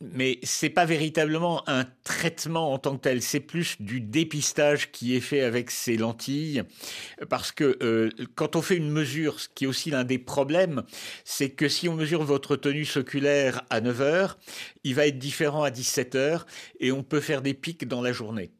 mais 0.00 0.40
pas 0.74 0.86
véritablement 0.86 1.68
un 1.68 1.84
traitement 2.04 2.72
en 2.72 2.78
tant 2.78 2.96
que 2.96 3.02
tel, 3.02 3.20
c'est 3.20 3.40
plus 3.40 3.76
du 3.80 4.00
dépistage 4.00 4.90
qui 4.90 5.16
est 5.16 5.20
fait 5.20 5.42
avec 5.42 5.70
ces 5.70 5.96
lentilles, 5.96 6.62
parce 7.28 7.52
que 7.52 7.76
euh, 7.82 8.10
quand 8.36 8.56
on 8.56 8.62
fait 8.62 8.76
une 8.76 8.90
mesure, 8.90 9.40
ce 9.40 9.48
qui 9.54 9.64
est 9.64 9.66
aussi 9.66 9.90
l'un 9.90 10.04
des 10.04 10.18
problèmes, 10.18 10.84
c'est 11.24 11.50
que 11.50 11.68
si 11.68 11.88
on 11.88 11.94
mesure 11.94 12.22
votre 12.22 12.56
tonus 12.56 12.96
oculaire 12.96 13.62
à 13.68 13.80
9 13.80 14.00
heures, 14.00 14.38
il 14.84 14.94
va 14.94 15.06
être 15.08 15.18
différent 15.18 15.64
à 15.64 15.70
17 15.70 16.14
heures, 16.14 16.46
et 16.80 16.90
on 16.92 17.02
peut 17.02 17.20
faire 17.20 17.42
des 17.42 17.54
pics 17.54 17.86
dans 17.86 18.00
la 18.00 18.12
journée. 18.12 18.50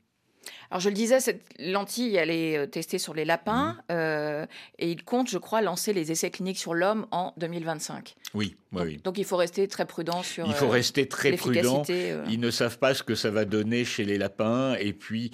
Alors 0.75 0.81
je 0.81 0.89
le 0.89 0.97
disais, 0.97 1.21
cette 1.21 1.45
lentille, 1.61 2.17
elle 2.17 2.31
est 2.31 2.59
euh, 2.59 2.67
testée 2.67 2.99
sur 2.99 3.15
les 3.15 3.25
lapins 3.25 3.75
mmh. 3.75 3.93
euh, 3.93 4.47
et 4.81 4.91
il 4.91 5.05
compte, 5.05 5.31
je 5.31 5.39
crois, 5.39 5.63
lancer 5.63 5.93
les 5.93 6.11
essais 6.11 6.33
cliniques 6.33 6.59
sur 6.59 6.75
l'homme 6.75 7.07
en 7.13 7.33
2025. 7.37 8.17
Oui, 8.35 8.57
oui, 8.73 8.97
donc, 8.97 9.17
il 9.17 9.25
faut 9.25 9.37
rester 9.37 9.69
très 9.69 9.87
prudent 9.87 10.25
sur. 10.25 10.49
Il 10.49 10.53
faut 10.53 10.65
euh, 10.65 10.71
rester 10.71 11.07
très 11.07 11.35
prudent. 11.35 11.85
Ils 12.29 12.41
ne 12.41 12.51
savent 12.51 12.81
pas 12.81 12.93
ce 12.93 13.05
que 13.05 13.15
ça 13.15 13.31
va 13.31 13.45
donner 13.45 13.85
chez 13.85 14.05
les 14.05 14.19
lapins 14.19 14.75
et 14.75 14.93
puis 14.93 15.31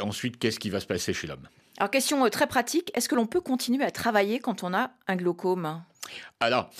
ensuite 0.00 0.38
qu'est-ce 0.38 0.58
qui 0.58 0.70
va 0.70 0.80
se 0.80 0.86
passer 0.86 1.12
chez 1.12 1.26
l'homme. 1.26 1.46
Alors 1.76 1.90
question 1.90 2.26
très 2.30 2.46
pratique, 2.46 2.90
est-ce 2.94 3.08
que 3.10 3.16
l'on 3.16 3.26
peut 3.26 3.42
continuer 3.42 3.84
à 3.84 3.90
travailler 3.90 4.38
quand 4.38 4.62
on 4.62 4.72
a 4.72 4.92
un 5.08 5.16
glaucome? 5.16 5.82
Alors, 6.40 6.70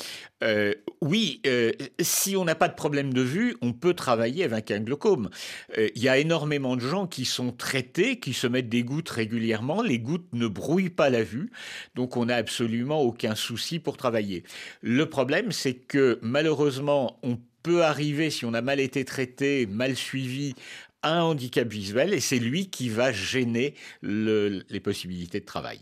euh, 0.42 0.74
oui, 1.00 1.40
euh, 1.46 1.72
si 2.00 2.36
on 2.36 2.44
n'a 2.44 2.54
pas 2.54 2.68
de 2.68 2.74
problème 2.74 3.14
de 3.14 3.22
vue, 3.22 3.56
on 3.62 3.72
peut 3.72 3.94
travailler 3.94 4.44
avec 4.44 4.70
un 4.70 4.80
glaucome. 4.80 5.30
Euh, 5.78 5.88
il 5.94 6.02
y 6.02 6.08
a 6.08 6.18
énormément 6.18 6.76
de 6.76 6.82
gens 6.82 7.06
qui 7.06 7.24
sont 7.24 7.52
traités, 7.52 8.18
qui 8.18 8.34
se 8.34 8.46
mettent 8.46 8.68
des 8.68 8.82
gouttes 8.82 9.08
régulièrement. 9.08 9.82
Les 9.82 9.98
gouttes 9.98 10.32
ne 10.32 10.46
brouillent 10.46 10.90
pas 10.90 11.08
la 11.08 11.22
vue, 11.22 11.50
donc 11.94 12.16
on 12.16 12.26
n'a 12.26 12.36
absolument 12.36 13.00
aucun 13.00 13.34
souci 13.34 13.78
pour 13.78 13.96
travailler. 13.96 14.44
Le 14.82 15.08
problème, 15.08 15.50
c'est 15.50 15.74
que 15.74 16.18
malheureusement, 16.20 17.18
on 17.22 17.38
peut 17.62 17.84
arriver, 17.84 18.28
si 18.28 18.44
on 18.44 18.52
a 18.52 18.60
mal 18.60 18.80
été 18.80 19.04
traité, 19.04 19.66
mal 19.66 19.96
suivi, 19.96 20.54
à 21.00 21.18
un 21.18 21.22
handicap 21.22 21.68
visuel, 21.68 22.12
et 22.12 22.20
c'est 22.20 22.38
lui 22.38 22.68
qui 22.68 22.88
va 22.88 23.12
gêner 23.12 23.74
les 24.02 24.80
possibilités 24.80 25.40
de 25.40 25.44
travail. 25.44 25.80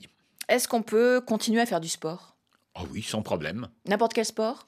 Est-ce 0.49 0.69
qu'on 0.69 0.83
peut 0.83 1.21
continuer 1.21 1.61
à 1.61 1.67
faire 1.67 1.81
du 1.81 1.89
sport? 1.89 2.32
Oh 2.75 2.87
oui, 2.91 3.03
sans 3.03 3.21
problème. 3.21 3.69
N'importe 3.87 4.15
quel 4.15 4.25
sport? 4.25 4.65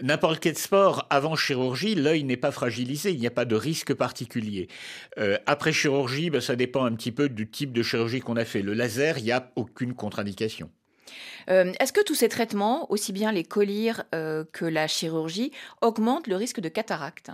N'importe 0.00 0.40
quel 0.40 0.58
sport. 0.58 1.06
Avant 1.10 1.36
chirurgie, 1.36 1.94
l'œil 1.94 2.24
n'est 2.24 2.36
pas 2.36 2.50
fragilisé, 2.50 3.12
il 3.12 3.20
n'y 3.20 3.26
a 3.26 3.30
pas 3.30 3.44
de 3.44 3.54
risque 3.54 3.94
particulier. 3.94 4.68
Euh, 5.18 5.38
après 5.46 5.72
chirurgie, 5.72 6.30
ben, 6.30 6.40
ça 6.40 6.56
dépend 6.56 6.84
un 6.84 6.94
petit 6.94 7.12
peu 7.12 7.28
du 7.28 7.48
type 7.48 7.72
de 7.72 7.84
chirurgie 7.84 8.20
qu'on 8.20 8.36
a 8.36 8.44
fait. 8.44 8.62
Le 8.62 8.74
laser, 8.74 9.18
il 9.18 9.24
n'y 9.24 9.32
a 9.32 9.52
aucune 9.54 9.94
contre-indication. 9.94 10.70
Euh, 11.48 11.72
est-ce 11.78 11.92
que 11.92 12.02
tous 12.02 12.16
ces 12.16 12.28
traitements, 12.28 12.90
aussi 12.90 13.12
bien 13.12 13.30
les 13.30 13.44
collyres 13.44 14.02
euh, 14.12 14.44
que 14.52 14.64
la 14.64 14.88
chirurgie, 14.88 15.52
augmentent 15.82 16.26
le 16.26 16.34
risque 16.34 16.58
de 16.58 16.68
cataracte? 16.68 17.30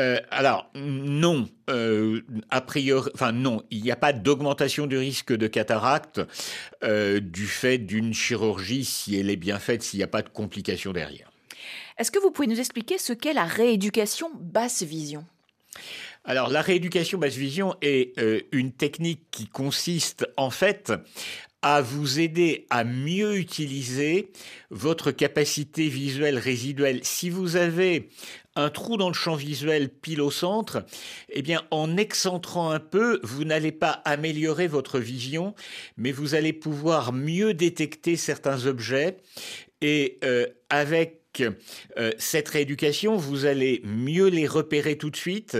Euh, 0.00 0.18
alors 0.30 0.70
non, 0.74 1.46
euh, 1.68 2.22
a 2.48 2.62
priori, 2.62 3.10
enfin 3.14 3.32
non, 3.32 3.62
il 3.70 3.82
n'y 3.82 3.90
a 3.90 3.96
pas 3.96 4.14
d'augmentation 4.14 4.86
du 4.86 4.96
risque 4.96 5.32
de 5.32 5.46
cataracte 5.46 6.22
euh, 6.82 7.20
du 7.20 7.46
fait 7.46 7.76
d'une 7.76 8.14
chirurgie 8.14 8.84
si 8.84 9.18
elle 9.18 9.28
est 9.28 9.36
bien 9.36 9.58
faite, 9.58 9.82
s'il 9.82 9.98
n'y 9.98 10.04
a 10.04 10.08
pas 10.08 10.22
de 10.22 10.30
complications 10.30 10.92
derrière. 10.92 11.30
Est-ce 11.98 12.10
que 12.10 12.18
vous 12.18 12.30
pouvez 12.30 12.48
nous 12.48 12.58
expliquer 12.58 12.96
ce 12.96 13.12
qu'est 13.12 13.34
la 13.34 13.44
rééducation 13.44 14.30
basse 14.40 14.82
vision? 14.82 15.26
Alors 16.24 16.48
la 16.48 16.62
rééducation 16.62 17.18
basse 17.18 17.34
vision 17.34 17.74
est 17.82 18.14
une 18.52 18.72
technique 18.72 19.22
qui 19.30 19.46
consiste 19.46 20.26
en 20.36 20.50
fait 20.50 20.92
à 21.62 21.82
vous 21.82 22.20
aider 22.20 22.66
à 22.70 22.84
mieux 22.84 23.36
utiliser 23.36 24.32
votre 24.70 25.10
capacité 25.10 25.88
visuelle 25.88 26.38
résiduelle. 26.38 27.00
Si 27.02 27.30
vous 27.30 27.56
avez 27.56 28.08
un 28.56 28.70
trou 28.70 28.96
dans 28.96 29.08
le 29.08 29.14
champ 29.14 29.36
visuel 29.36 29.88
pile 29.88 30.20
au 30.20 30.30
centre, 30.30 30.84
eh 31.28 31.42
bien, 31.42 31.62
en 31.70 31.96
excentrant 31.96 32.70
un 32.70 32.80
peu, 32.80 33.20
vous 33.22 33.44
n'allez 33.44 33.72
pas 33.72 34.02
améliorer 34.04 34.66
votre 34.66 34.98
vision, 34.98 35.54
mais 35.96 36.12
vous 36.12 36.34
allez 36.34 36.52
pouvoir 36.52 37.12
mieux 37.12 37.54
détecter 37.54 38.16
certains 38.16 38.66
objets 38.66 39.16
et 39.80 40.18
euh, 40.24 40.46
avec 40.68 41.42
euh, 41.96 42.12
cette 42.18 42.48
rééducation, 42.48 43.16
vous 43.16 43.44
allez 43.44 43.80
mieux 43.84 44.28
les 44.28 44.46
repérer 44.46 44.98
tout 44.98 45.10
de 45.10 45.16
suite 45.16 45.58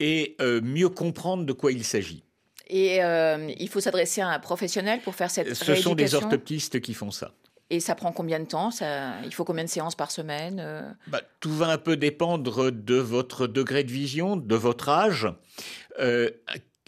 et 0.00 0.36
euh, 0.40 0.60
mieux 0.60 0.88
comprendre 0.88 1.44
de 1.44 1.52
quoi 1.52 1.72
il 1.72 1.84
s'agit. 1.84 2.24
Et 2.74 3.00
il 3.58 3.68
faut 3.68 3.80
s'adresser 3.80 4.22
à 4.22 4.28
un 4.28 4.38
professionnel 4.38 5.00
pour 5.00 5.14
faire 5.14 5.30
cette 5.30 5.54
Ce 5.54 5.74
sont 5.74 5.94
des 5.94 6.14
orthoptistes 6.14 6.80
qui 6.80 6.94
font 6.94 7.10
ça. 7.10 7.32
Et 7.72 7.80
ça 7.80 7.94
prend 7.94 8.12
combien 8.12 8.38
de 8.38 8.44
temps? 8.44 8.70
Ça, 8.70 9.14
Il 9.24 9.32
faut 9.32 9.44
combien 9.44 9.64
de 9.64 9.68
séances 9.68 9.94
par 9.94 10.10
semaine 10.10 10.60
euh? 10.62 10.82
bah, 11.06 11.22
Tout 11.40 11.54
va 11.54 11.68
un 11.68 11.78
peu 11.78 11.96
dépendre 11.96 12.70
de 12.70 12.96
votre 12.96 13.46
degré 13.46 13.82
de 13.82 13.90
vision, 13.90 14.36
de 14.36 14.54
votre 14.54 14.90
âge. 14.90 15.26
Euh, 15.98 16.28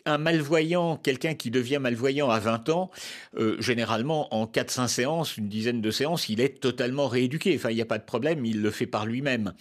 un 0.04 0.18
malvoyant, 0.18 0.98
quelqu'un 0.98 1.32
qui 1.32 1.50
devient 1.50 1.78
malvoyant 1.80 2.28
à 2.28 2.38
20 2.38 2.68
ans, 2.68 2.90
euh, 3.38 3.58
généralement 3.62 4.34
en 4.34 4.44
4-5 4.44 4.88
séances, 4.88 5.36
une 5.38 5.48
dizaine 5.48 5.80
de 5.80 5.90
séances, 5.90 6.28
il 6.28 6.42
est 6.42 6.60
totalement 6.60 7.08
rééduqué. 7.08 7.54
Enfin, 7.56 7.70
il 7.70 7.76
n'y 7.76 7.82
a 7.82 7.86
pas 7.86 7.96
de 7.96 8.04
problème, 8.04 8.44
il 8.44 8.60
le 8.60 8.70
fait 8.70 8.86
par 8.86 9.06
lui-même. 9.06 9.54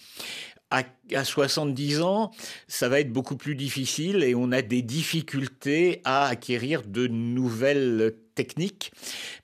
À, 0.75 0.81
à 1.13 1.23
70 1.23 2.01
ans, 2.01 2.31
ça 2.67 2.89
va 2.89 2.99
être 2.99 3.11
beaucoup 3.11 3.35
plus 3.35 3.53
difficile 3.53 4.23
et 4.23 4.33
on 4.33 4.51
a 4.51 4.63
des 4.63 4.81
difficultés 4.81 6.01
à 6.03 6.25
acquérir 6.25 6.81
de 6.81 7.05
nouvelles 7.05 8.15
techniques, 8.33 8.91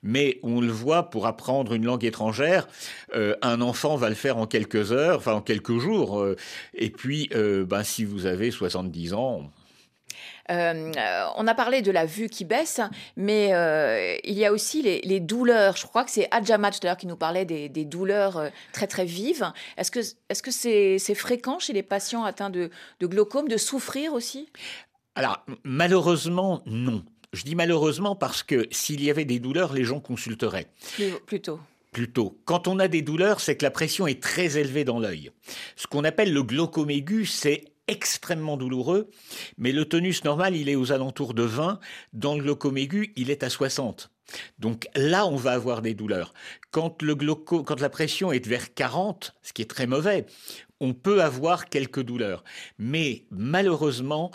mais 0.02 0.38
on 0.42 0.60
le 0.60 0.72
voit 0.72 1.10
pour 1.10 1.26
apprendre 1.26 1.74
une 1.74 1.84
langue 1.84 2.04
étrangère, 2.04 2.66
euh, 3.14 3.36
un 3.42 3.60
enfant 3.60 3.96
va 3.96 4.08
le 4.08 4.14
faire 4.14 4.38
en 4.38 4.46
quelques 4.46 4.92
heures, 4.92 5.18
enfin 5.18 5.34
en 5.34 5.40
quelques 5.40 5.78
jours, 5.78 6.20
euh, 6.20 6.36
et 6.74 6.90
puis 6.90 7.30
euh, 7.34 7.64
ben, 7.64 7.82
si 7.82 8.04
vous 8.04 8.26
avez 8.26 8.50
70 8.50 9.14
ans, 9.14 9.50
euh, 10.50 10.92
on 11.36 11.46
a 11.46 11.54
parlé 11.54 11.82
de 11.82 11.90
la 11.90 12.06
vue 12.06 12.28
qui 12.28 12.44
baisse, 12.44 12.80
mais 13.16 13.54
euh, 13.54 14.16
il 14.24 14.36
y 14.36 14.44
a 14.44 14.52
aussi 14.52 14.82
les, 14.82 15.20
douleurs. 15.20 15.76
Je 15.76 15.86
crois 15.86 16.04
que 16.04 16.10
c'est 16.10 16.28
Adjama 16.30 16.70
tout 16.70 16.78
à 16.82 16.86
l'heure 16.86 16.96
qui 16.96 17.06
nous 17.06 17.16
parlait 17.16 17.44
des, 17.44 17.84
douleurs 17.84 18.36
euh, 18.36 18.48
très 18.72 18.86
très 18.86 19.04
vives. 19.04 19.52
Est-ce 19.76 19.90
que 19.90 20.00
est-ce 20.28 20.42
que 20.42 20.50
c'est 20.50 21.14
fréquent 21.14 21.58
chez 21.58 21.72
les 21.72 21.82
patients 21.82 22.24
atteints 22.24 22.50
de, 22.50 22.70
glaucome 23.02 23.48
de 23.48 23.56
souffrir 23.56 24.12
aussi? 24.12 24.48
Alors 25.14 25.44
malheureusement 25.64 26.62
non. 26.66 27.04
Je 27.32 27.44
dis 27.44 27.54
malheureusement 27.54 28.16
parce 28.16 28.42
que 28.42 28.66
s'il 28.72 29.04
y 29.04 29.10
avait 29.10 29.24
des 29.24 29.38
douleurs, 29.38 29.72
les 29.72 29.84
gens 29.84 30.00
consulteraient. 30.00 30.66
Plutôt. 31.26 31.60
Plutôt. 31.92 32.38
Quand 32.44 32.68
on 32.68 32.78
a 32.78 32.88
des 32.88 33.02
douleurs, 33.02 33.40
c'est 33.40 33.56
que 33.56 33.64
la 33.64 33.70
pression 33.70 34.06
est 34.06 34.20
très 34.22 34.58
élevée 34.58 34.84
dans 34.84 34.98
l'œil. 34.98 35.30
Ce 35.76 35.86
qu'on 35.86 36.04
appelle 36.04 36.32
le 36.32 36.42
glaucome 36.42 36.90
aigu, 36.90 37.26
c'est 37.26 37.64
extrêmement 37.90 38.56
douloureux, 38.56 39.10
mais 39.58 39.72
le 39.72 39.84
tonus 39.84 40.24
normal, 40.24 40.56
il 40.56 40.68
est 40.68 40.76
aux 40.76 40.92
alentours 40.92 41.34
de 41.34 41.42
20. 41.42 41.80
Dans 42.12 42.34
le 42.34 42.42
glaucome 42.42 42.78
aigu, 42.78 43.12
il 43.16 43.30
est 43.30 43.42
à 43.42 43.50
60. 43.50 44.10
Donc 44.58 44.86
là, 44.94 45.26
on 45.26 45.36
va 45.36 45.52
avoir 45.52 45.82
des 45.82 45.94
douleurs. 45.94 46.32
Quand, 46.70 47.02
le 47.02 47.14
quand 47.14 47.80
la 47.80 47.90
pression 47.90 48.32
est 48.32 48.46
vers 48.46 48.74
40, 48.74 49.34
ce 49.42 49.52
qui 49.52 49.62
est 49.62 49.70
très 49.70 49.86
mauvais, 49.86 50.26
on 50.80 50.94
peut 50.94 51.22
avoir 51.22 51.68
quelques 51.68 52.02
douleurs. 52.02 52.42
Mais 52.78 53.24
malheureusement, 53.30 54.30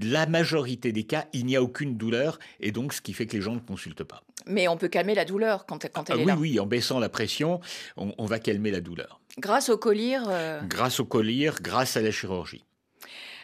la 0.00 0.26
majorité 0.26 0.92
des 0.92 1.04
cas, 1.04 1.26
il 1.32 1.46
n'y 1.46 1.56
a 1.56 1.62
aucune 1.62 1.96
douleur, 1.96 2.38
et 2.60 2.70
donc 2.70 2.92
ce 2.92 3.00
qui 3.00 3.12
fait 3.12 3.26
que 3.26 3.36
les 3.36 3.42
gens 3.42 3.54
ne 3.54 3.60
consultent 3.60 4.04
pas. 4.04 4.22
Mais 4.46 4.68
on 4.68 4.76
peut 4.76 4.88
calmer 4.88 5.14
la 5.14 5.24
douleur 5.24 5.66
quand, 5.66 5.86
quand 5.92 6.10
elle 6.10 6.16
ah 6.16 6.20
est 6.20 6.24
oui, 6.24 6.26
là. 6.26 6.36
Oui, 6.36 6.60
en 6.60 6.66
baissant 6.66 7.00
la 7.00 7.08
pression, 7.08 7.60
on, 7.96 8.26
va 8.26 8.38
calmer 8.38 8.70
la 8.70 8.80
douleur. 8.80 9.20
Grâce 9.38 9.68
au 9.68 9.76
collyre 9.76 10.24
euh, 10.28 10.60
Grâce 10.62 11.00
au 11.00 11.04
collyre, 11.04 11.56
grâce 11.60 11.96
à 11.96 12.00
la 12.00 12.10
chirurgie. 12.10 12.64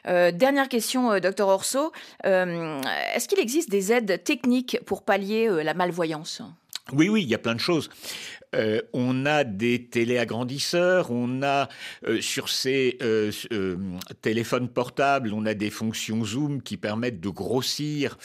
Euh, 0.07 0.31
dernière 0.33 0.69
question, 0.69 1.13
euh, 1.13 1.21
docteur 1.21 1.49
Orso. 1.49 1.93
Euh, 2.27 2.81
est-ce 3.15 3.29
qu'il 3.29 3.41
existe 3.41 3.71
des 3.71 3.93
aides 3.93 4.23
techniques 4.25 4.79
pour 4.85 5.03
pallier 5.03 5.49
la 5.63 5.75
malvoyance? 5.75 6.43
Oui, 6.93 7.09
oui, 7.09 7.23
il 7.23 7.29
y 7.29 7.35
a 7.35 7.39
plein 7.39 7.55
de 7.55 7.61
choses. 7.61 7.89
Euh, 8.55 8.81
on 8.93 9.27
a 9.27 9.45
des 9.45 9.85
téléagrandisseurs, 9.85 11.11
on 11.11 11.43
a 11.43 11.69
euh, 12.07 12.21
sur 12.21 12.49
ces 12.49 12.99
euh, 13.03 13.31
téléphones 14.23 14.69
portables, 14.69 15.33
on 15.33 15.45
a 15.47 15.55
des 15.55 15.71
fonctions 15.71 16.25
zoom 16.25 16.63
qui 16.63 16.77
permettent 16.77 17.21
de 17.21 17.29
grossir 17.29 18.17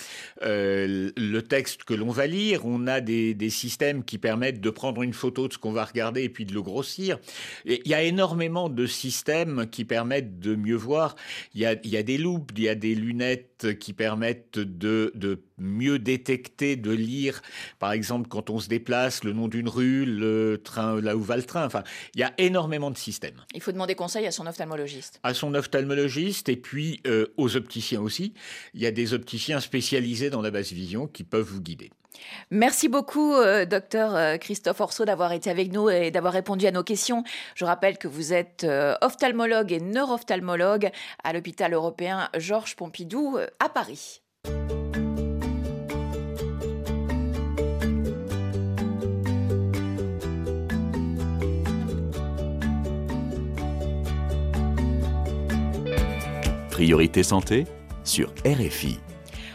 le 0.41 1.39
texte 1.41 1.83
que 1.83 1.93
l'on 1.93 2.09
va 2.09 2.27
lire, 2.27 2.65
on 2.65 2.87
a 2.87 3.01
des, 3.01 3.49
systèmes 3.49 4.03
qui 4.03 4.17
permettent 4.17 4.61
de 4.61 4.69
prendre 4.69 5.01
une 5.01 5.13
photo 5.13 5.47
de 5.47 5.53
ce 5.53 5.57
qu'on 5.57 5.71
va 5.71 5.83
regarder 5.83 6.23
et 6.23 6.29
puis 6.29 6.45
de 6.45 6.53
le 6.53 6.61
grossir. 6.61 7.17
il 7.65 7.87
y 7.87 7.93
a 7.93 8.03
énormément 8.03 8.69
de 8.69 8.85
systèmes 8.85 9.67
qui 9.69 9.85
permettent 9.85 10.39
de 10.39 10.55
mieux 10.55 10.75
voir. 10.75 11.15
Il 11.55 11.61
y 11.61 11.65
a, 11.65 12.03
des 12.03 12.17
loupes, 12.17 12.51
il 12.55 12.63
y 12.63 12.69
a 12.69 12.75
des 12.75 12.93
lunettes 12.93 13.48
qui 13.67 13.93
permettent 13.93 14.59
de, 14.59 15.11
de 15.15 15.39
mieux 15.57 15.99
détecter, 15.99 16.75
de 16.75 16.91
lire, 16.91 17.41
par 17.79 17.91
exemple, 17.91 18.27
quand 18.29 18.49
on 18.49 18.59
se 18.59 18.69
déplace, 18.69 19.23
le 19.23 19.33
nom 19.33 19.47
d'une 19.47 19.67
rue, 19.67 20.05
le 20.05 20.61
train, 20.63 20.99
là 21.01 21.15
où 21.15 21.21
va 21.21 21.37
le 21.37 21.43
train. 21.43 21.65
Enfin, 21.65 21.83
il 22.15 22.21
y 22.21 22.23
a 22.23 22.33
énormément 22.37 22.91
de 22.91 22.97
systèmes. 22.97 23.43
Il 23.53 23.61
faut 23.61 23.71
demander 23.71 23.95
conseil 23.95 24.25
à 24.25 24.31
son 24.31 24.47
ophtalmologiste. 24.47 25.19
À 25.23 25.33
son 25.33 25.53
ophtalmologiste 25.53 26.49
et 26.49 26.57
puis 26.57 27.01
euh, 27.07 27.27
aux 27.37 27.55
opticiens 27.55 28.01
aussi. 28.01 28.33
Il 28.73 28.81
y 28.81 28.85
a 28.85 28.91
des 28.91 29.13
opticiens 29.13 29.59
spécialisés 29.59 30.29
dans 30.29 30.41
la 30.41 30.51
basse 30.51 30.71
vision 30.71 31.07
qui 31.07 31.23
peuvent 31.23 31.47
vous 31.49 31.61
guider. 31.61 31.91
Merci 32.51 32.89
beaucoup, 32.89 33.33
euh, 33.33 33.65
docteur 33.65 34.15
euh, 34.15 34.37
Christophe 34.37 34.81
Orso, 34.81 35.05
d'avoir 35.05 35.31
été 35.31 35.49
avec 35.49 35.71
nous 35.71 35.89
et 35.89 36.11
d'avoir 36.11 36.33
répondu 36.33 36.65
à 36.67 36.71
nos 36.71 36.83
questions. 36.83 37.23
Je 37.55 37.65
rappelle 37.65 37.97
que 37.97 38.07
vous 38.07 38.33
êtes 38.33 38.65
ophtalmologue 39.01 39.71
et 39.71 39.79
neuro-ophtalmologue 39.79 40.89
à 41.23 41.33
l'hôpital 41.33 41.73
européen 41.73 42.29
Georges 42.37 42.75
Pompidou 42.75 43.37
à 43.59 43.69
Paris. 43.69 44.21
Priorité 56.71 57.23
santé 57.23 57.65
sur 58.05 58.33
RFI. 58.45 59.08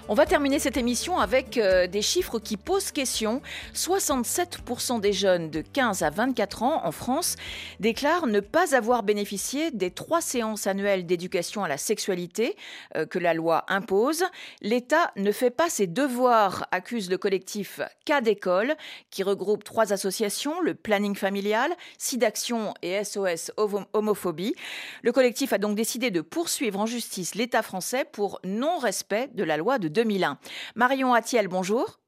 On 0.07 0.13
va 0.13 0.27
terminer 0.27 0.59
cette 0.59 0.77
émission 0.77 1.19
avec 1.19 1.57
euh, 1.57 1.87
des 1.87 2.03
chiffres 2.03 2.39
qui 2.39 2.59
posent 2.59 2.93
question. 2.93 3.41
67% 3.75 5.01
des 5.01 5.15
jeunes 5.15 5.49
de 5.49 5.63
15 5.63 6.03
à 6.03 6.11
24 6.11 6.63
ans 6.63 6.85
en 6.85 6.93
France 6.93 7.37
déclarent 7.81 8.27
ne 8.27 8.41
pas 8.41 8.77
avoir 8.77 9.03
bénéficié 9.03 9.71
des 9.71 9.91
trois 9.91 10.21
séances 10.21 10.67
annuelles 10.67 11.07
d'éducation 11.07 11.65
à 11.65 11.69
la 11.69 11.79
sexualité 11.79 12.55
euh, 12.97 13.07
que 13.07 13.19
la 13.19 13.33
loi 13.33 13.65
impose. 13.69 14.25
L'État 14.61 15.11
ne 15.17 15.33
fait 15.33 15.49
pas 15.49 15.71
ses 15.71 15.87
devoirs, 15.87 16.69
accuse 16.71 17.09
le 17.09 17.17
collectif 17.17 17.81
Cas 18.05 18.21
d'école, 18.21 18.77
qui 19.09 19.23
regroupe 19.23 19.65
trois 19.65 19.95
associations, 19.95 20.61
le 20.61 20.75
planning 20.75 21.15
familial, 21.15 21.73
SIDAction 21.97 22.75
et 22.83 23.03
SOS 23.03 23.53
homophobie. 23.95 24.55
Le 25.03 25.13
collectif 25.13 25.55
a 25.55 25.59
donc 25.59 25.77
décidé 25.77 26.11
de 26.11 26.21
poursuivre 26.21 26.79
en 26.79 26.85
justice 26.85 27.35
l'État 27.35 27.63
français 27.63 28.05
pour 28.05 28.39
non-respect 28.45 29.31
de 29.33 29.45
la 29.45 29.57
loi 29.57 29.79
de 29.79 29.95
2001. 30.05 30.39
Marion 30.75 31.15
Attiel, 31.15 31.49
bonjour. 31.49 31.99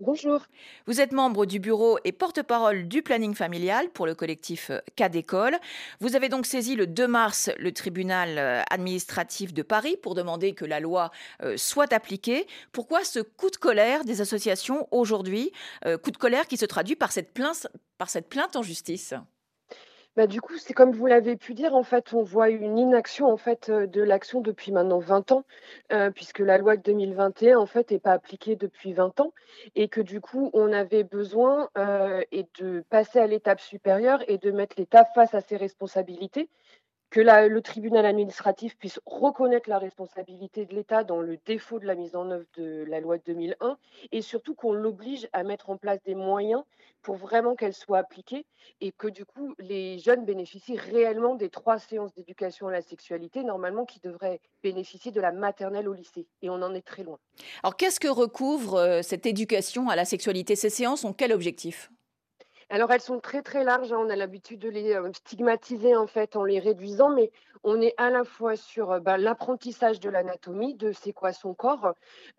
Bonjour. 0.00 0.40
Vous 0.88 1.00
êtes 1.00 1.12
membre 1.12 1.46
du 1.46 1.60
bureau 1.60 1.98
et 2.02 2.10
porte-parole 2.10 2.88
du 2.88 3.00
planning 3.00 3.32
familial 3.32 3.90
pour 3.90 4.06
le 4.06 4.16
collectif 4.16 4.70
euh, 4.70 4.80
Cas 4.96 5.08
d'école. 5.08 5.56
Vous 6.00 6.16
avez 6.16 6.28
donc 6.28 6.46
saisi 6.46 6.74
le 6.74 6.88
2 6.88 7.06
mars 7.06 7.50
le 7.58 7.70
tribunal 7.70 8.38
euh, 8.38 8.62
administratif 8.70 9.54
de 9.54 9.62
Paris 9.62 9.96
pour 10.02 10.16
demander 10.16 10.52
que 10.52 10.64
la 10.64 10.80
loi 10.80 11.12
euh, 11.44 11.56
soit 11.56 11.92
appliquée. 11.92 12.48
Pourquoi 12.72 13.04
ce 13.04 13.20
coup 13.20 13.50
de 13.50 13.56
colère 13.56 14.04
des 14.04 14.20
associations 14.20 14.88
aujourd'hui 14.90 15.52
Coup 16.02 16.10
de 16.10 16.16
colère 16.16 16.48
qui 16.48 16.56
se 16.56 16.66
traduit 16.66 16.96
par 16.96 17.12
cette 17.12 17.32
plainte, 17.32 17.68
par 17.96 18.10
cette 18.10 18.28
plainte 18.28 18.56
en 18.56 18.62
justice? 18.62 19.14
Bah, 20.16 20.26
du 20.26 20.40
coup, 20.40 20.56
c'est 20.58 20.74
comme 20.74 20.92
vous 20.92 21.06
l'avez 21.06 21.36
pu 21.36 21.54
dire, 21.54 21.74
en 21.74 21.82
fait, 21.82 22.12
on 22.14 22.22
voit 22.22 22.48
une 22.50 22.78
inaction 22.78 23.26
en 23.26 23.36
fait 23.36 23.70
de 23.70 24.02
l'action 24.02 24.40
depuis 24.40 24.72
maintenant 24.72 24.98
20 24.98 25.32
ans, 25.32 25.44
puisque 26.14 26.38
la 26.38 26.58
loi 26.58 26.76
de 26.76 26.82
2021 26.82 27.58
en 27.58 27.66
fait 27.66 27.90
n'est 27.90 27.98
pas 27.98 28.12
appliquée 28.12 28.56
depuis 28.56 28.92
20 28.92 29.20
ans, 29.20 29.32
et 29.74 29.88
que 29.88 30.00
du 30.00 30.20
coup, 30.20 30.50
on 30.52 30.72
avait 30.72 31.04
besoin 31.04 31.68
et 32.32 32.46
de 32.60 32.84
passer 32.90 33.18
à 33.18 33.26
l'étape 33.26 33.60
supérieure 33.60 34.22
et 34.28 34.38
de 34.38 34.50
mettre 34.50 34.76
l'État 34.78 35.04
face 35.14 35.34
à 35.34 35.40
ses 35.40 35.56
responsabilités, 35.56 36.48
que 37.14 37.20
le 37.20 37.62
tribunal 37.62 38.06
administratif 38.06 38.76
puisse 38.76 38.98
reconnaître 39.06 39.70
la 39.70 39.78
responsabilité 39.78 40.66
de 40.66 40.74
l'État 40.74 41.04
dans 41.04 41.20
le 41.20 41.38
défaut 41.46 41.78
de 41.78 41.86
la 41.86 41.94
mise 41.94 42.16
en 42.16 42.28
œuvre 42.28 42.44
de 42.56 42.84
la 42.88 42.98
loi 42.98 43.18
de 43.18 43.22
2001 43.26 43.78
et 44.10 44.20
surtout 44.20 44.56
qu'on 44.56 44.72
l'oblige 44.72 45.28
à 45.32 45.44
mettre 45.44 45.70
en 45.70 45.76
place 45.76 46.02
des 46.02 46.16
moyens 46.16 46.64
pour 47.02 47.14
vraiment 47.14 47.54
qu'elle 47.54 47.72
soit 47.72 47.98
appliquée 47.98 48.46
et 48.80 48.90
que 48.90 49.06
du 49.06 49.24
coup 49.24 49.54
les 49.60 50.00
jeunes 50.00 50.24
bénéficient 50.24 50.76
réellement 50.76 51.36
des 51.36 51.50
trois 51.50 51.78
séances 51.78 52.12
d'éducation 52.14 52.66
à 52.66 52.72
la 52.72 52.82
sexualité 52.82 53.44
normalement 53.44 53.84
qui 53.84 54.00
devraient 54.00 54.40
bénéficier 54.64 55.12
de 55.12 55.20
la 55.20 55.30
maternelle 55.30 55.88
au 55.88 55.94
lycée. 55.94 56.26
Et 56.42 56.50
on 56.50 56.60
en 56.62 56.74
est 56.74 56.84
très 56.84 57.04
loin. 57.04 57.20
Alors 57.62 57.76
qu'est-ce 57.76 58.00
que 58.00 58.08
recouvre 58.08 58.74
euh, 58.74 59.02
cette 59.02 59.24
éducation 59.24 59.88
à 59.88 59.94
la 59.94 60.04
sexualité? 60.04 60.56
Ces 60.56 60.70
séances 60.70 61.04
ont 61.04 61.12
quel 61.12 61.32
objectif? 61.32 61.92
Alors 62.74 62.90
elles 62.90 63.00
sont 63.00 63.20
très 63.20 63.40
très 63.40 63.62
larges, 63.62 63.92
hein. 63.92 64.00
on 64.00 64.10
a 64.10 64.16
l'habitude 64.16 64.58
de 64.58 64.68
les 64.68 64.94
euh, 64.96 65.08
stigmatiser 65.12 65.94
en 65.94 66.08
fait 66.08 66.34
en 66.34 66.42
les 66.42 66.58
réduisant, 66.58 67.08
mais 67.08 67.30
on 67.62 67.80
est 67.80 67.94
à 67.98 68.10
la 68.10 68.24
fois 68.24 68.56
sur 68.56 68.90
euh, 68.90 68.98
bah, 68.98 69.16
l'apprentissage 69.16 70.00
de 70.00 70.10
l'anatomie, 70.10 70.74
de 70.74 70.90
c'est 70.90 71.12
quoi 71.12 71.32
son 71.32 71.54
corps, 71.54 71.92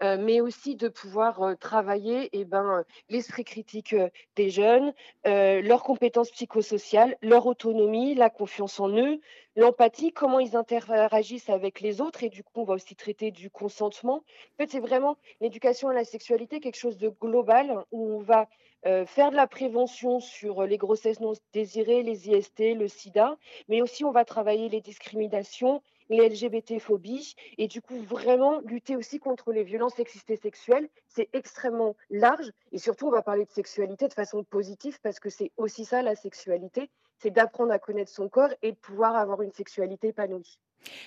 euh, 0.03 0.17
mais 0.19 0.41
aussi 0.41 0.75
de 0.75 0.89
pouvoir 0.89 1.55
travailler 1.61 2.27
eh 2.33 2.43
ben, 2.43 2.83
l'esprit 3.07 3.45
critique 3.45 3.95
des 4.35 4.49
jeunes, 4.49 4.93
leurs 5.23 5.83
compétences 5.83 6.31
psychosociales, 6.31 7.15
leur 7.21 7.45
autonomie, 7.45 8.13
la 8.13 8.29
confiance 8.29 8.81
en 8.81 8.89
eux, 8.89 9.21
l'empathie, 9.55 10.11
comment 10.11 10.39
ils 10.39 10.57
interagissent 10.57 11.49
avec 11.49 11.79
les 11.79 12.01
autres, 12.01 12.25
et 12.25 12.29
du 12.29 12.43
coup 12.43 12.51
on 12.55 12.65
va 12.65 12.73
aussi 12.73 12.97
traiter 12.97 13.31
du 13.31 13.49
consentement. 13.49 14.15
En 14.17 14.57
fait 14.57 14.69
c'est 14.69 14.81
vraiment 14.81 15.15
l'éducation 15.39 15.87
à 15.87 15.93
la 15.93 16.03
sexualité, 16.03 16.59
quelque 16.59 16.77
chose 16.77 16.97
de 16.97 17.07
global 17.07 17.85
où 17.93 18.15
on 18.15 18.19
va 18.19 18.49
euh, 18.87 19.05
faire 19.05 19.31
de 19.31 19.35
la 19.35 19.47
prévention 19.47 20.19
sur 20.19 20.63
les 20.63 20.77
grossesses 20.77 21.19
non 21.19 21.33
désirées, 21.53 22.03
les 22.03 22.29
IST, 22.29 22.75
le 22.75 22.87
sida, 22.87 23.37
mais 23.67 23.81
aussi 23.81 24.03
on 24.03 24.11
va 24.11 24.25
travailler 24.25 24.69
les 24.69 24.81
discriminations, 24.81 25.81
les 26.09 26.29
LGBT-phobies, 26.29 27.35
et 27.57 27.67
du 27.67 27.81
coup 27.81 27.97
vraiment 27.99 28.59
lutter 28.59 28.95
aussi 28.95 29.19
contre 29.19 29.51
les 29.51 29.63
violences 29.63 29.95
sexistes 29.95 30.29
et 30.29 30.35
sexuelles. 30.35 30.87
C'est 31.07 31.29
extrêmement 31.33 31.95
large, 32.09 32.51
et 32.71 32.77
surtout 32.77 33.07
on 33.07 33.11
va 33.11 33.23
parler 33.23 33.45
de 33.45 33.51
sexualité 33.51 34.07
de 34.07 34.13
façon 34.13 34.43
positive, 34.43 34.99
parce 35.01 35.19
que 35.19 35.29
c'est 35.29 35.51
aussi 35.57 35.85
ça 35.85 36.01
la 36.03 36.15
sexualité, 36.15 36.89
c'est 37.17 37.31
d'apprendre 37.31 37.71
à 37.71 37.79
connaître 37.79 38.11
son 38.11 38.29
corps 38.29 38.53
et 38.61 38.71
de 38.71 38.77
pouvoir 38.77 39.15
avoir 39.15 39.41
une 39.41 39.51
sexualité 39.51 40.09
épanouie. 40.09 40.59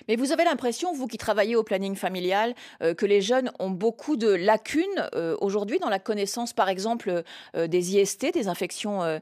Mais 0.07 0.15
vous 0.15 0.31
avez 0.31 0.43
l'impression, 0.43 0.93
vous 0.93 1.07
qui 1.07 1.17
travaillez 1.17 1.55
au 1.55 1.63
planning 1.63 1.95
familial, 1.95 2.53
euh, 2.81 2.93
que 2.93 3.05
les 3.05 3.21
jeunes 3.21 3.51
ont 3.59 3.69
beaucoup 3.69 4.17
de 4.17 4.29
lacunes 4.29 5.09
euh, 5.15 5.37
aujourd'hui 5.41 5.79
dans 5.79 5.89
la 5.89 5.99
connaissance, 5.99 6.53
par 6.53 6.69
exemple, 6.69 7.23
euh, 7.55 7.67
des 7.67 7.95
IST, 7.95 8.33
des 8.33 8.47
infections 8.47 9.19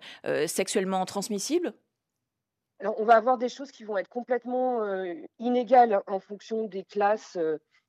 sexuellement 0.48 1.06
transmissibles? 1.06 1.74
Alors, 2.80 3.00
on 3.00 3.06
va 3.06 3.16
avoir 3.16 3.38
des 3.38 3.50
choses 3.50 3.72
qui 3.72 3.84
vont 3.84 3.98
être 3.98 4.10
complètement 4.10 4.82
inégales 5.40 6.02
en 6.08 6.20
fonction 6.20 6.66
des 6.66 6.84
classes 6.84 7.38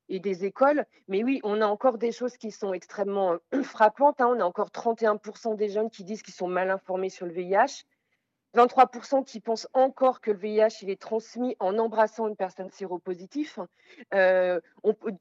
et 0.08 0.20
des 0.20 0.44
écoles. 0.44 0.84
Mais 1.08 1.22
oui, 1.22 1.40
on 1.44 1.60
a 1.60 1.66
encore 1.66 1.98
des 1.98 2.12
choses 2.12 2.36
qui 2.36 2.50
sont 2.50 2.72
extrêmement 2.72 3.36
frappantes. 3.62 4.20
Hein. 4.20 4.34
On 4.36 4.40
a 4.40 4.44
encore 4.44 4.70
31% 4.70 5.56
des 5.56 5.68
jeunes 5.68 5.90
qui 5.90 6.04
disent 6.04 6.22
qu'ils 6.22 6.34
sont 6.34 6.48
mal 6.48 6.70
informés 6.70 7.10
sur 7.10 7.26
le 7.26 7.32
VIH. 7.32 7.84
23% 8.54 9.24
qui 9.24 9.40
pensent 9.40 9.68
encore 9.74 10.20
que 10.20 10.30
le 10.30 10.38
VIH 10.38 10.82
il 10.82 10.90
est 10.90 11.00
transmis 11.00 11.56
en 11.60 11.78
embrassant 11.78 12.28
une 12.28 12.36
personne 12.36 12.70
séropositive. 12.70 13.58
Euh, 14.14 14.60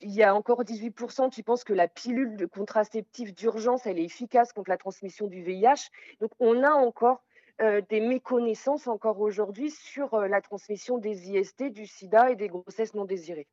il 0.02 0.12
y 0.12 0.24
a 0.24 0.34
encore 0.34 0.64
18% 0.64 1.30
qui 1.30 1.44
pensent 1.44 1.64
que 1.64 1.74
la 1.74 1.88
pilule 1.88 2.48
contraceptive 2.48 3.34
d'urgence 3.34 3.86
elle 3.86 4.00
est 4.00 4.06
efficace 4.06 4.54
contre 4.54 4.70
la 4.70 4.78
transmission 4.78 5.28
du 5.28 5.44
VIH. 5.44 5.90
Donc 6.22 6.32
on 6.40 6.64
a 6.64 6.72
encore 6.72 7.22
euh, 7.62 7.82
des 7.90 8.00
méconnaissances 8.00 8.88
encore 8.88 9.20
aujourd'hui 9.20 9.72
sur 9.72 10.14
euh, 10.14 10.28
la 10.28 10.42
transmission 10.42 10.98
des 10.98 11.30
IST, 11.30 11.72
du 11.72 11.86
SIDA 11.86 12.32
et 12.32 12.36
des 12.36 12.48
grossesses 12.48 12.94
non 12.94 13.06
désirées. 13.06 13.48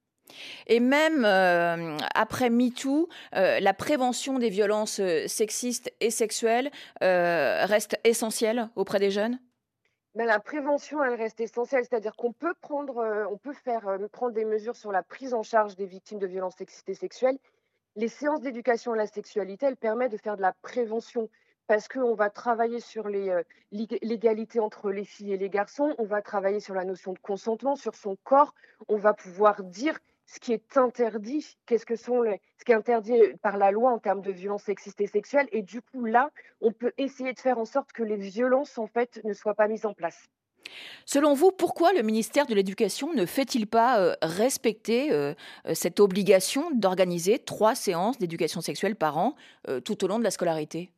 Et 0.67 0.81
même 0.81 1.27
après 1.27 2.49
MeToo, 2.49 3.11
la 3.33 3.75
prévention 3.75 4.39
des 4.39 4.49
violences 4.49 5.03
sexistes 5.27 5.93
et 6.01 6.09
sexuelles 6.09 6.71
reste 7.03 8.01
essentielle 8.05 8.71
auprès 8.75 8.99
des 8.99 9.11
jeunes? 9.11 9.39
La 10.23 10.39
prévention, 10.39 11.03
elle 11.03 11.15
reste 11.15 11.41
essentielle, 11.41 11.85
c'est-à-dire 11.85 12.15
qu'on 12.15 12.33
peut 12.33 12.55
prendre, 12.61 12.99
euh, 12.99 13.27
on 13.31 13.37
peut 13.37 13.53
faire 13.53 13.89
euh, 13.89 14.07
prendre 14.09 14.33
des 14.33 14.45
mesures 14.45 14.77
sur 14.77 14.93
la 14.93 15.03
prise 15.03 15.35
en 15.35 15.43
charge 15.43 15.75
des 15.75 15.87
victimes 15.87 16.21
de 16.21 16.27
violences 16.27 16.57
sexistes 16.57 16.95
sexuelles. 16.95 17.39
Les 17.97 18.09
séances 18.09 18.41
d'éducation 18.41 18.93
à 18.93 18.97
la 18.97 19.07
sexualité, 19.07 19.67
elles 19.67 19.77
permettent 19.77 20.13
de 20.13 20.17
faire 20.17 20.37
de 20.37 20.43
la 20.43 20.53
prévention 20.63 21.29
parce 21.67 21.89
qu'on 21.89 22.15
va 22.15 22.31
travailler 22.31 22.79
sur 22.79 23.07
euh, 23.09 23.43
l'égalité 23.73 24.61
entre 24.61 24.91
les 24.91 25.05
filles 25.05 25.33
et 25.33 25.39
les 25.39 25.49
garçons, 25.51 25.95
on 25.99 26.05
va 26.05 26.23
travailler 26.23 26.61
sur 26.61 26.75
la 26.75 26.85
notion 26.85 27.13
de 27.13 27.19
consentement, 27.19 27.75
sur 27.75 27.95
son 27.95 28.17
corps, 28.23 28.55
on 28.89 28.97
va 28.97 29.15
pouvoir 29.15 29.63
dire 29.65 29.99
ce 30.27 30.41
qui 30.41 30.53
est 30.53 30.77
interdit, 30.77 31.57
qu'est-ce 31.67 31.87
que 31.87 31.97
sont 31.97 32.23
les, 32.23 32.41
ce 32.59 32.65
qui 32.65 32.73
est 32.73 32.75
interdit 32.75 33.21
par 33.43 33.57
la 33.57 33.71
loi 33.71 33.91
en 33.93 33.99
termes 33.99 34.23
de 34.23 34.33
violences 34.33 34.65
sexistes 34.65 35.01
et 35.01 35.07
sexuelles. 35.07 35.49
Et 35.53 35.63
du 35.63 35.83
coup, 35.83 36.05
là, 36.05 36.31
on 36.61 36.73
peut 36.73 36.93
essayer 36.99 37.33
de 37.33 37.39
faire 37.39 37.59
en 37.59 37.65
sorte 37.65 37.93
que 37.93 38.03
les 38.03 38.17
violences, 38.17 38.79
en 38.79 38.87
fait, 38.87 39.21
ne 39.25 39.33
soient 39.33 39.55
pas 39.55 39.69
mises 39.69 39.87
en 39.87 39.93
place. 39.93 40.29
Selon 41.05 41.35
vous, 41.35 41.53
pourquoi 41.53 41.93
le 41.93 42.03
ministère 42.03 42.47
de 42.47 42.55
l'Éducation 42.55 43.13
ne 43.13 43.27
fait-il 43.27 43.67
pas 43.67 44.01
euh, 44.01 44.15
respecter 44.23 45.13
euh, 45.13 45.35
euh, 45.67 45.75
cette 45.75 46.01
obligation 46.01 46.71
d'organiser 46.71 47.39
trois 47.39 47.75
séances 47.75 48.19
d'éducation 48.19 48.61
sexuelle 48.61 48.97
par 48.97 49.19
an 49.19 49.35
tout 49.85 50.05
au 50.05 50.09
long 50.09 50.19
de 50.19 50.25
la 50.25 50.31
scolarité? 50.31 50.91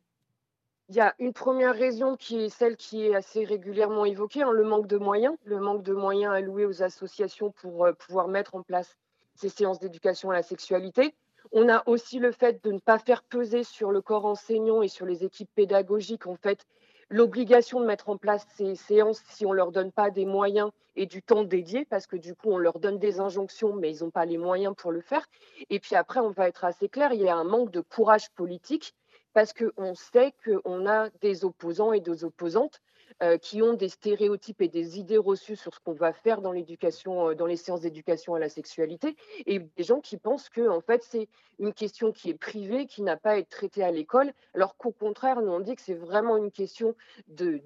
Il 0.89 0.95
y 0.95 1.01
a 1.01 1.13
une 1.19 1.33
première 1.33 1.73
raison 1.73 2.15
qui 2.15 2.45
est 2.45 2.49
celle 2.49 2.77
qui 2.77 3.05
est 3.05 3.15
assez 3.15 3.43
régulièrement 3.43 4.05
évoquée, 4.05 4.43
hein, 4.43 4.51
le 4.51 4.63
manque 4.63 4.87
de 4.87 4.97
moyens, 4.97 5.35
le 5.43 5.59
manque 5.59 5.83
de 5.83 5.93
moyens 5.93 6.33
alloués 6.33 6.65
aux 6.65 6.81
associations 6.81 7.51
pour 7.51 7.87
pouvoir 7.97 8.29
mettre 8.29 8.55
en 8.55 8.61
place 8.61 8.95
ces 9.37 9.49
séances 9.49 9.79
d'éducation 9.79 10.31
à 10.31 10.33
la 10.33 10.43
sexualité. 10.43 11.15
On 11.51 11.69
a 11.69 11.83
aussi 11.85 12.19
le 12.19 12.31
fait 12.31 12.63
de 12.63 12.71
ne 12.71 12.79
pas 12.79 12.99
faire 12.99 13.23
peser 13.23 13.63
sur 13.63 13.91
le 13.91 14.01
corps 14.01 14.25
enseignant 14.25 14.81
et 14.81 14.87
sur 14.87 15.05
les 15.05 15.23
équipes 15.23 15.49
pédagogiques, 15.55 16.27
en 16.27 16.35
fait, 16.35 16.65
l'obligation 17.09 17.79
de 17.79 17.85
mettre 17.85 18.09
en 18.09 18.17
place 18.17 18.45
ces 18.55 18.75
séances 18.75 19.21
si 19.29 19.45
on 19.45 19.51
ne 19.51 19.55
leur 19.55 19.71
donne 19.71 19.91
pas 19.91 20.09
des 20.09 20.25
moyens 20.25 20.71
et 20.95 21.05
du 21.05 21.21
temps 21.21 21.43
dédié, 21.43 21.85
parce 21.85 22.07
que 22.07 22.17
du 22.17 22.35
coup, 22.35 22.49
on 22.51 22.57
leur 22.57 22.79
donne 22.79 22.99
des 22.99 23.19
injonctions, 23.19 23.73
mais 23.73 23.95
ils 23.95 24.03
n'ont 24.03 24.09
pas 24.09 24.25
les 24.25 24.37
moyens 24.37 24.73
pour 24.75 24.91
le 24.91 25.01
faire. 25.01 25.25
Et 25.69 25.79
puis 25.79 25.95
après, 25.95 26.19
on 26.19 26.31
va 26.31 26.47
être 26.47 26.65
assez 26.65 26.89
clair, 26.89 27.13
il 27.13 27.21
y 27.21 27.29
a 27.29 27.35
un 27.35 27.43
manque 27.43 27.71
de 27.71 27.81
courage 27.81 28.29
politique, 28.31 28.93
parce 29.33 29.53
qu'on 29.53 29.95
sait 29.95 30.33
qu'on 30.43 30.87
a 30.87 31.09
des 31.21 31.45
opposants 31.45 31.93
et 31.93 31.99
des 31.99 32.23
opposantes 32.23 32.81
euh, 33.23 33.39
qui 33.39 33.63
ont 33.63 33.73
des 33.73 33.89
stéréotypes 33.89 34.61
et 34.61 34.67
des 34.67 34.99
idées 34.99 35.17
reçues 35.17 35.55
sur 35.55 35.73
ce 35.73 35.79
qu'on 35.79 35.93
va 35.93 36.13
faire 36.13 36.39
dans 36.39 36.51
l'éducation, 36.51 37.29
euh, 37.29 37.33
dans 37.33 37.47
les 37.47 37.55
séances 37.55 37.81
d'éducation 37.81 38.35
à 38.35 38.39
la 38.39 38.47
sexualité, 38.47 39.15
et 39.47 39.57
des 39.57 39.83
gens 39.83 40.01
qui 40.01 40.17
pensent 40.17 40.49
que 40.49 40.69
en 40.69 40.81
fait 40.81 41.03
c'est 41.03 41.27
une 41.57 41.73
question 41.73 42.11
qui 42.11 42.29
est 42.29 42.37
privée, 42.37 42.85
qui 42.85 43.01
n'a 43.01 43.17
pas 43.17 43.31
à 43.31 43.37
être 43.37 43.49
traitée 43.49 43.83
à 43.83 43.89
l'école, 43.89 44.33
alors 44.53 44.77
qu'au 44.77 44.91
contraire, 44.91 45.41
nous 45.41 45.51
on 45.51 45.61
dit 45.61 45.75
que 45.75 45.81
c'est 45.81 45.95
vraiment 45.95 46.37
une 46.37 46.51
question 46.51 46.93
de, 47.27 47.59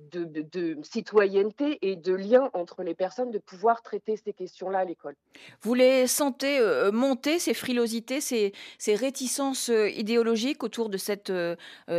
citoyenneté 0.84 1.80
et 1.82 1.98
de 1.98 2.14
lien 2.14 2.50
entre 2.54 2.84
les 2.84 2.96
personnes, 2.96 3.30
de 3.30 3.40
pouvoir 3.40 3.82
traiter 3.82 4.16
ces 4.16 4.32
questions-là 4.32 4.80
à 4.80 4.86
l'école. 4.86 5.16
Vous 5.64 5.74
les 5.74 6.08
sentez 6.08 6.60
euh, 6.60 6.94
monter 6.94 7.40
ces 7.40 7.54
frilosités, 7.54 8.22
ces 8.22 8.54
réticences 8.96 9.68
idéologiques 9.68 10.64
autour 10.64 10.88
de 10.88 10.98
cette 10.98 11.34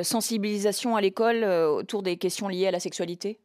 sensibilisation 0.03 0.97
à 0.97 1.01
l'école 1.01 1.45
autour 1.45 2.03
des 2.03 2.17
questions 2.17 2.49
liées 2.49 2.67
à 2.67 2.71
la 2.71 2.81
sexualité? 2.81 3.41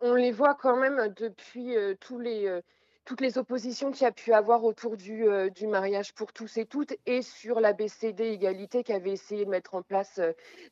On 0.00 0.14
les 0.14 0.32
voit 0.32 0.54
quand 0.54 0.76
même 0.76 1.12
depuis 1.14 1.76
euh, 1.76 1.94
tous 2.00 2.18
les, 2.18 2.46
euh, 2.46 2.62
toutes 3.04 3.20
les 3.20 3.38
oppositions 3.38 3.90
qu'il 3.90 4.02
y 4.02 4.06
a 4.06 4.12
pu 4.12 4.32
avoir 4.32 4.64
autour 4.64 4.96
du, 4.96 5.28
euh, 5.28 5.50
mariage 5.62 6.14
pour 6.14 6.32
tous 6.32 6.56
et 6.58 6.66
toutes 6.66 6.94
et 7.06 7.22
sur 7.22 7.60
la 7.60 7.72
BCD 7.72 8.24
égalité 8.24 8.84
qu'avait 8.84 9.12
essayé 9.12 9.44
de 9.44 9.50
mettre 9.50 9.74
en 9.74 9.82
place 9.82 10.20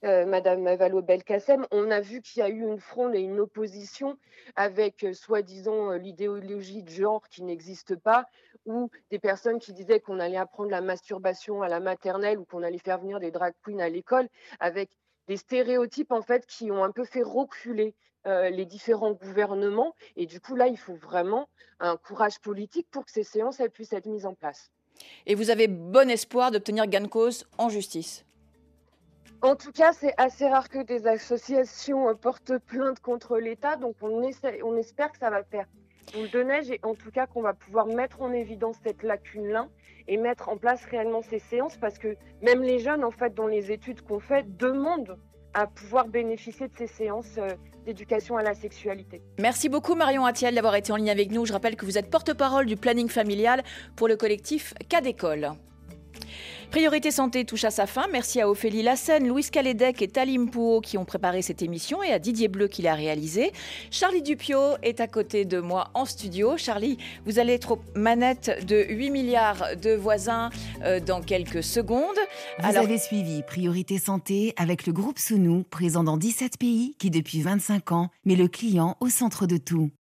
Madame 0.03 0.65
Valo 0.77 1.03
Belkacem. 1.03 1.67
On 1.71 1.91
a 1.91 2.01
vu 2.01 2.21
qu'il 2.21 2.41
y 2.41 2.43
a 2.43 2.49
eu 2.49 2.61
une 2.61 2.79
fronde 2.79 3.15
et 3.15 3.21
une 3.21 3.41
opposition 3.41 4.19
avec 4.57 5.07
soi-disant 5.13 5.93
l'idéologie 5.93 6.83
de 6.83 6.91
genre 6.91 7.29
qui 7.29 7.43
n'existe 7.43 7.97
pas 7.97 8.27
ou 8.67 8.91
des 9.11 9.19
personnes 9.19 9.59
qui 9.59 9.73
disaient 9.73 10.01
qu'on 10.01 10.21
allait 10.21 10.37
apprendre 10.37 10.71
la 10.71 10.81
masturbation 10.81 11.63
à 11.63 11.69
la 11.69 11.81
maternelle 11.81 12.39
ou 12.39 12.45
qu'on 12.45 12.63
allait 12.63 12.79
faire 12.79 12.99
venir 12.99 13.19
des 13.19 13.31
drag 13.31 13.55
queens 13.63 13.79
à 13.79 13.89
l'école 13.89 14.29
avec 14.61 14.91
des 15.29 15.37
stéréotypes 15.37 16.11
en 16.11 16.23
fait 16.23 16.47
qui 16.47 16.73
ont 16.73 16.83
un 16.83 16.91
peu 16.91 17.05
fait 17.05 17.23
reculer 17.23 17.95
euh, 18.27 18.51
les 18.51 18.67
différents 18.67 19.13
gouvernements. 19.13 19.95
Et 20.17 20.27
du 20.27 20.41
coup, 20.41 20.57
là, 20.57 20.67
il 20.67 20.77
faut 20.77 20.97
vraiment 20.97 21.49
un 21.79 21.97
courage 21.97 22.41
politique 22.41 22.89
pour 22.91 23.05
que 23.05 23.13
ces 23.13 23.23
séances 23.23 23.61
elles 23.61 23.71
puissent 23.71 23.93
être 23.93 24.07
mises 24.07 24.27
en 24.27 24.35
place. 24.35 24.73
Et 25.27 25.37
vous 25.37 25.51
avez 25.51 25.69
bon 25.69 26.11
espoir 26.11 26.51
d'obtenir 26.51 26.87
gain 26.87 27.03
de 27.03 27.07
cause 27.07 27.47
en 27.59 27.69
justice? 27.69 28.25
En 29.41 29.55
tout 29.55 29.71
cas, 29.71 29.93
c'est 29.93 30.15
assez 30.17 30.49
rare 30.49 30.69
que 30.69 30.83
des 30.83 31.07
associations 31.07 32.09
euh, 32.09 32.15
portent 32.15 32.59
plainte 32.59 32.99
contre 32.99 33.39
l'État, 33.39 33.77
donc 33.77 33.95
on, 34.03 34.21
on 34.65 34.77
espère 34.77 35.13
que 35.13 35.19
ça 35.19 35.31
va 35.31 35.45
faire 35.45 35.67
boule 36.13 36.31
de 36.31 36.43
neige 36.43 36.71
et 36.71 36.81
en 36.83 36.95
tout 36.95 37.11
cas 37.11 37.27
qu'on 37.27 37.43
va 37.43 37.55
pouvoir 37.55 37.87
mettre 37.87 38.23
en 38.23 38.33
évidence 38.33 38.77
cette 38.85 39.03
lacune-là 39.03 39.69
et 40.07 40.17
mettre 40.17 40.49
en 40.49 40.57
place 40.57 40.85
réellement 40.87 41.23
ces 41.23 41.39
séances 41.39 41.77
parce 41.77 41.99
que 41.99 42.17
même 42.43 42.63
les 42.63 42.79
jeunes, 42.79 43.05
en 43.05 43.11
fait, 43.11 43.35
dans 43.35 43.47
les 43.47 43.71
études 43.71 44.01
qu'on 44.03 44.21
fait, 44.21 44.45
demandent 44.57 45.19
à 45.55 45.67
pouvoir 45.67 46.09
bénéficier 46.09 46.69
de 46.69 46.77
ces 46.77 46.87
séances 46.87 47.39
euh, 47.39 47.49
d'éducation 47.85 48.37
à 48.37 48.43
la 48.43 48.55
sexualité. 48.55 49.23
Merci 49.39 49.69
beaucoup 49.69 49.95
Marion 49.95 50.25
Attiel 50.25 50.55
d'avoir 50.55 50.75
été 50.77 50.93
en 50.93 50.97
ligne 50.97 51.11
avec 51.11 51.31
nous. 51.31 51.47
Je 51.47 51.53
rappelle 51.53 51.77
que 51.77 51.85
vous 51.85 51.99
êtes 51.99 52.11
porte-parole 52.11 52.67
du 52.67 52.77
planning 52.77 53.09
familial 53.09 53.63
pour 53.97 54.09
le 54.09 54.17
collectif 54.17 54.75
Cas 54.89 55.01
d'école. 55.01 55.53
Priorité 56.71 57.11
Santé 57.11 57.47
touche 57.47 57.65
à 57.65 57.71
sa 57.71 57.87
fin. 57.87 58.07
Merci 58.13 58.43
à 58.43 58.49
Ophélie 58.49 58.83
Lassen, 58.83 59.27
Louise 59.27 59.49
Calédec 59.49 60.03
et 60.03 60.09
Talim 60.09 60.51
Pouot 60.51 60.83
qui 60.83 60.99
ont 60.99 61.07
préparé 61.07 61.41
cette 61.41 61.63
émission 61.63 62.03
et 62.03 62.13
à 62.13 62.19
Didier 62.19 62.49
Bleu 62.49 62.69
qui 62.69 62.83
l'a 62.83 62.95
réalisée. 62.95 63.53
Charlie 63.91 64.21
Dupio 64.21 64.77
est 64.83 65.01
à 65.01 65.07
côté 65.07 65.47
de 65.47 65.61
moi 65.61 65.89
en 65.95 66.05
studio. 66.05 66.59
Charlie, 66.59 66.99
vous 67.25 67.39
allez 67.39 67.55
être 67.55 67.73
aux 67.73 67.81
manettes 67.95 68.67
de 68.67 68.85
8 68.87 69.11
milliards 69.11 69.77
de 69.83 69.95
voisins 69.95 70.51
euh, 70.83 71.01
dans 71.01 71.23
quelques 71.23 71.63
secondes. 71.63 72.19
Vous 72.59 72.77
avez 72.77 72.99
suivi 72.99 73.43
Priorité 73.43 73.99
Santé 73.99 74.53
avec 74.59 74.87
le 74.87 74.93
groupe 74.93 75.19
Sounou, 75.19 75.65
présent 75.71 76.05
dans 76.05 76.19
17 76.19 76.59
pays 76.59 76.95
qui 76.99 77.11
depuis 77.11 77.41
25 77.41 77.93
ans 77.93 78.11
met 78.27 78.37
le 78.37 78.47
client 78.47 78.97
au 79.01 79.09
centre 79.09 79.47
de 79.47 79.57
tout. 79.57 79.91